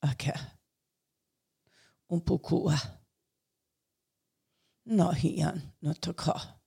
Aka. 0.03 0.35
Umpukua. 2.11 2.79
Nahian 4.87 5.59
nataka. 5.83 6.58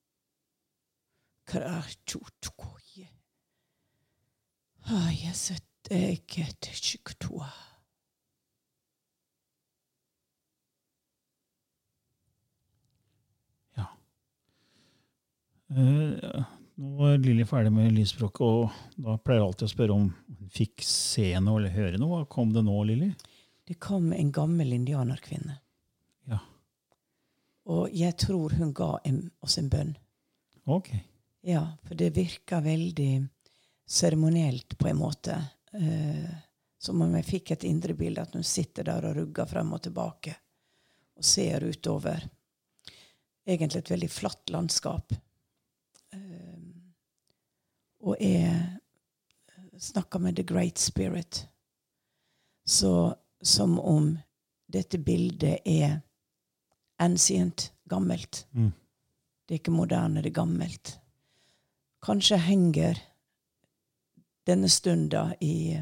Karachutukoye. 1.51 3.07
Ayaseteket 4.87 6.69
Ja. 13.75 13.87
Eh, 15.75 16.43
nå 16.75 17.09
er 17.09 17.17
Lilly 17.17 17.43
ferdig 17.45 17.73
med 17.75 17.91
lysspråket, 17.91 18.41
og 18.41 18.71
da 18.95 19.17
pleier 19.19 19.41
jeg 19.41 19.47
alltid 19.49 19.67
å 19.67 19.73
spørre 19.73 19.99
om 19.99 20.07
hun 20.07 20.55
fikk 20.55 20.87
se 20.87 21.27
noe 21.43 21.59
eller 21.59 21.75
høre 21.75 21.99
noe. 21.99 22.23
Kom 22.31 22.55
det 22.55 22.63
nå, 22.63 22.79
Lilly? 22.87 23.11
Det 23.67 23.75
kom 23.83 24.13
en 24.15 24.31
gammel 24.31 24.71
indianerkvinne. 24.79 25.59
Ja. 26.31 26.39
Og 27.67 27.91
jeg 27.91 28.15
tror 28.23 28.55
hun 28.55 28.71
ga 28.73 28.95
oss 29.43 29.59
en 29.59 29.69
bønn. 29.71 29.97
Ok. 30.65 30.93
Ja, 31.41 31.77
for 31.83 31.95
det 31.95 32.09
virka 32.09 32.59
veldig 32.61 33.27
seremonielt 33.87 34.77
på 34.77 34.87
en 34.87 34.97
måte. 34.97 35.37
Eh, 35.73 36.29
som 36.77 37.01
om 37.01 37.15
jeg 37.15 37.25
fikk 37.25 37.51
et 37.51 37.63
indre 37.69 37.93
bilde 37.93 38.21
at 38.21 38.35
hun 38.37 38.45
sitter 38.45 38.85
der 38.87 39.05
og 39.09 39.17
rugger 39.17 39.49
frem 39.49 39.73
og 39.73 39.81
tilbake 39.85 40.35
og 41.17 41.25
ser 41.25 41.65
utover. 41.65 42.23
Egentlig 43.45 43.81
et 43.81 43.91
veldig 43.93 44.09
flatt 44.09 44.53
landskap. 44.53 45.13
Eh, 46.13 46.61
og 48.01 48.21
jeg 48.21 49.81
snakka 49.81 50.19
med 50.19 50.35
The 50.35 50.43
Great 50.43 50.77
Spirit. 50.77 51.47
Så 52.65 53.15
som 53.41 53.79
om 53.79 54.13
dette 54.71 54.97
bildet 54.97 55.59
er 55.65 55.99
ancient, 57.01 57.71
gammelt. 57.89 58.45
Mm. 58.51 58.71
Det 59.45 59.55
er 59.55 59.59
ikke 59.59 59.73
moderne, 59.73 60.21
det 60.21 60.29
er 60.29 60.37
gammelt. 60.37 60.97
Kanskje 62.01 62.37
henger 62.37 62.99
denne 64.45 64.69
stunda 64.69 65.35
i, 65.39 65.77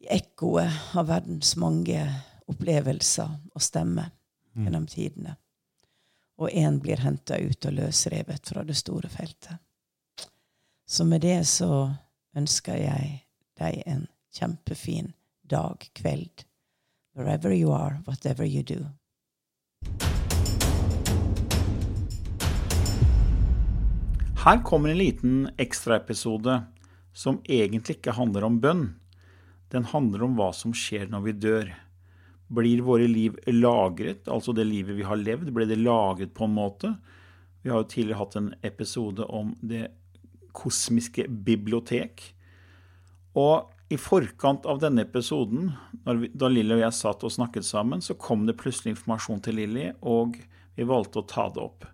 i 0.00 0.06
ekkoet 0.14 0.94
av 0.94 1.08
verdens 1.10 1.56
mange 1.58 2.04
opplevelser 2.46 3.32
og 3.54 3.62
stemmer 3.62 4.12
Mm. 4.54 4.64
gjennom 4.64 4.86
tidene. 4.86 5.36
Og 6.38 6.50
én 6.50 6.80
blir 6.80 6.96
henta 6.96 7.38
ut 7.38 7.66
og 7.66 7.72
løsrevet 7.72 8.48
fra 8.48 8.62
det 8.64 8.76
store 8.76 9.08
feltet. 9.08 9.56
Så 10.86 11.04
med 11.04 11.20
det 11.20 11.46
så 11.46 11.94
ønsker 12.36 12.76
jeg 12.76 13.26
deg 13.58 13.82
en 13.86 14.06
kjempefin 14.34 15.12
dag, 15.42 15.90
kveld, 15.94 16.44
wherever 17.14 17.52
you 17.52 17.72
are, 17.72 18.02
whatever 18.06 18.44
you 18.44 18.62
do. 18.62 20.13
Her 24.44 24.58
kommer 24.62 24.88
en 24.88 24.98
liten 24.98 25.36
ekstraepisode 25.56 26.58
som 27.16 27.38
egentlig 27.48 27.94
ikke 27.96 28.12
handler 28.12 28.44
om 28.44 28.58
bønn. 28.60 28.82
Den 29.72 29.86
handler 29.88 30.26
om 30.26 30.34
hva 30.36 30.50
som 30.52 30.74
skjer 30.76 31.06
når 31.08 31.22
vi 31.24 31.32
dør. 31.46 31.70
Blir 32.52 32.82
våre 32.84 33.06
liv 33.08 33.38
lagret, 33.48 34.28
altså 34.28 34.52
det 34.52 34.66
livet 34.68 34.98
vi 34.98 35.06
har 35.08 35.16
levd, 35.16 35.48
ble 35.48 35.64
det 35.70 35.78
lagret 35.80 36.34
på 36.36 36.44
en 36.44 36.58
måte? 36.58 36.90
Vi 37.64 37.72
har 37.72 37.80
jo 37.80 37.88
tidligere 37.94 38.20
hatt 38.20 38.36
en 38.36 38.50
episode 38.68 39.24
om 39.24 39.54
det 39.64 39.86
kosmiske 40.52 41.24
bibliotek. 41.48 42.20
Og 43.40 43.72
i 43.88 43.96
forkant 43.96 44.68
av 44.68 44.84
denne 44.84 45.06
episoden, 45.08 45.72
vi, 46.04 46.28
da 46.36 46.52
Lilly 46.52 46.76
og 46.76 46.84
jeg 46.84 46.98
satt 47.00 47.24
og 47.24 47.32
snakket 47.32 47.64
sammen, 47.64 48.04
så 48.04 48.20
kom 48.20 48.44
det 48.44 48.58
plutselig 48.60 48.92
informasjon 48.92 49.40
til 49.48 49.56
Lilly, 49.62 49.88
og 50.04 50.36
vi 50.76 50.92
valgte 50.92 51.24
å 51.24 51.28
ta 51.32 51.48
det 51.48 51.64
opp. 51.64 51.88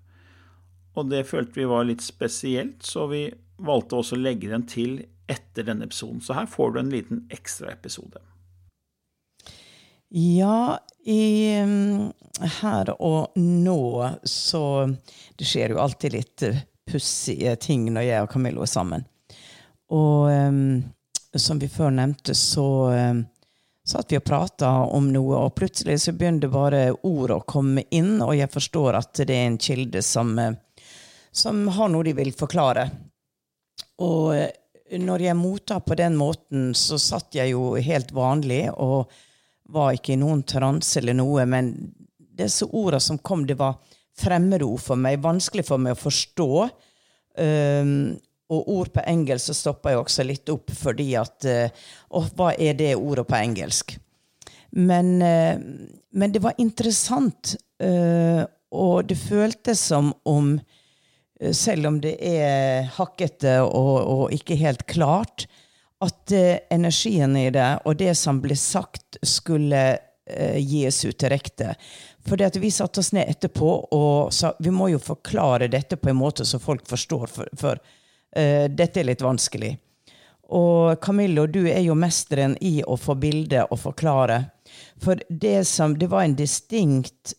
Og 0.98 1.10
det 1.10 1.26
følte 1.28 1.60
vi 1.60 1.68
var 1.70 1.86
litt 1.86 2.02
spesielt, 2.02 2.82
så 2.86 3.06
vi 3.10 3.28
valgte 3.60 4.00
også 4.00 4.16
å 4.16 4.24
legge 4.24 4.50
den 4.50 4.66
til 4.68 4.98
etter 5.30 5.66
denne 5.68 5.86
episoden. 5.86 6.22
Så 6.24 6.34
her 6.34 6.48
får 6.50 6.74
du 6.74 6.80
en 6.80 6.92
liten 6.92 7.24
ekstraepisode. 7.30 8.22
Ja, 10.10 10.78
i, 11.04 11.60
um, 11.62 12.10
her 12.60 12.90
og 12.98 13.36
nå 13.38 14.08
så 14.26 14.62
Det 15.38 15.46
skjer 15.46 15.70
jo 15.70 15.78
alltid 15.80 16.16
litt 16.16 16.42
uh, 16.42 16.56
pussige 16.90 17.54
ting 17.62 17.84
når 17.94 18.08
jeg 18.08 18.24
og 18.24 18.32
Camillo 18.32 18.64
er 18.66 18.72
sammen. 18.72 19.04
Og 19.94 20.26
um, 20.30 20.80
som 21.38 21.60
vi 21.62 21.68
før 21.70 21.94
nevnte, 21.94 22.34
så 22.34 22.66
um, 22.90 23.22
satt 23.86 24.10
vi 24.10 24.18
og 24.18 24.26
prata 24.26 24.70
om 24.90 25.12
noe, 25.14 25.44
og 25.44 25.54
plutselig 25.58 26.00
så 26.02 26.14
begynner 26.18 26.50
bare 26.50 26.82
ord 27.06 27.34
å 27.34 27.44
komme 27.46 27.86
inn, 27.94 28.18
og 28.22 28.34
jeg 28.34 28.50
forstår 28.50 28.98
at 28.98 29.22
det 29.22 29.36
er 29.36 29.46
en 29.46 29.60
kilde 29.62 30.02
som, 30.02 30.34
uh, 30.38 30.58
som 31.32 31.62
har 31.68 31.90
noe 31.92 32.06
de 32.06 32.14
vil 32.18 32.32
forklare. 32.36 32.88
Og 34.02 34.34
uh, 34.34 34.48
når 34.98 35.26
jeg 35.28 35.38
mottar 35.38 35.82
på 35.86 35.94
den 35.98 36.16
måten, 36.18 36.72
så 36.74 36.98
satt 36.98 37.36
jeg 37.38 37.52
jo 37.52 37.76
helt 37.78 38.10
vanlig 38.14 38.64
og 38.74 39.10
var 39.70 39.94
ikke 39.94 40.16
i 40.16 40.20
noen 40.20 40.42
transe 40.42 40.98
eller 40.98 41.14
noe, 41.14 41.44
men 41.46 41.70
disse 42.18 42.66
ordene 42.66 43.02
som 43.04 43.20
kom, 43.22 43.44
det 43.46 43.58
var 43.60 43.78
fremmedord 44.18 44.80
for 44.82 44.98
meg, 44.98 45.20
vanskelig 45.22 45.66
for 45.68 45.82
meg 45.82 45.94
å 45.94 46.00
forstå. 46.00 46.50
Um, 47.40 47.92
og 48.50 48.70
ord 48.74 48.90
på 48.90 49.04
engelsk 49.06 49.52
så 49.52 49.54
stoppa 49.54 49.92
jeg 49.92 50.00
også 50.00 50.24
litt 50.26 50.50
opp 50.50 50.72
fordi 50.74 51.12
at 51.14 51.46
uh, 51.46 51.84
hva 52.34 52.50
er 52.58 52.74
det 52.80 52.96
ordet 52.98 53.28
på 53.28 53.38
engelsk? 53.38 53.94
Men, 54.74 55.12
uh, 55.22 55.54
men 56.10 56.34
det 56.34 56.42
var 56.42 56.58
interessant, 56.58 57.56
og 57.80 59.06
det 59.08 59.16
føltes 59.16 59.80
som 59.88 60.10
om 60.28 60.50
selv 61.52 61.86
om 61.88 62.00
det 62.00 62.16
er 62.20 62.90
hakkete 62.98 63.60
og, 63.64 63.96
og 64.04 64.36
ikke 64.36 64.58
helt 64.60 64.86
klart, 64.90 65.46
at 66.00 66.32
eh, 66.32 66.58
energien 66.70 67.36
i 67.36 67.50
det 67.50 67.80
og 67.84 67.96
det 67.96 68.14
som 68.16 68.40
ble 68.40 68.56
sagt, 68.56 69.18
skulle 69.22 69.82
eh, 70.26 70.56
gis 70.58 71.04
ut 71.04 71.18
direkte. 71.20 71.74
For 72.28 72.60
vi 72.60 72.70
satte 72.70 73.00
oss 73.00 73.12
ned 73.12 73.28
etterpå 73.28 73.72
og 73.96 74.32
sa 74.32 74.54
vi 74.58 74.72
må 74.72 74.90
jo 74.92 75.00
forklare 75.00 75.68
dette 75.68 75.96
på 75.96 76.10
en 76.10 76.20
måte 76.20 76.44
så 76.44 76.60
folk 76.60 76.88
forstår, 76.88 77.26
for, 77.26 77.52
for 77.56 77.80
eh, 78.36 78.68
dette 78.68 79.00
er 79.00 79.10
litt 79.12 79.24
vanskelig. 79.24 79.76
Og 80.50 80.96
Camillo, 81.04 81.44
du 81.46 81.62
er 81.68 81.84
jo 81.84 81.94
mesteren 81.94 82.56
i 82.60 82.80
å 82.82 82.96
få 82.98 83.14
bilde 83.14 83.62
og 83.70 83.78
forklare. 83.78 84.40
For 84.98 85.20
det, 85.28 85.62
som, 85.68 85.94
det 85.98 86.08
var 86.10 86.24
en 86.24 86.34
distinkt 86.34 87.36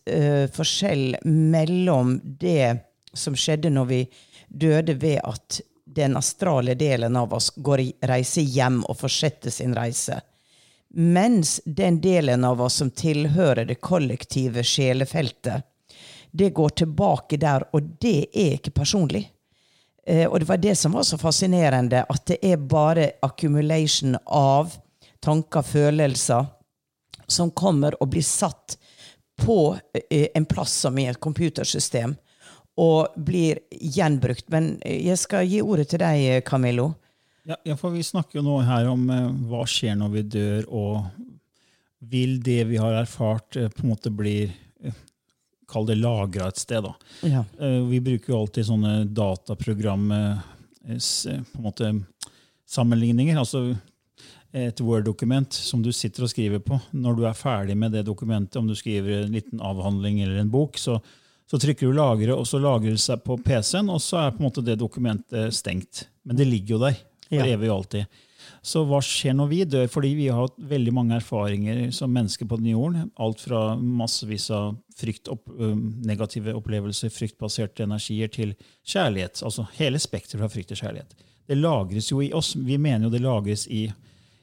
forskjell 0.56 1.18
mellom 1.28 2.14
det 2.40 2.78
som 3.14 3.36
skjedde 3.36 3.70
når 3.70 3.84
vi 3.90 4.00
døde 4.48 4.94
ved 4.94 5.20
at 5.24 5.60
den 5.84 6.16
astrale 6.16 6.74
delen 6.74 7.16
av 7.16 7.34
oss 7.34 7.50
går 7.56 7.80
i 7.80 7.88
reise 8.08 8.40
hjem 8.40 8.82
og 8.88 8.96
fortsetter 9.00 9.50
sin 9.50 9.74
reise. 9.76 10.20
Mens 10.94 11.60
den 11.64 12.00
delen 12.00 12.44
av 12.44 12.60
oss 12.62 12.74
som 12.80 12.90
tilhører 12.90 13.64
det 13.68 13.80
kollektive 13.80 14.64
sjelefeltet, 14.64 15.62
det 16.32 16.50
går 16.50 16.68
tilbake 16.68 17.36
der, 17.36 17.64
og 17.72 17.96
det 18.00 18.32
er 18.32 18.56
ikke 18.56 18.72
personlig. 18.76 19.26
Eh, 20.06 20.26
og 20.26 20.40
det 20.40 20.48
var 20.48 20.60
det 20.60 20.74
som 20.76 20.92
var 20.96 21.04
så 21.04 21.18
fascinerende, 21.20 22.04
at 22.08 22.26
det 22.26 22.38
er 22.42 22.56
bare 22.56 23.10
accumulation 23.22 24.16
av 24.26 24.72
tanker, 25.20 25.62
følelser, 25.62 26.46
som 27.26 27.50
kommer 27.50 27.96
og 28.02 28.10
blir 28.12 28.24
satt 28.24 28.76
på 29.40 29.76
eh, 30.10 30.28
en 30.34 30.48
plass 30.48 30.72
som 30.84 30.98
i 30.98 31.06
et 31.08 31.20
computersystem 31.20 32.16
og 32.82 33.14
blir 33.16 33.62
gjenbrukt. 33.70 34.48
Men 34.52 34.74
jeg 34.82 35.18
skal 35.20 35.46
gi 35.46 35.62
ordet 35.62 35.88
til 35.92 36.02
deg, 36.02 36.42
Camillo. 36.48 36.92
Ja, 37.46 37.56
ja, 37.66 37.76
for 37.78 37.90
Vi 37.94 38.04
snakker 38.06 38.38
jo 38.38 38.44
nå 38.46 38.60
her 38.62 38.86
om 38.90 39.08
eh, 39.10 39.30
hva 39.50 39.64
skjer 39.66 39.96
når 39.98 40.10
vi 40.12 40.22
dør, 40.36 40.66
og 40.70 40.92
vil 42.12 42.36
det 42.42 42.62
vi 42.70 42.78
har 42.78 43.00
erfart, 43.00 43.56
eh, 43.58 43.70
på 43.70 43.82
en 43.82 43.94
måte 43.94 44.12
bli 44.14 44.36
eh, 44.46 45.00
Kall 45.72 45.86
det 45.88 45.96
lagra 45.96 46.50
et 46.50 46.60
sted. 46.60 46.84
da. 46.84 46.92
Ja. 47.24 47.44
Eh, 47.58 47.80
vi 47.88 48.02
bruker 48.04 48.34
jo 48.34 48.42
alltid 48.42 48.66
sånne 48.68 48.92
dataprogram 49.08 50.10
eh, 50.12 50.98
sammenligninger. 52.68 53.38
altså 53.38 53.72
et 54.52 54.80
Word-dokument 54.84 55.54
som 55.54 55.80
du 55.82 55.88
sitter 55.96 56.26
og 56.26 56.30
skriver 56.30 56.60
på. 56.60 56.76
Når 56.92 57.16
du 57.16 57.22
er 57.24 57.36
ferdig 57.36 57.76
med 57.78 57.94
det 57.96 58.04
dokumentet, 58.04 58.58
om 58.60 58.68
du 58.68 58.74
skriver 58.76 59.22
en 59.22 59.32
liten 59.32 59.62
avhandling 59.64 60.20
eller 60.20 60.42
en 60.42 60.52
bok, 60.52 60.76
så, 60.76 60.98
så 61.52 61.58
trykker 61.60 61.90
du 61.90 61.92
'lagre', 61.92 62.32
og 62.32 62.46
så 62.48 62.56
lagrer 62.58 62.96
det 62.96 63.00
seg 63.02 63.20
på 63.26 63.36
PC-en, 63.44 63.90
og 63.92 64.00
så 64.00 64.22
er 64.22 64.30
på 64.32 64.40
en 64.40 64.48
måte 64.48 64.64
det 64.64 64.78
dokumentet 64.80 65.52
stengt. 65.52 66.06
Men 66.24 66.36
det 66.36 66.46
ligger 66.48 66.78
jo 66.78 66.78
der 66.78 66.96
for 67.28 67.36
Ja. 67.36 67.44
evig 67.44 67.68
og 67.68 67.84
alltid. 67.84 68.06
Så 68.62 68.86
hva 68.86 69.00
skjer 69.02 69.34
når 69.34 69.48
vi 69.50 69.64
dør? 69.64 69.86
Fordi 69.90 70.14
vi 70.14 70.28
har 70.28 70.46
hatt 70.46 70.56
veldig 70.56 70.92
mange 70.92 71.14
erfaringer 71.18 71.92
som 71.92 72.10
mennesker 72.10 72.46
på 72.48 72.56
den 72.56 72.72
jorden. 72.72 73.10
Alt 73.18 73.40
fra 73.40 73.76
massevis 73.76 74.50
av 74.50 74.78
frykt, 74.96 75.28
opp, 75.28 75.46
negative 75.48 76.54
opplevelser, 76.54 77.10
fryktbaserte 77.10 77.82
energier, 77.84 78.30
til 78.30 78.54
kjærlighet. 78.86 79.42
Altså 79.42 79.68
hele 79.78 79.98
spekteret 79.98 80.40
fra 80.40 80.48
frykt 80.48 80.68
til 80.68 80.76
kjærlighet. 80.76 81.14
Det 81.48 81.58
lagres 81.58 82.10
jo 82.10 82.20
i 82.22 82.32
oss. 82.32 82.54
Vi 82.54 82.78
mener 82.78 83.04
jo 83.04 83.10
det 83.10 83.20
lagres 83.20 83.66
i 83.68 83.92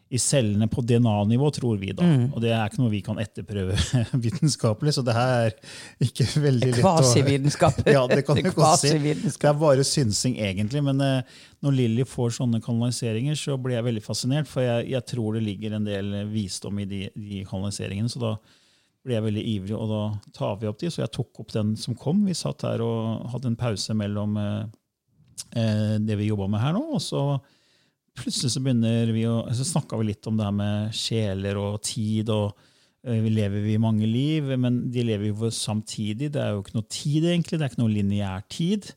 i 0.10 0.18
cellene 0.18 0.66
på 0.68 0.82
DNA-nivå, 0.82 1.52
tror 1.54 1.78
vi. 1.78 1.92
da. 1.94 2.04
Mm. 2.04 2.32
Og 2.34 2.42
det 2.42 2.50
er 2.50 2.66
ikke 2.66 2.82
noe 2.82 2.92
vi 2.92 3.02
kan 3.06 3.20
etterprøve 3.22 3.76
vitenskapelig, 4.26 4.96
så 4.96 5.04
det 5.06 5.14
her 5.14 5.34
er 5.52 5.58
ikke 6.02 6.26
veldig 6.48 6.70
lett 6.72 6.82
Kvasivitenskap. 6.82 7.84
ja, 7.96 8.02
det 8.10 8.24
kan 8.26 8.40
du 8.40 8.50
godt 8.56 8.82
si. 8.82 8.96
Det 8.98 9.50
er 9.52 9.60
bare 9.60 9.86
synsing, 9.86 10.40
egentlig. 10.42 10.82
Men 10.88 11.04
uh, 11.06 11.36
når 11.62 11.78
Lilly 11.78 12.08
får 12.10 12.34
sånne 12.40 12.62
kanaliseringer, 12.66 13.38
så 13.38 13.60
blir 13.62 13.78
jeg 13.78 13.86
veldig 13.86 14.04
fascinert, 14.06 14.50
for 14.50 14.66
jeg, 14.66 14.88
jeg 14.96 15.06
tror 15.14 15.38
det 15.38 15.44
ligger 15.46 15.78
en 15.78 15.86
del 15.86 16.10
visdom 16.32 16.82
i 16.82 16.88
de, 16.90 17.04
de, 17.14 17.44
kanaliseringene. 17.50 18.10
så 18.10 18.24
da 18.24 18.34
blir 19.06 19.20
jeg 19.20 19.28
veldig 19.28 19.46
ivrig, 19.54 19.78
og 19.78 19.94
da 19.94 20.02
tar 20.40 20.58
vi 20.58 20.72
opp 20.72 20.82
de. 20.82 20.90
Så 20.90 21.04
jeg 21.04 21.14
tok 21.14 21.44
opp 21.46 21.54
den 21.54 21.78
som 21.78 21.94
kom. 21.94 22.26
Vi 22.26 22.34
satt 22.38 22.66
her 22.66 22.82
og 22.82 23.30
hadde 23.36 23.54
en 23.54 23.62
pause 23.62 23.94
mellom 23.94 24.42
uh, 24.42 24.66
uh, 25.54 25.96
det 26.02 26.18
vi 26.18 26.34
jobba 26.34 26.50
med 26.50 26.66
her 26.66 26.74
nå, 26.82 26.84
og 26.98 27.06
så 27.06 27.24
plutselig 28.20 28.54
så 28.54 28.62
begynner 28.64 29.12
vi 29.16 29.26
å, 29.30 29.42
så 29.56 29.66
snakka 29.68 29.98
vi 30.00 30.12
litt 30.12 30.28
om 30.30 30.38
det 30.38 30.48
her 30.48 30.56
med 30.56 30.96
sjeler 30.96 31.60
og 31.60 31.80
tid. 31.86 32.30
og 32.34 32.54
eh, 33.04 33.20
Vi 33.24 33.34
lever 33.34 33.66
vi 33.66 33.78
mange 33.82 34.08
liv, 34.10 34.52
men 34.60 34.86
de 34.94 35.06
lever 35.08 35.32
jo 35.32 35.52
samtidig. 35.54 36.32
Det 36.36 36.42
er 36.44 36.54
jo 36.54 36.64
ikke 36.64 36.78
noe 36.78 36.90
tid, 36.90 37.30
egentlig. 37.32 37.58
Det 37.58 37.66
er 37.66 37.74
ikke 37.74 37.84
noe 37.84 37.96
lineær 37.96 38.46
tid. 38.52 38.92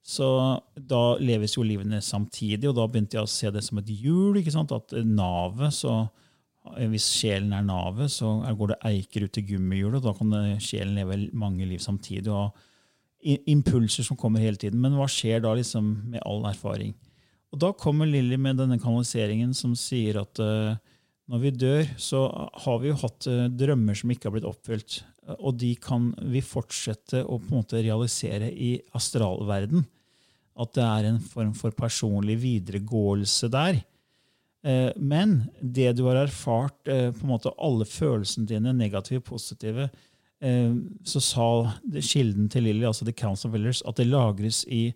Så 0.00 0.26
da 0.74 1.02
leves 1.20 1.54
jo 1.58 1.66
livene 1.66 2.00
samtidig, 2.02 2.70
og 2.70 2.78
da 2.78 2.86
begynte 2.88 3.18
jeg 3.18 3.26
å 3.26 3.30
se 3.30 3.52
det 3.52 3.62
som 3.66 3.78
et 3.82 3.92
hjul. 3.92 4.40
ikke 4.40 4.54
sant? 4.54 4.72
At 4.72 4.96
navet, 5.04 5.76
så 5.76 6.08
Hvis 6.76 7.06
sjelen 7.16 7.54
er 7.56 7.62
navet, 7.64 8.12
så 8.12 8.34
går 8.44 8.68
det 8.68 8.82
eiker 8.84 9.24
ut 9.24 9.32
til 9.32 9.46
gummihjulet, 9.48 9.96
og 9.96 10.04
da 10.04 10.12
kan 10.12 10.58
sjelen 10.60 10.98
leve 10.98 11.16
mange 11.32 11.64
liv 11.64 11.80
samtidig. 11.80 12.28
og 12.28 12.52
Impulser 13.48 14.04
som 14.04 14.16
kommer 14.16 14.44
hele 14.44 14.60
tiden. 14.60 14.80
Men 14.80 14.92
hva 14.92 15.08
skjer 15.08 15.40
da 15.40 15.54
liksom 15.56 15.88
med 16.12 16.20
all 16.20 16.44
erfaring? 16.48 16.92
Og 17.50 17.58
da 17.58 17.72
kommer 17.74 18.08
Lilly 18.08 18.38
med 18.38 18.60
denne 18.60 18.78
kanaliseringen 18.80 19.52
som 19.56 19.74
sier 19.78 20.20
at 20.22 20.40
uh, 20.42 20.78
når 21.30 21.42
vi 21.42 21.54
dør, 21.54 21.88
så 21.98 22.24
har 22.64 22.82
vi 22.82 22.90
jo 22.90 22.98
hatt 23.02 23.26
uh, 23.30 23.46
drømmer 23.50 23.98
som 23.98 24.12
ikke 24.12 24.28
har 24.28 24.36
blitt 24.36 24.50
oppfylt. 24.50 25.00
Og 25.38 25.54
de 25.58 25.72
kan 25.78 26.08
vi 26.30 26.42
fortsette 26.42 27.22
å 27.22 27.38
på 27.38 27.50
en 27.50 27.60
måte 27.60 27.82
realisere 27.82 28.50
i 28.50 28.76
astralverden. 28.96 29.84
At 30.60 30.74
det 30.78 30.86
er 30.86 31.08
en 31.10 31.20
form 31.22 31.52
for 31.58 31.74
personlig 31.74 32.38
videregåelse 32.42 33.50
der. 33.50 33.82
Uh, 34.66 34.90
men 34.94 35.40
det 35.60 35.96
du 35.98 36.04
har 36.06 36.22
erfart, 36.22 36.78
på 36.86 37.24
en 37.24 37.32
måte 37.32 37.54
alle 37.58 37.86
følelsene 37.88 38.46
dine, 38.50 38.76
negative, 38.76 39.24
positive, 39.26 39.90
så 40.40 41.20
sa 41.20 41.46
kilden 42.00 42.46
til 42.48 42.64
Lilly, 42.64 42.86
altså 42.88 43.04
The 43.04 43.12
Council 43.12 43.50
of 43.50 43.52
Villers, 43.52 43.82
at 43.84 43.98
det 44.00 44.06
lagres 44.08 44.62
i 44.72 44.86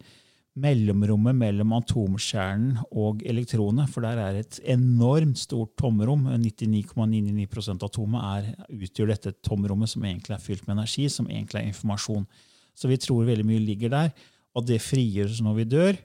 mellomrommet 0.55 1.35
mellom 1.35 1.73
atomkjernen 1.75 2.79
og 2.95 3.25
elektronene. 3.27 3.89
For 3.91 4.07
der 4.07 4.21
er 4.23 4.39
et 4.39 4.61
enormt 4.71 5.41
stort 5.41 5.75
tomrom. 5.81 6.29
99,99% 6.31 7.83
av 7.83 7.91
atomet 7.91 8.29
er, 8.31 8.49
utgjør 8.79 9.13
dette 9.13 9.35
tomrommet 9.47 9.91
som 9.91 10.07
egentlig 10.07 10.37
er 10.37 10.45
fylt 10.45 10.67
med 10.69 10.79
energi, 10.79 11.09
som 11.11 11.31
egentlig 11.31 11.63
er 11.63 11.71
informasjon. 11.73 12.27
Så 12.75 12.91
vi 12.91 12.99
tror 13.03 13.27
veldig 13.27 13.47
mye 13.47 13.63
ligger 13.63 13.93
der, 13.93 14.11
og 14.55 14.67
det 14.67 14.83
frigjøres 14.83 15.43
når 15.43 15.61
vi 15.61 15.71
dør. 15.77 16.03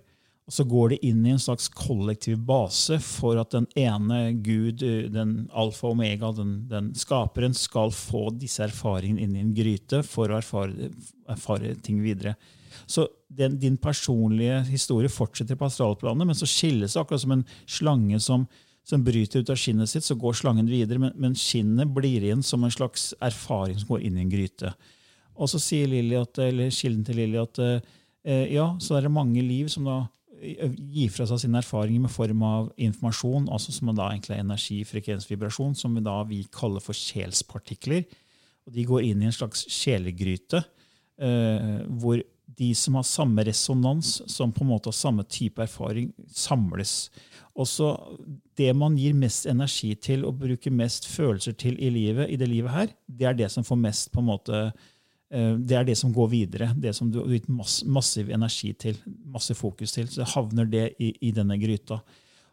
Og 0.49 0.53
så 0.55 0.63
går 0.65 0.87
det 0.89 1.03
inn 1.05 1.21
i 1.27 1.33
en 1.35 1.41
slags 1.41 1.67
kollektiv 1.69 2.39
base 2.41 2.95
for 3.05 3.37
at 3.37 3.51
den 3.53 3.67
ene 3.77 4.31
Gud, 4.41 4.81
den 5.13 5.43
alfa 5.53 5.91
og 5.91 5.93
omega, 5.93 6.31
den, 6.33 6.63
den 6.71 6.87
skaperen, 6.97 7.53
skal 7.53 7.93
få 7.93 8.31
disse 8.33 8.63
erfaringene 8.65 9.21
inn 9.21 9.35
i 9.37 9.43
en 9.43 9.51
gryte 9.53 10.01
for 10.01 10.33
å 10.33 10.39
erfare, 10.39 10.89
erfare 11.29 11.75
ting 11.85 12.01
videre. 12.01 12.33
Så 12.86 13.07
den, 13.28 13.57
din 13.61 13.78
personlige 13.78 14.61
historie 14.70 15.11
fortsetter 15.11 15.57
på 15.59 15.67
astralplanet, 15.70 16.28
men 16.28 16.38
så 16.38 16.47
skilles 16.49 16.95
det 16.95 17.01
akkurat 17.01 17.24
som 17.24 17.36
en 17.36 17.45
slange 17.70 18.20
som, 18.24 18.45
som 18.88 19.03
bryter 19.05 19.43
ut 19.43 19.51
av 19.53 19.59
skinnet 19.59 19.91
sitt. 19.91 20.05
Så 20.05 20.17
går 20.20 20.38
slangen 20.39 20.70
videre, 20.70 21.01
men, 21.01 21.15
men, 21.15 21.38
skinnet 21.38 21.91
blir 21.95 22.24
igjen 22.24 22.43
som 22.45 22.63
en 22.65 22.74
slags 22.74 23.11
erfaring 23.22 23.80
som 23.80 23.93
går 23.93 24.07
inn 24.07 24.20
i 24.20 24.26
en 24.26 24.32
gryte. 24.34 24.74
Og 25.39 25.51
så 25.51 25.61
sier 25.63 25.89
Lily 25.89 26.17
at, 26.20 26.39
eller 26.43 26.72
kilden 26.74 27.03
til 27.07 27.22
Lilly 27.22 27.39
at 27.41 27.61
eh, 27.63 28.47
ja, 28.51 28.72
så 28.82 28.97
er 28.97 29.05
det 29.05 29.13
mange 29.15 29.43
liv 29.45 29.70
som 29.72 29.86
da 29.88 29.99
eh, 30.41 30.74
gir 30.76 31.13
fra 31.13 31.28
seg 31.30 31.45
sine 31.45 31.61
erfaringer 31.61 32.03
med 32.03 32.11
form 32.11 32.43
av 32.47 32.72
informasjon, 32.76 33.47
altså 33.53 33.76
som 33.76 33.93
da 33.93 34.09
egentlig 34.09 34.36
er 34.36 34.43
energi, 34.43 34.82
frekvens, 34.88 35.30
vibrasjon, 35.30 35.78
som 35.80 35.95
vi 35.95 36.03
da 36.03 36.17
vi 36.28 36.41
kaller 36.51 36.84
for 36.84 36.97
sjelspartikler. 36.97 38.03
Og 38.67 38.76
de 38.76 38.86
går 38.86 39.07
inn 39.07 39.24
i 39.24 39.30
en 39.30 39.36
slags 39.36 39.63
sjelegryte, 39.72 40.61
eh, 41.24 41.80
hvor 42.01 42.20
de 42.57 42.69
som 42.75 42.95
har 42.97 43.05
samme 43.07 43.43
resonans, 43.45 44.21
som 44.31 44.51
på 44.51 44.63
en 44.63 44.71
måte 44.71 44.89
har 44.89 44.97
samme 44.97 45.23
type 45.29 45.61
erfaring, 45.63 46.11
samles. 46.33 47.09
Også 47.59 47.91
det 48.59 48.71
man 48.77 48.95
gir 48.99 49.15
mest 49.17 49.47
energi 49.49 49.93
til 49.99 50.25
og 50.27 50.39
bruker 50.41 50.73
mest 50.73 51.07
følelser 51.09 51.57
til 51.59 51.79
i 51.79 51.91
livet, 51.93 52.29
i 52.29 52.37
det 52.39 52.47
livet 52.49 52.73
her, 52.73 52.93
det 53.07 53.27
er 53.27 53.37
det 53.37 53.51
som 53.53 53.65
får 53.67 53.79
mest 53.79 54.11
på 54.13 54.23
en 54.23 54.29
måte, 54.29 54.63
eh, 55.31 55.53
det 55.57 55.77
er 55.77 55.87
det 55.87 55.97
som 55.99 56.13
går 56.15 56.31
videre. 56.31 56.71
Det 56.75 56.95
som 56.95 57.11
du 57.11 57.21
har 57.21 57.35
gitt 57.35 57.49
massiv 57.85 58.31
energi 58.33 58.73
til, 58.73 58.97
masse 59.25 59.55
fokus 59.55 59.95
til. 59.95 60.07
Så 60.07 60.27
havner 60.35 60.69
det 60.69 60.93
i, 60.99 61.13
i 61.29 61.31
denne 61.35 61.59
gryta. 61.61 62.01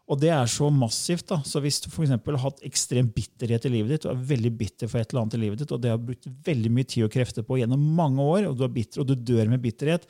Og 0.07 0.19
det 0.21 0.29
er 0.31 0.47
så 0.47 0.69
massivt. 0.71 1.27
da, 1.27 1.41
så 1.43 1.59
Hvis 1.59 1.81
du 1.83 1.89
for 1.91 2.07
har 2.07 2.37
hatt 2.37 2.63
ekstrem 2.63 3.09
bitterhet 3.11 3.65
i 3.67 3.71
livet 3.73 3.89
ditt, 3.91 4.05
og 4.05 4.15
er 4.15 4.29
veldig 4.31 4.53
bitter 4.57 4.87
for 4.87 5.01
et 5.01 5.11
eller 5.11 5.25
annet 5.25 5.35
i 5.35 5.41
livet 5.41 5.59
ditt, 5.59 5.71
og 5.71 5.81
det 5.83 5.91
har 5.91 5.99
brukt 5.99 6.29
veldig 6.47 6.71
mye 6.71 6.87
tid 6.87 7.03
og 7.03 7.11
krefter 7.11 7.43
på 7.43 7.59
gjennom 7.59 7.83
mange 7.97 8.23
år, 8.23 8.47
og 8.47 8.55
du 8.55 8.63
er 8.63 8.71
bitter, 8.71 9.01
og 9.03 9.07
du 9.07 9.15
dør 9.15 9.51
med 9.51 9.61
bitterhet, 9.61 10.07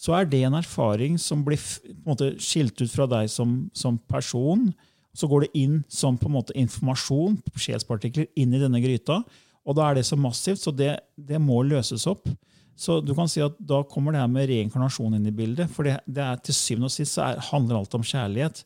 så 0.00 0.16
er 0.16 0.26
det 0.26 0.42
en 0.42 0.56
erfaring 0.58 1.18
som 1.20 1.44
blir 1.44 1.60
måte 2.06 2.32
skilt 2.42 2.80
ut 2.80 2.90
fra 2.90 3.06
deg 3.06 3.28
som, 3.30 3.68
som 3.76 3.98
person. 4.10 4.72
Så 5.14 5.28
går 5.30 5.44
det 5.44 5.52
inn 5.60 5.82
som 5.92 6.16
på 6.18 6.26
en 6.26 6.34
måte 6.40 6.56
informasjon, 6.58 7.36
sjelspartikler, 7.54 8.26
inn 8.34 8.56
i 8.56 8.62
denne 8.62 8.80
gryta. 8.82 9.20
Og 9.64 9.76
da 9.76 9.86
er 9.86 10.00
det 10.00 10.08
så 10.08 10.16
massivt, 10.18 10.64
så 10.64 10.72
det, 10.74 10.96
det 11.14 11.38
må 11.38 11.60
løses 11.62 12.08
opp. 12.10 12.26
Så 12.74 12.98
du 13.04 13.12
kan 13.14 13.28
si 13.30 13.38
at 13.38 13.54
Da 13.62 13.84
kommer 13.86 14.10
det 14.10 14.18
her 14.18 14.32
med 14.32 14.48
reinkarnasjon 14.50 15.14
inn 15.14 15.28
i 15.30 15.36
bildet. 15.36 15.70
For 15.70 15.86
det, 15.86 16.00
det 16.10 16.24
er, 16.24 16.40
til 16.42 16.56
syvende 16.56 16.88
og 16.90 16.96
sist 16.96 17.14
så 17.14 17.28
er, 17.28 17.44
handler 17.52 17.78
alt 17.78 17.94
om 17.94 18.02
kjærlighet 18.02 18.64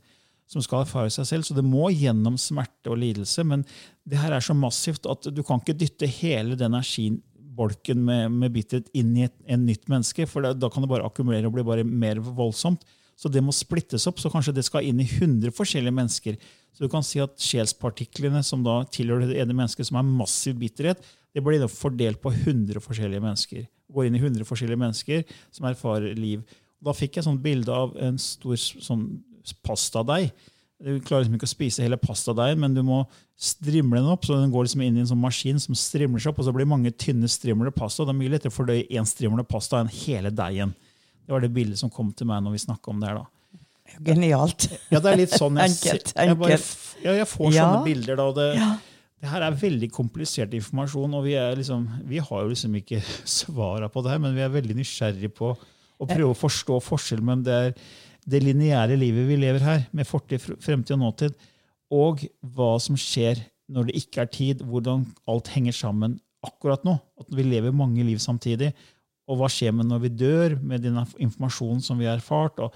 som 0.48 0.64
skal 0.64 0.84
erfare 0.84 1.12
seg 1.12 1.28
selv. 1.28 1.46
Så 1.46 1.56
det 1.56 1.64
må 1.66 1.90
gjennom 1.92 2.38
smerte 2.40 2.92
og 2.92 3.00
lidelse. 3.02 3.44
Men 3.46 3.64
det 4.08 4.20
her 4.20 4.34
er 4.34 4.44
så 4.44 4.56
massivt 4.56 5.08
at 5.10 5.28
du 5.32 5.42
kan 5.46 5.60
ikke 5.62 5.76
dytte 5.78 6.08
hele 6.18 6.56
den 6.58 6.74
energibolken 6.74 8.04
med, 8.04 8.32
med 8.32 8.54
bitterhet 8.54 8.88
inn 8.96 9.16
i 9.16 9.26
et 9.26 9.34
en 9.48 9.66
nytt 9.66 9.88
menneske, 9.90 10.26
for 10.30 10.44
da, 10.44 10.54
da 10.54 10.70
kan 10.72 10.84
det 10.84 10.90
bare 10.90 11.06
akkumulere 11.06 11.48
og 11.48 11.56
bli 11.56 11.66
bare 11.66 11.84
mer 11.84 12.22
voldsomt. 12.22 12.86
Så 13.18 13.30
det 13.34 13.42
må 13.42 13.50
splittes 13.50 14.06
opp, 14.06 14.20
så 14.22 14.30
kanskje 14.30 14.54
det 14.54 14.62
skal 14.68 14.86
inn 14.86 15.00
i 15.02 15.08
100 15.08 15.50
forskjellige 15.56 15.94
mennesker. 15.94 16.36
Så 16.70 16.84
du 16.84 16.92
kan 16.92 17.02
si 17.02 17.18
at 17.18 17.34
sjelspartiklene 17.42 18.44
som 18.46 18.62
da 18.62 18.84
tilhører 18.94 19.26
det 19.26 19.40
ene 19.42 19.56
mennesket 19.56 19.88
som 19.88 19.98
er 19.98 20.06
massiv 20.06 20.60
bitterhet, 20.60 21.02
det 21.34 21.42
blir 21.42 21.58
da 21.58 21.66
fordelt 21.70 22.22
på 22.22 22.30
100 22.30 22.78
forskjellige 22.84 23.24
mennesker. 23.24 23.66
Går 23.90 24.06
inn 24.06 24.18
i 24.18 24.22
100 24.22 24.46
forskjellige 24.46 24.80
mennesker 24.84 25.26
som 25.50 25.66
erfarer 25.66 26.14
liv. 26.14 26.46
Da 26.78 26.94
fikk 26.94 27.18
jeg 27.18 27.26
et 27.26 27.42
bilde 27.42 27.74
av 27.74 27.96
en 27.98 28.20
stor 28.22 28.54
sånn 28.58 29.08
pastadeig. 29.54 30.32
Du 30.78 30.92
klarer 31.02 31.24
liksom 31.24 31.38
ikke 31.38 31.48
å 31.48 31.50
spise 31.50 31.82
hele 31.82 31.98
pastadeigen, 31.98 32.60
men 32.62 32.74
du 32.76 32.84
må 32.86 33.00
strimle 33.38 33.98
den 33.98 34.10
opp. 34.12 34.26
så 34.26 34.36
Den 34.38 34.52
går 34.54 34.68
liksom 34.68 34.84
inn 34.86 34.98
i 34.98 35.02
en 35.02 35.10
sånn 35.10 35.22
maskin 35.22 35.58
som 35.62 35.74
strimler 35.78 36.22
seg 36.22 36.30
opp, 36.30 36.42
og 36.42 36.46
så 36.46 36.54
blir 36.54 36.68
mange 36.70 36.92
tynne 36.94 37.30
strimler 37.30 37.74
pasta. 37.74 38.06
Det 38.06 38.14
er 38.14 38.20
mye 38.20 38.34
lettere 38.34 38.54
å 38.54 38.58
fordøye 38.58 38.86
én 38.86 39.08
strimle 39.08 39.42
pasta 39.46 39.82
enn 39.82 39.90
hele 40.04 40.30
deigen. 40.30 40.74
Det 41.26 41.34
var 41.34 41.42
det 41.42 41.50
bildet 41.52 41.80
som 41.80 41.90
kom 41.92 42.12
til 42.16 42.30
meg 42.30 42.44
når 42.44 42.54
vi 42.54 42.62
snakka 42.62 42.92
om 42.92 43.02
det 43.02 43.10
her. 43.10 43.18
da. 43.20 43.26
Genialt. 44.06 44.68
Ja, 44.92 45.00
det 45.00 45.10
er 45.10 45.20
litt 45.20 45.34
sånn 45.34 45.58
jeg, 45.58 45.72
enkelt, 45.72 46.12
jeg, 46.14 46.36
bare, 46.38 46.58
ja, 47.02 47.14
jeg 47.18 47.28
får 47.30 47.52
sånne 47.56 47.80
bilder. 47.86 48.18
da, 48.20 48.26
og 48.30 48.38
det, 48.38 48.48
ja. 48.58 48.68
det, 49.18 49.30
her 49.32 49.46
er 49.48 49.58
veldig 49.62 49.88
komplisert 49.94 50.54
informasjon, 50.56 51.16
og 51.18 51.24
vi, 51.26 51.34
liksom, 51.58 51.86
vi 52.08 52.20
har 52.22 52.44
jo 52.44 52.52
liksom 52.52 52.76
ikke 52.80 53.00
svara 53.38 53.90
på 53.92 54.04
det 54.04 54.14
her, 54.14 54.22
men 54.22 54.36
vi 54.36 54.44
er 54.46 54.54
veldig 54.54 54.78
nysgjerrige 54.78 55.32
på 55.34 55.54
å 55.98 56.06
prøve 56.06 56.30
å 56.30 56.38
forstå 56.38 56.78
forskjellen 56.86 57.26
mellom 57.26 57.46
det 57.48 57.56
er 57.58 57.72
det 58.28 58.42
lineære 58.44 58.98
livet 59.00 59.28
vi 59.28 59.38
lever 59.40 59.64
her, 59.64 59.86
med 59.92 60.08
fortid, 60.08 60.42
fremtid 60.60 60.96
og 60.98 61.02
nåtid, 61.02 61.36
og 61.94 62.24
hva 62.44 62.74
som 62.82 62.98
skjer 63.00 63.40
når 63.72 63.88
det 63.88 64.00
ikke 64.00 64.22
er 64.22 64.30
tid, 64.32 64.62
hvordan 64.64 65.04
alt 65.28 65.50
henger 65.52 65.76
sammen 65.76 66.18
akkurat 66.44 66.84
nå. 66.86 66.96
At 67.20 67.32
vi 67.34 67.44
lever 67.44 67.74
mange 67.74 68.04
liv 68.06 68.20
samtidig. 68.22 68.72
Og 69.28 69.40
hva 69.40 69.50
skjer 69.52 69.74
med 69.76 69.88
når 69.90 70.04
vi 70.04 70.14
dør, 70.14 70.56
med 70.60 70.84
den 70.84 70.96
informasjonen 71.20 71.82
som 71.84 72.00
vi 72.00 72.08
har 72.08 72.16
erfart. 72.16 72.60
Og, 72.64 72.72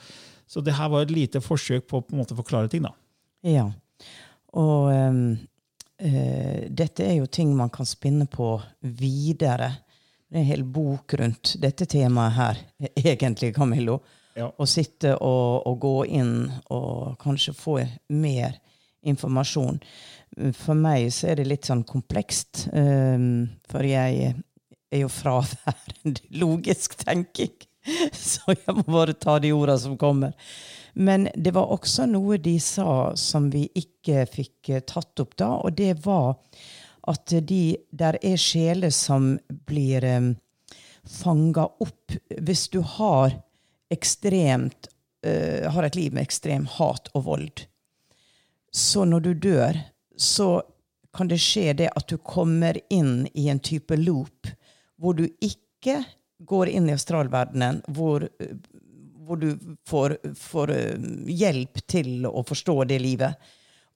så 0.48 0.60
det 0.64 0.76
her 0.76 0.90
var 0.92 1.06
et 1.06 1.14
lite 1.14 1.40
forsøk 1.44 1.86
på 1.88 2.00
å 2.00 2.04
på 2.04 2.16
en 2.16 2.20
måte 2.20 2.36
forklare 2.36 2.68
ting. 2.72 2.84
da. 2.84 2.92
Ja. 3.48 3.68
Og 4.52 4.92
um, 4.92 5.22
uh, 6.04 6.60
dette 6.68 7.06
er 7.06 7.16
jo 7.22 7.30
ting 7.30 7.54
man 7.56 7.72
kan 7.72 7.88
spinne 7.88 8.28
på 8.28 8.54
videre. 8.80 9.70
Det 10.28 10.40
er 10.40 10.44
en 10.44 10.50
hel 10.50 10.64
bok 10.64 11.16
rundt 11.20 11.56
dette 11.60 11.88
temaet 11.88 12.36
her, 12.36 12.60
egentlig, 13.00 13.54
Camillo. 13.56 14.00
Ja. 14.38 14.48
Og 14.56 14.68
sitte 14.70 15.16
og, 15.18 15.66
og, 15.68 15.78
gå 15.82 15.96
inn 16.18 16.36
og 16.72 17.18
kanskje 17.20 17.52
få 17.56 17.78
mer 18.16 18.56
informasjon. 19.04 19.80
For 20.56 20.78
meg 20.78 21.10
så 21.12 21.32
er 21.32 21.42
det 21.42 21.50
litt 21.50 21.68
sånn 21.68 21.82
komplekst, 21.84 22.68
um, 22.72 23.50
for 23.68 23.84
jeg 23.84 24.32
er 24.92 25.02
jo 25.02 25.10
fraværende 25.12 26.22
logisk 26.42 26.96
tenking. 27.02 27.52
Så 28.14 28.54
jeg 28.54 28.76
må 28.76 28.84
bare 28.86 29.16
ta 29.18 29.38
de 29.42 29.50
orda 29.52 29.74
som 29.80 29.96
kommer. 29.98 30.36
Men 30.94 31.26
det 31.34 31.54
var 31.56 31.72
også 31.72 32.06
noe 32.06 32.38
de 32.38 32.54
sa 32.62 33.12
som 33.18 33.48
vi 33.50 33.64
ikke 33.78 34.26
fikk 34.30 34.70
eh, 34.70 34.84
tatt 34.86 35.22
opp 35.24 35.34
da, 35.40 35.48
og 35.64 35.74
det 35.78 35.96
var 36.04 36.36
at 37.10 37.32
de, 37.48 37.74
der 37.90 38.18
er 38.22 38.38
sjeler 38.38 38.92
som 38.94 39.32
blir 39.66 40.04
um, 40.06 40.28
fanga 41.02 41.64
opp 41.82 42.14
hvis 42.38 42.68
du 42.70 42.82
har 42.98 43.34
ekstremt 43.92 44.88
uh, 45.26 45.68
har 45.72 45.86
et 45.86 45.98
liv 45.98 46.14
med 46.16 46.26
ekstrem 46.26 46.66
hat 46.78 47.10
og 47.14 47.26
vold. 47.28 47.64
Så 48.72 49.04
når 49.04 49.20
du 49.20 49.32
dør, 49.34 49.78
så 50.16 50.62
kan 51.12 51.28
det 51.28 51.40
skje 51.44 51.72
det 51.76 51.90
at 51.92 52.08
du 52.08 52.16
kommer 52.18 52.78
inn 52.92 53.26
i 53.36 53.48
en 53.52 53.60
type 53.60 53.96
loop 54.00 54.48
hvor 55.02 55.16
du 55.18 55.26
ikke 55.42 56.00
går 56.46 56.70
inn 56.72 56.88
i 56.88 56.94
astralverdenen, 56.94 57.82
hvor, 57.94 58.24
hvor 59.26 59.40
du 59.40 59.50
får, 59.88 60.16
får, 60.38 60.72
eh, 60.74 61.08
hjelp 61.26 61.82
til 61.90 62.26
å 62.26 62.42
forstå 62.46 62.76
det 62.90 63.00
livet. 63.02 63.50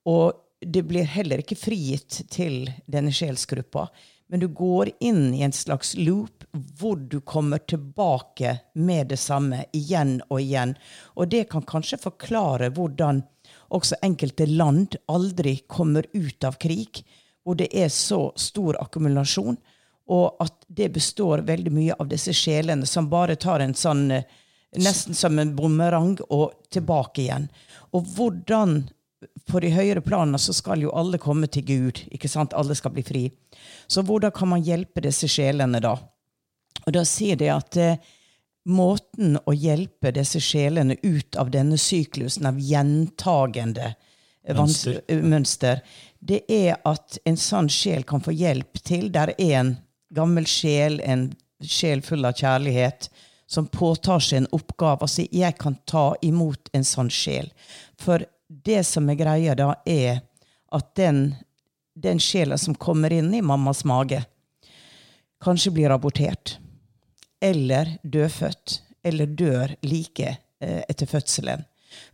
Og 0.07 0.35
det 0.61 0.83
blir 0.87 1.07
heller 1.11 1.43
ikke 1.43 1.59
frigitt 1.59 2.25
til 2.33 2.67
denne 2.91 3.15
sjelsgruppa. 3.15 3.87
Men 4.29 4.43
du 4.43 4.49
går 4.49 4.91
inn 5.01 5.35
i 5.35 5.43
en 5.47 5.55
slags 5.55 5.95
loop 5.97 6.45
hvor 6.81 6.97
du 6.97 7.21
kommer 7.21 7.59
tilbake 7.59 8.59
med 8.75 9.13
det 9.13 9.19
samme 9.23 9.65
igjen 9.77 10.19
og 10.29 10.41
igjen. 10.41 10.75
Og 11.15 11.31
det 11.31 11.47
kan 11.53 11.63
kanskje 11.67 12.01
forklare 12.03 12.73
hvordan 12.75 13.23
også 13.69 14.01
enkelte 14.03 14.47
land 14.47 14.97
aldri 15.11 15.61
kommer 15.67 16.07
ut 16.13 16.45
av 16.45 16.59
krig, 16.63 17.03
hvor 17.45 17.59
det 17.59 17.71
er 17.71 17.89
så 17.93 18.33
stor 18.35 18.79
akkumulasjon, 18.83 19.59
og 20.07 20.43
at 20.43 20.67
det 20.69 20.93
består 20.95 21.43
veldig 21.47 21.73
mye 21.75 21.95
av 21.99 22.11
disse 22.11 22.35
sjelene 22.35 22.87
som 22.87 23.11
bare 23.11 23.39
tar 23.39 23.63
en 23.63 23.75
sånn 23.75 24.11
eh, 24.11 24.27
Nesten 24.77 25.15
som 25.17 25.39
en 25.39 25.55
bumerang 25.57 26.19
og 26.27 26.51
tilbake 26.75 27.23
igjen. 27.23 27.47
Og 27.97 28.11
hvordan 28.13 28.83
På 29.47 29.61
de 29.63 29.71
høyere 29.71 30.03
planene 30.03 30.39
så 30.43 30.55
skal 30.57 30.83
jo 30.83 30.91
alle 30.91 31.19
komme 31.23 31.47
til 31.47 31.65
Gud. 31.67 32.03
ikke 32.11 32.29
sant? 32.29 32.55
Alle 32.55 32.75
skal 32.75 32.95
bli 32.97 33.05
fri. 33.07 33.25
Så 33.87 34.03
hvordan 34.03 34.35
kan 34.35 34.49
man 34.49 34.65
hjelpe 34.67 35.05
disse 35.05 35.29
sjelene 35.31 35.81
da? 35.81 35.95
Og 36.87 36.93
da 36.95 37.05
sier 37.07 37.39
de 37.39 37.51
at 37.51 37.77
eh, 37.79 38.03
måten 38.67 39.39
å 39.47 39.55
hjelpe 39.55 40.11
disse 40.15 40.41
sjelene 40.43 40.99
ut 41.03 41.39
av 41.39 41.51
denne 41.55 41.79
syklusen 41.79 42.47
av 42.51 42.59
gjentagende 42.59 43.95
mønster. 44.55 45.01
mønster, 45.23 45.81
det 46.19 46.43
er 46.51 46.77
at 46.87 47.19
en 47.25 47.39
sånn 47.39 47.71
sjel 47.71 48.05
kan 48.07 48.23
få 48.23 48.35
hjelp 48.35 48.83
til. 48.83 49.11
Der 49.15 49.35
er 49.39 49.61
en 49.63 49.75
gammel 50.15 50.47
sjel, 50.51 51.01
en 51.03 51.31
sjel 51.63 52.03
full 52.03 52.27
av 52.27 52.37
kjærlighet, 52.39 53.09
som 53.47 53.69
påtar 53.71 54.23
seg 54.23 54.43
en 54.43 54.49
oppgave 54.59 55.07
og 55.07 55.11
sier 55.11 55.29
'jeg 55.31 55.59
kan 55.59 55.79
ta 55.87 56.15
imot 56.23 56.69
en 56.75 56.85
sånn 56.85 57.09
sjel'. 57.09 57.51
For 57.97 58.27
det 58.49 58.85
som 58.87 59.09
er 59.11 59.19
greia 59.19 59.55
da, 59.59 59.75
er 59.87 60.21
at 60.75 60.95
den, 60.99 61.35
den 61.95 62.21
sjela 62.23 62.59
som 62.59 62.75
kommer 62.75 63.13
inn 63.13 63.33
i 63.35 63.43
mammas 63.43 63.85
mage, 63.85 64.23
kanskje 65.43 65.73
blir 65.75 65.95
abortert 65.95 66.59
eller 67.41 67.99
dødfødt, 68.03 68.83
eller 69.03 69.27
dør 69.27 69.75
like 69.87 70.37
eh, 70.61 70.83
etter 70.89 71.07
fødselen. 71.07 71.65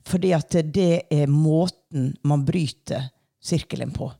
Fordi 0.06 0.32
at 0.36 0.56
det 0.74 1.06
er 1.10 1.30
måten 1.30 2.12
man 2.28 2.44
bryter 2.44 3.08
sirkelen 3.42 3.94
på. 3.94 4.10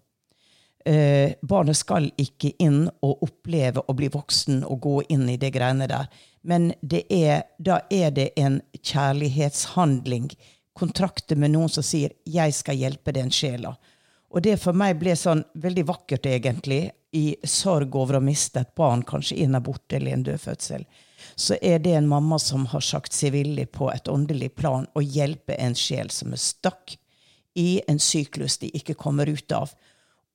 Eh, 0.85 1.35
barnet 1.43 1.79
skal 1.79 2.09
ikke 2.19 2.55
inn 2.63 2.87
og 3.05 3.23
oppleve 3.23 3.85
å 3.87 3.95
bli 3.95 4.09
voksen 4.11 4.65
og 4.67 4.81
gå 4.83 4.97
inn 5.15 5.29
i 5.31 5.39
det 5.39 5.53
greiene 5.55 5.87
der. 5.91 6.09
Men 6.43 6.73
er, 6.91 7.45
da 7.59 7.83
er 7.91 8.11
det 8.11 8.33
en 8.41 8.59
kjærlighetshandling, 8.81 10.33
kontrakter 10.79 11.37
med 11.37 11.53
noen 11.53 11.69
som 11.69 11.83
sier 11.83 12.13
'jeg 12.25 12.55
skal 12.55 12.77
hjelpe 12.77 13.13
den 13.13 13.31
sjela'. 13.31 13.77
Og 14.31 14.43
det 14.43 14.61
for 14.61 14.73
meg 14.73 14.99
ble 14.99 15.15
sånn 15.17 15.45
veldig 15.55 15.85
vakkert, 15.85 16.27
egentlig, 16.27 16.91
i 17.13 17.37
sorg 17.45 17.95
over 17.97 18.17
å 18.17 18.25
miste 18.25 18.61
et 18.61 18.75
barn, 18.75 19.03
kanskje 19.03 19.37
i 19.37 19.45
en 19.45 19.55
abort 19.55 19.93
eller 19.93 20.13
en 20.13 20.23
dødfødsel, 20.23 20.85
så 21.37 21.57
er 21.63 21.79
det 21.79 21.93
en 21.93 22.09
mamma 22.09 22.39
som 22.39 22.67
har 22.67 22.81
sagt 22.81 23.13
seg 23.13 23.33
villig 23.33 23.71
på 23.73 23.91
et 23.93 24.09
åndelig 24.09 24.55
plan 24.55 24.87
å 24.95 25.03
hjelpe 25.05 25.55
en 25.61 25.75
sjel 25.75 26.11
som 26.11 26.33
er 26.33 26.41
stakk 26.41 26.97
i 27.55 27.83
en 27.89 28.01
syklus 28.01 28.57
de 28.59 28.71
ikke 28.77 28.95
kommer 28.95 29.29
ut 29.29 29.53
av. 29.53 29.75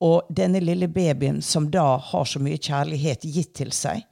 Og 0.05 0.29
denne 0.29 0.61
lille 0.61 0.87
babyen 0.87 1.41
som 1.41 1.71
da 1.73 1.97
har 1.97 2.25
så 2.29 2.39
mye 2.39 2.61
kjærlighet 2.61 3.25
gitt 3.25 3.55
til 3.57 3.73
seg, 3.73 4.05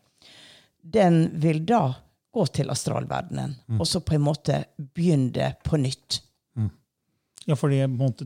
den 0.82 1.28
vil 1.42 1.62
da 1.66 1.94
gå 2.36 2.46
til 2.54 2.72
astralverdenen, 2.74 3.56
mm. 3.68 3.80
og 3.80 3.90
så 3.90 4.04
på 4.04 4.18
en 4.18 4.26
måte 4.26 4.62
begynne 4.78 5.32
det 5.36 5.50
på 5.66 5.80
nytt. 5.82 6.20
Mm. 6.60 6.70
Ja, 7.48 7.58
fordi 7.60 7.82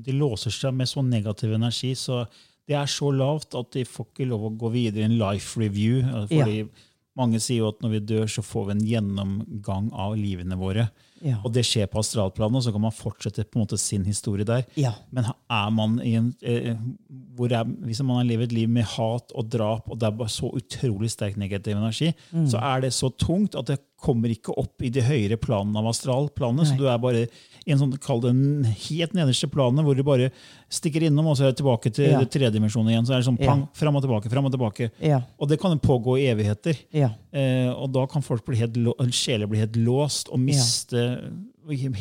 de 0.05 0.15
låser 0.17 0.53
seg 0.55 0.75
med 0.75 0.89
så 0.89 1.03
negativ 1.05 1.53
energi, 1.55 1.93
så 1.97 2.23
det 2.69 2.77
er 2.77 2.89
så 2.89 3.09
lavt 3.13 3.57
at 3.57 3.71
de 3.73 3.85
får 3.87 4.11
ikke 4.11 4.29
lov 4.29 4.45
å 4.45 4.55
gå 4.61 4.69
videre 4.73 5.05
i 5.05 5.09
en 5.09 5.17
life 5.19 5.59
review. 5.59 6.03
fordi 6.29 6.61
ja. 6.63 6.85
Mange 7.17 7.39
sier 7.43 7.65
jo 7.65 7.71
at 7.73 7.81
når 7.83 7.91
vi 7.91 7.99
dør, 8.13 8.29
så 8.31 8.43
får 8.45 8.67
vi 8.67 8.73
en 8.77 8.83
gjennomgang 8.87 9.89
av 9.91 10.13
livene 10.15 10.55
våre. 10.55 10.85
Ja. 11.19 11.39
Og 11.43 11.51
det 11.51 11.65
skjer 11.67 11.89
på 11.91 11.99
astralplanet, 11.99 12.61
og 12.61 12.63
så 12.63 12.71
kan 12.71 12.83
man 12.85 12.95
fortsette 12.95 13.43
på 13.43 13.57
en 13.57 13.65
måte 13.65 13.79
sin 13.81 14.05
historie 14.07 14.47
der. 14.47 14.63
Ja. 14.79 14.93
Men 15.11 15.27
er 15.27 15.73
man 15.75 15.97
i 16.05 16.13
en, 16.19 16.29
eh, 16.39 16.71
er, 16.77 17.65
hvis 17.83 17.99
man 18.05 18.21
har 18.21 18.29
levd 18.29 18.47
et 18.47 18.55
liv 18.55 18.71
med 18.71 18.87
hat 18.93 19.33
og 19.35 19.49
drap, 19.51 19.89
og 19.89 19.99
det 19.99 20.07
er 20.07 20.15
bare 20.21 20.31
så 20.31 20.51
utrolig 20.55 21.11
sterk 21.11 21.35
negativ 21.41 21.75
energi, 21.75 22.13
mm. 22.31 22.47
så 22.53 22.61
er 22.71 22.85
det 22.85 22.93
så 22.95 23.11
tungt 23.11 23.57
at 23.59 23.67
det 23.67 23.81
kommer 24.03 24.31
ikke 24.31 24.55
opp 24.59 24.83
i 24.85 24.91
de 24.93 25.03
høyere 25.03 25.37
planene 25.41 25.81
av 25.81 25.89
astralplanet. 25.91 26.69
Så 26.69 26.77
du 26.79 26.85
er 26.89 26.99
bare 27.01 27.25
i 27.69 27.73
en 27.73 27.81
sånn, 27.81 27.93
kall 28.01 28.21
det 28.23 28.31
en 28.31 28.65
helt 28.67 29.13
nederste 29.17 29.49
planet, 29.51 29.83
hvor 29.85 29.97
du 29.97 30.03
bare 30.07 30.31
stikker 30.71 31.05
innom, 31.05 31.27
og 31.29 31.37
så 31.37 31.45
er 31.45 31.53
det 31.53 31.59
tilbake 31.59 31.91
til 31.93 32.09
ja. 32.13 32.21
tredimensjonen 32.33 32.93
igjen. 32.93 33.05
Så 33.07 33.15
er 33.15 33.21
det 33.21 33.27
sånn 33.27 33.39
pang, 33.41 33.65
fram 33.77 33.99
og 33.99 34.05
tilbake, 34.05 34.31
fram 34.31 34.49
og 34.49 34.55
tilbake. 34.55 34.89
Ja. 35.03 35.21
Og 35.37 35.51
det 35.51 35.59
kan 35.61 35.77
pågå 35.83 36.17
i 36.21 36.27
evigheter. 36.31 36.79
Ja. 36.95 37.11
Eh, 37.29 37.69
og 37.69 37.91
da 37.95 38.07
kan 38.09 38.25
folk 38.25 38.45
bli 38.47 38.61
helt, 38.61 38.79
sjeler 39.15 39.49
bli 39.51 39.61
helt 39.61 39.77
låst 39.79 40.31
og 40.33 40.41
miste, 40.41 41.05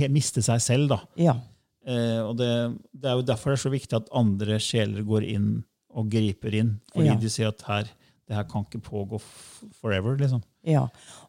miste 0.09 0.45
seg 0.45 0.65
selv. 0.65 0.95
da. 0.95 1.03
Eh, 1.89 2.21
og 2.23 2.37
det, 2.41 2.51
det, 2.93 3.09
er 3.09 3.19
jo 3.19 3.29
derfor 3.29 3.53
det 3.53 3.59
er 3.59 3.65
så 3.67 3.73
viktig 3.73 4.01
at 4.01 4.13
andre 4.17 4.61
sjeler 4.63 5.07
går 5.09 5.29
inn 5.29 5.51
og 5.99 6.11
griper 6.13 6.55
inn. 6.61 6.77
Fordi 6.95 7.17
de 7.21 7.33
sier 7.33 7.53
at 7.53 7.65
her, 7.69 7.89
det 8.29 8.37
her 8.37 8.49
kan 8.49 8.67
ikke 8.67 8.83
pågå 8.85 9.21
forever. 9.81 10.17
liksom. 10.21 10.45
Ja, 10.69 10.87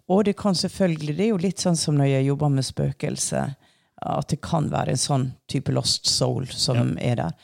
og 0.10 0.26
det 0.26 0.34
kan 0.34 0.56
selvfølgelig, 0.56 1.16
det 1.18 1.24
er 1.24 1.30
jo 1.30 1.42
litt 1.42 1.62
sånn 1.62 1.78
som 1.78 1.98
når 2.00 2.08
jeg 2.10 2.28
jobber 2.32 2.50
med 2.54 2.66
spøkelser, 2.66 3.52
at 4.10 4.30
det 4.32 4.40
kan 4.42 4.70
være 4.72 4.96
en 4.96 5.02
sånn 5.02 5.26
type 5.52 5.74
lost 5.76 6.08
soul 6.10 6.48
som 6.50 6.96
ja. 6.96 7.12
er 7.12 7.20
der. 7.20 7.36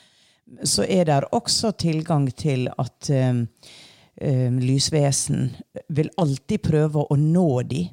Så 0.64 0.86
er 0.90 1.06
det 1.06 1.20
også 1.36 1.74
tilgang 1.78 2.26
til 2.32 2.70
at 2.72 3.10
um, 3.10 3.46
um, 4.22 4.58
lysvesen 4.62 5.52
vil 5.94 6.10
alltid 6.18 6.64
prøve 6.66 7.06
å 7.06 7.18
nå 7.20 7.50
de. 7.70 7.84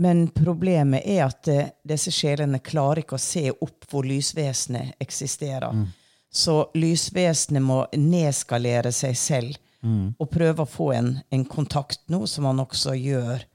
Men 0.00 0.28
problemet 0.34 1.06
er 1.06 1.24
at 1.26 1.50
uh, 1.50 1.62
disse 1.82 2.12
sjelene 2.14 2.62
klarer 2.62 3.02
ikke 3.02 3.18
å 3.18 3.22
se 3.22 3.48
opp 3.50 3.90
hvor 3.90 4.06
lysvesenet 4.06 5.00
eksisterer. 5.02 5.72
Mm. 5.74 5.86
Så 6.30 6.60
lysvesenet 6.78 7.64
må 7.64 7.84
nedskalere 7.96 8.92
seg 8.94 9.16
selv 9.18 9.56
mm. 9.82 10.18
og 10.18 10.30
prøve 10.30 10.62
å 10.62 10.74
få 10.78 10.92
en, 10.94 11.16
en 11.30 11.46
kontakt, 11.48 12.04
noe 12.12 12.28
som 12.30 12.46
man 12.46 12.62
også 12.62 12.94
gjør 12.94 13.49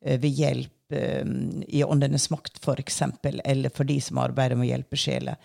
ved 0.00 0.30
hjelp 0.32 0.80
Eh, 0.90 1.26
i 1.68 1.84
Åndenes 1.84 2.30
makt, 2.30 2.58
f.eks., 2.64 3.02
eller 3.44 3.68
for 3.68 3.84
de 3.84 4.00
som 4.00 4.18
arbeider 4.18 4.58
med 4.58 4.66
å 4.66 4.70
hjelpe 4.72 4.98
sjeler. 4.98 5.36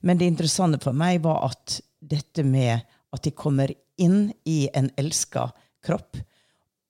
Men 0.00 0.18
det 0.18 0.28
interessante 0.30 0.80
for 0.80 0.96
meg 0.96 1.20
var 1.24 1.42
at 1.50 1.80
dette 2.00 2.44
med 2.44 2.80
at 3.12 3.24
de 3.24 3.34
kommer 3.36 3.72
inn 4.00 4.32
i 4.48 4.64
en 4.72 4.88
elska 4.96 5.50
kropp, 5.84 6.16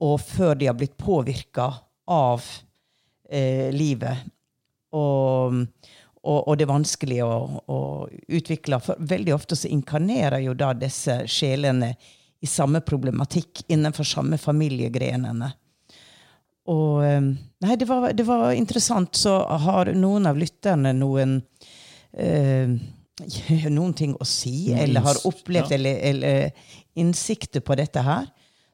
og 0.05 0.21
før 0.23 0.55
de 0.59 0.69
har 0.71 0.79
blitt 0.79 0.97
påvirka 1.01 1.73
av 2.11 2.45
eh, 3.31 3.73
livet 3.75 4.23
og, 4.95 5.65
og, 6.23 6.39
og, 6.39 6.55
det 6.59 6.69
vanskelige 6.71 7.25
vanskelig 7.25 7.25
å, 7.25 7.63
å, 7.67 7.79
utvikle 8.39 8.79
For 8.85 9.01
veldig 9.01 9.35
ofte 9.35 9.57
så 9.59 9.71
inkarnerer 9.73 10.45
jo 10.45 10.55
da 10.55 10.71
disse 10.77 11.23
sjelene 11.31 11.95
i 12.45 12.51
samme 12.51 12.83
problematikk 12.85 13.65
innenfor 13.73 14.07
samme 14.07 14.39
familiegrenene. 14.39 15.51
Og 16.71 17.05
ehm, 17.05 17.35
Nei, 17.65 17.77
det 17.81 17.87
var, 17.89 18.11
det 18.13 18.27
var, 18.29 18.51
interessant. 18.53 19.17
Så 19.17 19.39
har 19.41 19.93
noen 19.97 20.29
av 20.29 20.37
lytterne 20.37 20.93
noen 20.97 21.39
eh, 22.13 22.75
noen 23.71 23.95
ting 23.97 24.15
å 24.19 24.27
si, 24.27 24.73
eller 24.73 25.05
har 25.05 25.21
opplevd 25.29 25.73
ja. 25.73 25.79
eller, 25.79 26.01
eller, 26.11 26.73
innsikter 26.95 27.63
på 27.67 27.75
dette 27.75 28.03
her, 28.07 28.27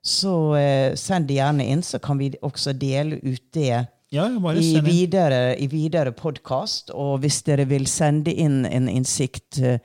så 0.04 0.34
eh, 0.56 0.94
send 0.96 1.28
det 1.28 1.38
gjerne 1.38 1.64
inn, 1.72 1.82
så 1.84 2.00
kan 2.02 2.18
vi 2.20 2.32
også 2.44 2.74
dele 2.76 3.16
ut 3.22 3.46
det 3.56 3.86
ja, 4.12 4.26
i, 4.52 4.80
videre, 4.84 5.54
i 5.56 5.68
videre 5.70 6.12
podkast. 6.12 6.92
Og 6.92 7.22
hvis 7.22 7.40
dere 7.46 7.64
vil 7.70 7.86
sende 7.88 8.32
inn 8.32 8.66
en 8.68 8.90
innsikt, 8.92 9.60
eh, 9.64 9.80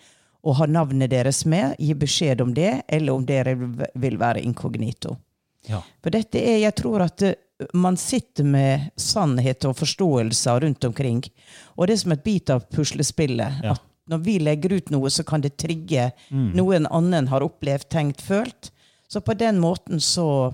og 0.45 0.59
ha 0.59 0.67
navnet 0.69 1.09
deres 1.13 1.45
med, 1.49 1.77
gi 1.79 1.95
beskjed 1.97 2.43
om 2.43 2.51
det, 2.53 2.81
eller 2.87 3.15
om 3.15 3.23
dere 3.25 3.55
vil 3.55 4.19
være 4.21 4.43
inkognito. 4.45 5.15
Ja. 5.65 5.79
For 6.03 6.13
dette 6.13 6.37
er, 6.37 6.59
jeg 6.61 6.75
tror 6.77 7.07
at 7.07 7.23
eh, 7.25 7.39
man 7.73 7.97
sitter 7.97 8.43
med 8.43 8.89
sannhet 8.99 9.65
og 9.65 9.77
forståelser 9.79 10.59
rundt 10.65 10.83
omkring. 10.83 11.21
Og 11.75 11.87
det 11.87 11.95
er 11.95 12.01
som 12.03 12.15
et 12.15 12.23
bit 12.25 12.51
av 12.51 12.65
puslespillet. 12.71 13.61
Ja. 13.63 13.75
Når 14.11 14.21
vi 14.25 14.37
legger 14.43 14.75
ut 14.75 14.91
noe, 14.93 15.09
så 15.09 15.23
kan 15.25 15.41
det 15.41 15.55
trigge 15.57 16.11
noe 16.29 16.75
en 16.77 16.89
annen 16.93 17.29
har 17.31 17.45
opplevd, 17.45 17.87
tenkt, 17.89 18.21
følt. 18.21 18.71
Så 19.07 19.21
på 19.21 19.33
den 19.37 19.59
måten 19.61 20.01
så, 20.01 20.53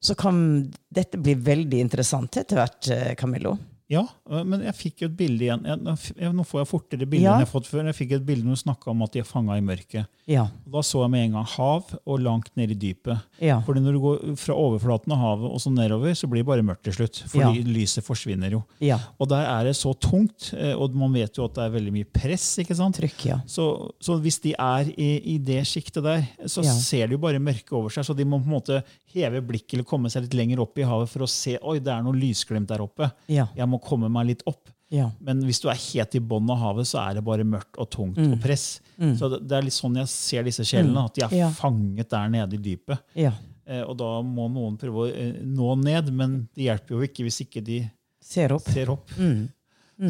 så 0.00 0.14
kan 0.18 0.70
dette 0.92 1.18
bli 1.18 1.34
veldig 1.34 1.80
interessant 1.82 2.36
etter 2.36 2.60
hvert, 2.60 2.90
eh, 2.94 3.14
Camillo. 3.18 3.56
Ja, 3.90 4.04
øh, 4.30 4.44
men 4.46 4.62
jeg 4.62 4.74
fikk 4.78 5.02
jo 5.02 5.08
et 5.10 5.16
bilde 5.18 5.42
igjen. 5.48 5.64
Jeg, 5.66 6.30
nå 6.36 6.44
får 6.46 6.60
jeg 6.62 6.68
fortere 6.70 7.06
bilder 7.10 7.24
Ja. 7.26 7.32
enn 7.34 7.42
jeg 7.42 7.48
har 7.48 7.52
fått 7.60 7.66
før. 7.70 7.84
Jeg 7.90 7.96
fikk 7.98 8.12
et 8.20 8.26
bilde 8.28 8.46
når 8.46 8.54
du 8.60 8.62
snakka 8.62 8.90
om 8.92 9.02
at 9.02 9.12
de 9.16 9.18
er 9.24 9.26
fanga 9.26 9.56
i 9.58 9.64
mørket. 9.66 10.06
Ja. 10.30 10.44
Da 10.70 10.78
så 10.86 11.02
jeg 11.02 11.10
med 11.10 11.24
en 11.26 11.32
gang 11.40 11.48
hav 11.56 11.88
og 12.06 12.20
langt 12.22 12.52
ned 12.56 12.70
i 12.70 12.78
dypet. 12.78 13.18
Ja. 13.42 13.56
Fordi 13.66 13.82
når 13.82 13.96
du 13.96 14.00
går 14.04 14.36
fra 14.38 14.54
overflaten 14.54 15.10
av 15.16 15.18
havet 15.24 15.50
og 15.50 15.58
så 15.64 15.72
nedover, 15.74 16.14
så 16.14 16.30
blir 16.30 16.44
det 16.44 16.50
bare 16.52 16.62
mørkt 16.62 16.84
til 16.86 16.94
slutt. 17.00 17.22
Fordi 17.32 17.64
lyset 17.66 18.06
forsvinner 18.06 18.54
jo. 18.54 18.62
Ja. 18.80 19.00
Og 19.18 19.28
der 19.32 19.42
er 19.50 19.64
det 19.66 19.74
så 19.80 19.90
tungt, 19.98 20.52
eh, 20.54 20.70
og 20.78 20.94
man 20.94 21.12
vet 21.18 21.34
jo 21.36 21.48
at 21.50 21.58
det 21.58 21.64
er 21.66 21.74
veldig 21.74 21.92
mye 21.98 22.06
press. 22.14 22.46
ikke 22.62 22.76
sant? 22.78 22.94
Trykk, 23.00 23.26
ja. 23.26 23.40
Så, 23.50 23.66
så 23.98 24.20
hvis 24.22 24.38
de 24.46 24.54
er 24.54 24.92
i, 24.94 25.10
i 25.34 25.38
det 25.42 25.64
sjiktet 25.66 26.04
der, 26.06 26.22
så 26.46 26.62
ser 26.62 27.08
de 27.10 27.18
jo 27.18 27.22
bare 27.26 27.42
mørket 27.42 27.72
over 27.74 27.90
seg. 27.90 28.06
Så 28.06 28.14
de 28.14 28.24
må 28.24 28.38
på 28.38 28.46
en 28.46 28.54
måte 28.60 28.82
heve 29.10 29.40
blikket 29.42 29.74
eller 29.80 29.88
komme 29.90 30.06
seg 30.12 30.28
litt 30.28 30.34
lenger 30.38 30.60
opp 30.62 30.78
i 30.78 30.86
havet 30.86 31.10
for 31.10 31.26
å 31.26 31.28
se 31.30 31.56
oi, 31.66 31.80
det 31.82 31.90
er 31.90 32.04
noe 32.06 32.14
lysglimt 32.14 32.68
der 32.70 32.84
oppe. 32.84 33.10
Ja. 33.26 33.48
Jeg 33.58 33.66
må 33.66 33.79
komme 33.82 34.08
meg 34.12 34.26
litt 34.26 34.42
opp. 34.46 34.68
Ja. 34.90 35.10
Men 35.22 35.42
hvis 35.46 35.60
du 35.62 35.68
er 35.70 35.78
helt 35.78 36.14
i 36.18 36.20
bunnen 36.20 36.50
av 36.50 36.58
havet, 36.58 36.86
så 36.90 36.98
er 37.04 37.14
det 37.14 37.24
bare 37.24 37.44
mørkt 37.46 37.78
og 37.78 37.90
tungt 37.94 38.16
Mm. 38.18 38.32
og 38.34 38.40
press. 38.42 38.80
Så 38.98 39.28
det, 39.30 39.52
er 39.52 39.62
litt 39.62 39.72
sånn 39.76 39.94
jeg 39.96 40.08
ser 40.10 40.42
disse 40.42 40.64
sjelene, 40.66 41.04
at 41.06 41.14
de 41.14 41.22
er 41.24 41.36
Ja. 41.36 41.50
fanget 41.50 42.08
der 42.10 42.28
nede 42.28 42.54
i 42.54 42.58
dypet. 42.58 42.98
ja. 43.14 43.32
Eh, 43.70 43.82
og 43.86 43.96
da 43.98 44.20
må 44.26 44.48
noen 44.50 44.76
prøve 44.76 45.04
å 45.04 45.14
eh, 45.14 45.36
nå 45.46 45.76
ned, 45.78 46.12
men 46.12 46.48
det 46.56 46.64
hjelper 46.64 46.88
jo 46.96 47.00
ikke 47.06 47.22
hvis 47.22 47.40
ikke 47.46 47.62
de 47.62 47.90
Ser 48.20 48.48
opp. 48.52 48.62
ser 48.66 48.90
opp. 48.90 49.08
Mm. 49.16 49.48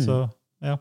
Så, 0.00 0.30
ja. 0.62 0.78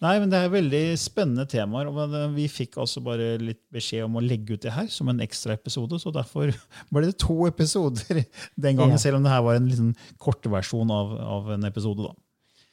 Nei, 0.00 0.18
men 0.20 0.30
Det 0.30 0.38
er 0.38 0.48
veldig 0.48 0.96
spennende 0.96 1.44
temaer. 1.50 1.86
og 1.90 2.34
Vi 2.34 2.46
fikk 2.48 2.78
altså 2.78 3.02
bare 3.04 3.36
litt 3.38 3.60
beskjed 3.70 4.04
om 4.06 4.14
å 4.16 4.22
legge 4.26 4.54
ut 4.54 4.60
det 4.62 4.72
her 4.72 4.86
som 4.86 5.08
en 5.10 5.18
ekstra 5.20 5.52
episode, 5.52 5.98
så 6.00 6.10
derfor 6.14 6.54
ble 6.92 7.02
det 7.10 7.18
to 7.18 7.44
episoder 7.46 8.24
den 8.58 8.76
gangen, 8.78 8.96
selv 8.98 9.16
om 9.16 9.22
det 9.24 9.30
her 9.34 9.42
var 9.42 9.56
en 9.56 9.68
liten 9.68 9.94
kortversjon 10.18 10.90
av, 10.90 11.18
av 11.20 11.50
en 11.50 11.64
episode. 11.64 11.98
da. 12.08 12.14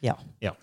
Ja. 0.02 0.16
Ja. 0.42 0.54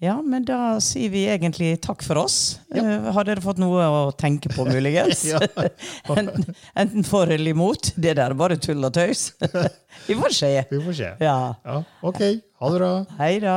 ja, 0.00 0.14
men 0.24 0.44
da 0.48 0.78
sier 0.80 1.10
vi 1.12 1.26
egentlig 1.28 1.74
takk 1.84 2.02
for 2.06 2.22
oss. 2.22 2.58
Ja. 2.72 2.80
Eh, 2.84 3.08
Har 3.12 3.28
dere 3.28 3.42
fått 3.44 3.60
noe 3.60 3.84
å 3.84 4.00
tenke 4.16 4.48
på, 4.54 4.64
muligens? 4.68 5.26
Enten, 6.16 6.48
enten 6.74 7.04
for 7.06 7.28
eller 7.28 7.52
imot. 7.52 7.92
Det 7.96 8.16
der 8.16 8.32
er 8.32 8.38
bare 8.38 8.56
tull 8.56 8.84
og 8.88 8.94
tøys. 8.96 9.28
vi 10.08 10.16
får 10.16 10.36
se. 10.40 10.52
Vi 10.72 10.80
får 10.86 10.98
se. 11.02 11.12
Ja. 11.20 11.38
Ja, 11.68 11.82
ok. 12.00 12.22
Ha 12.62 12.72
det 12.72 12.80
bra. 12.80 12.92
Hei 13.20 13.34
da. 13.44 13.56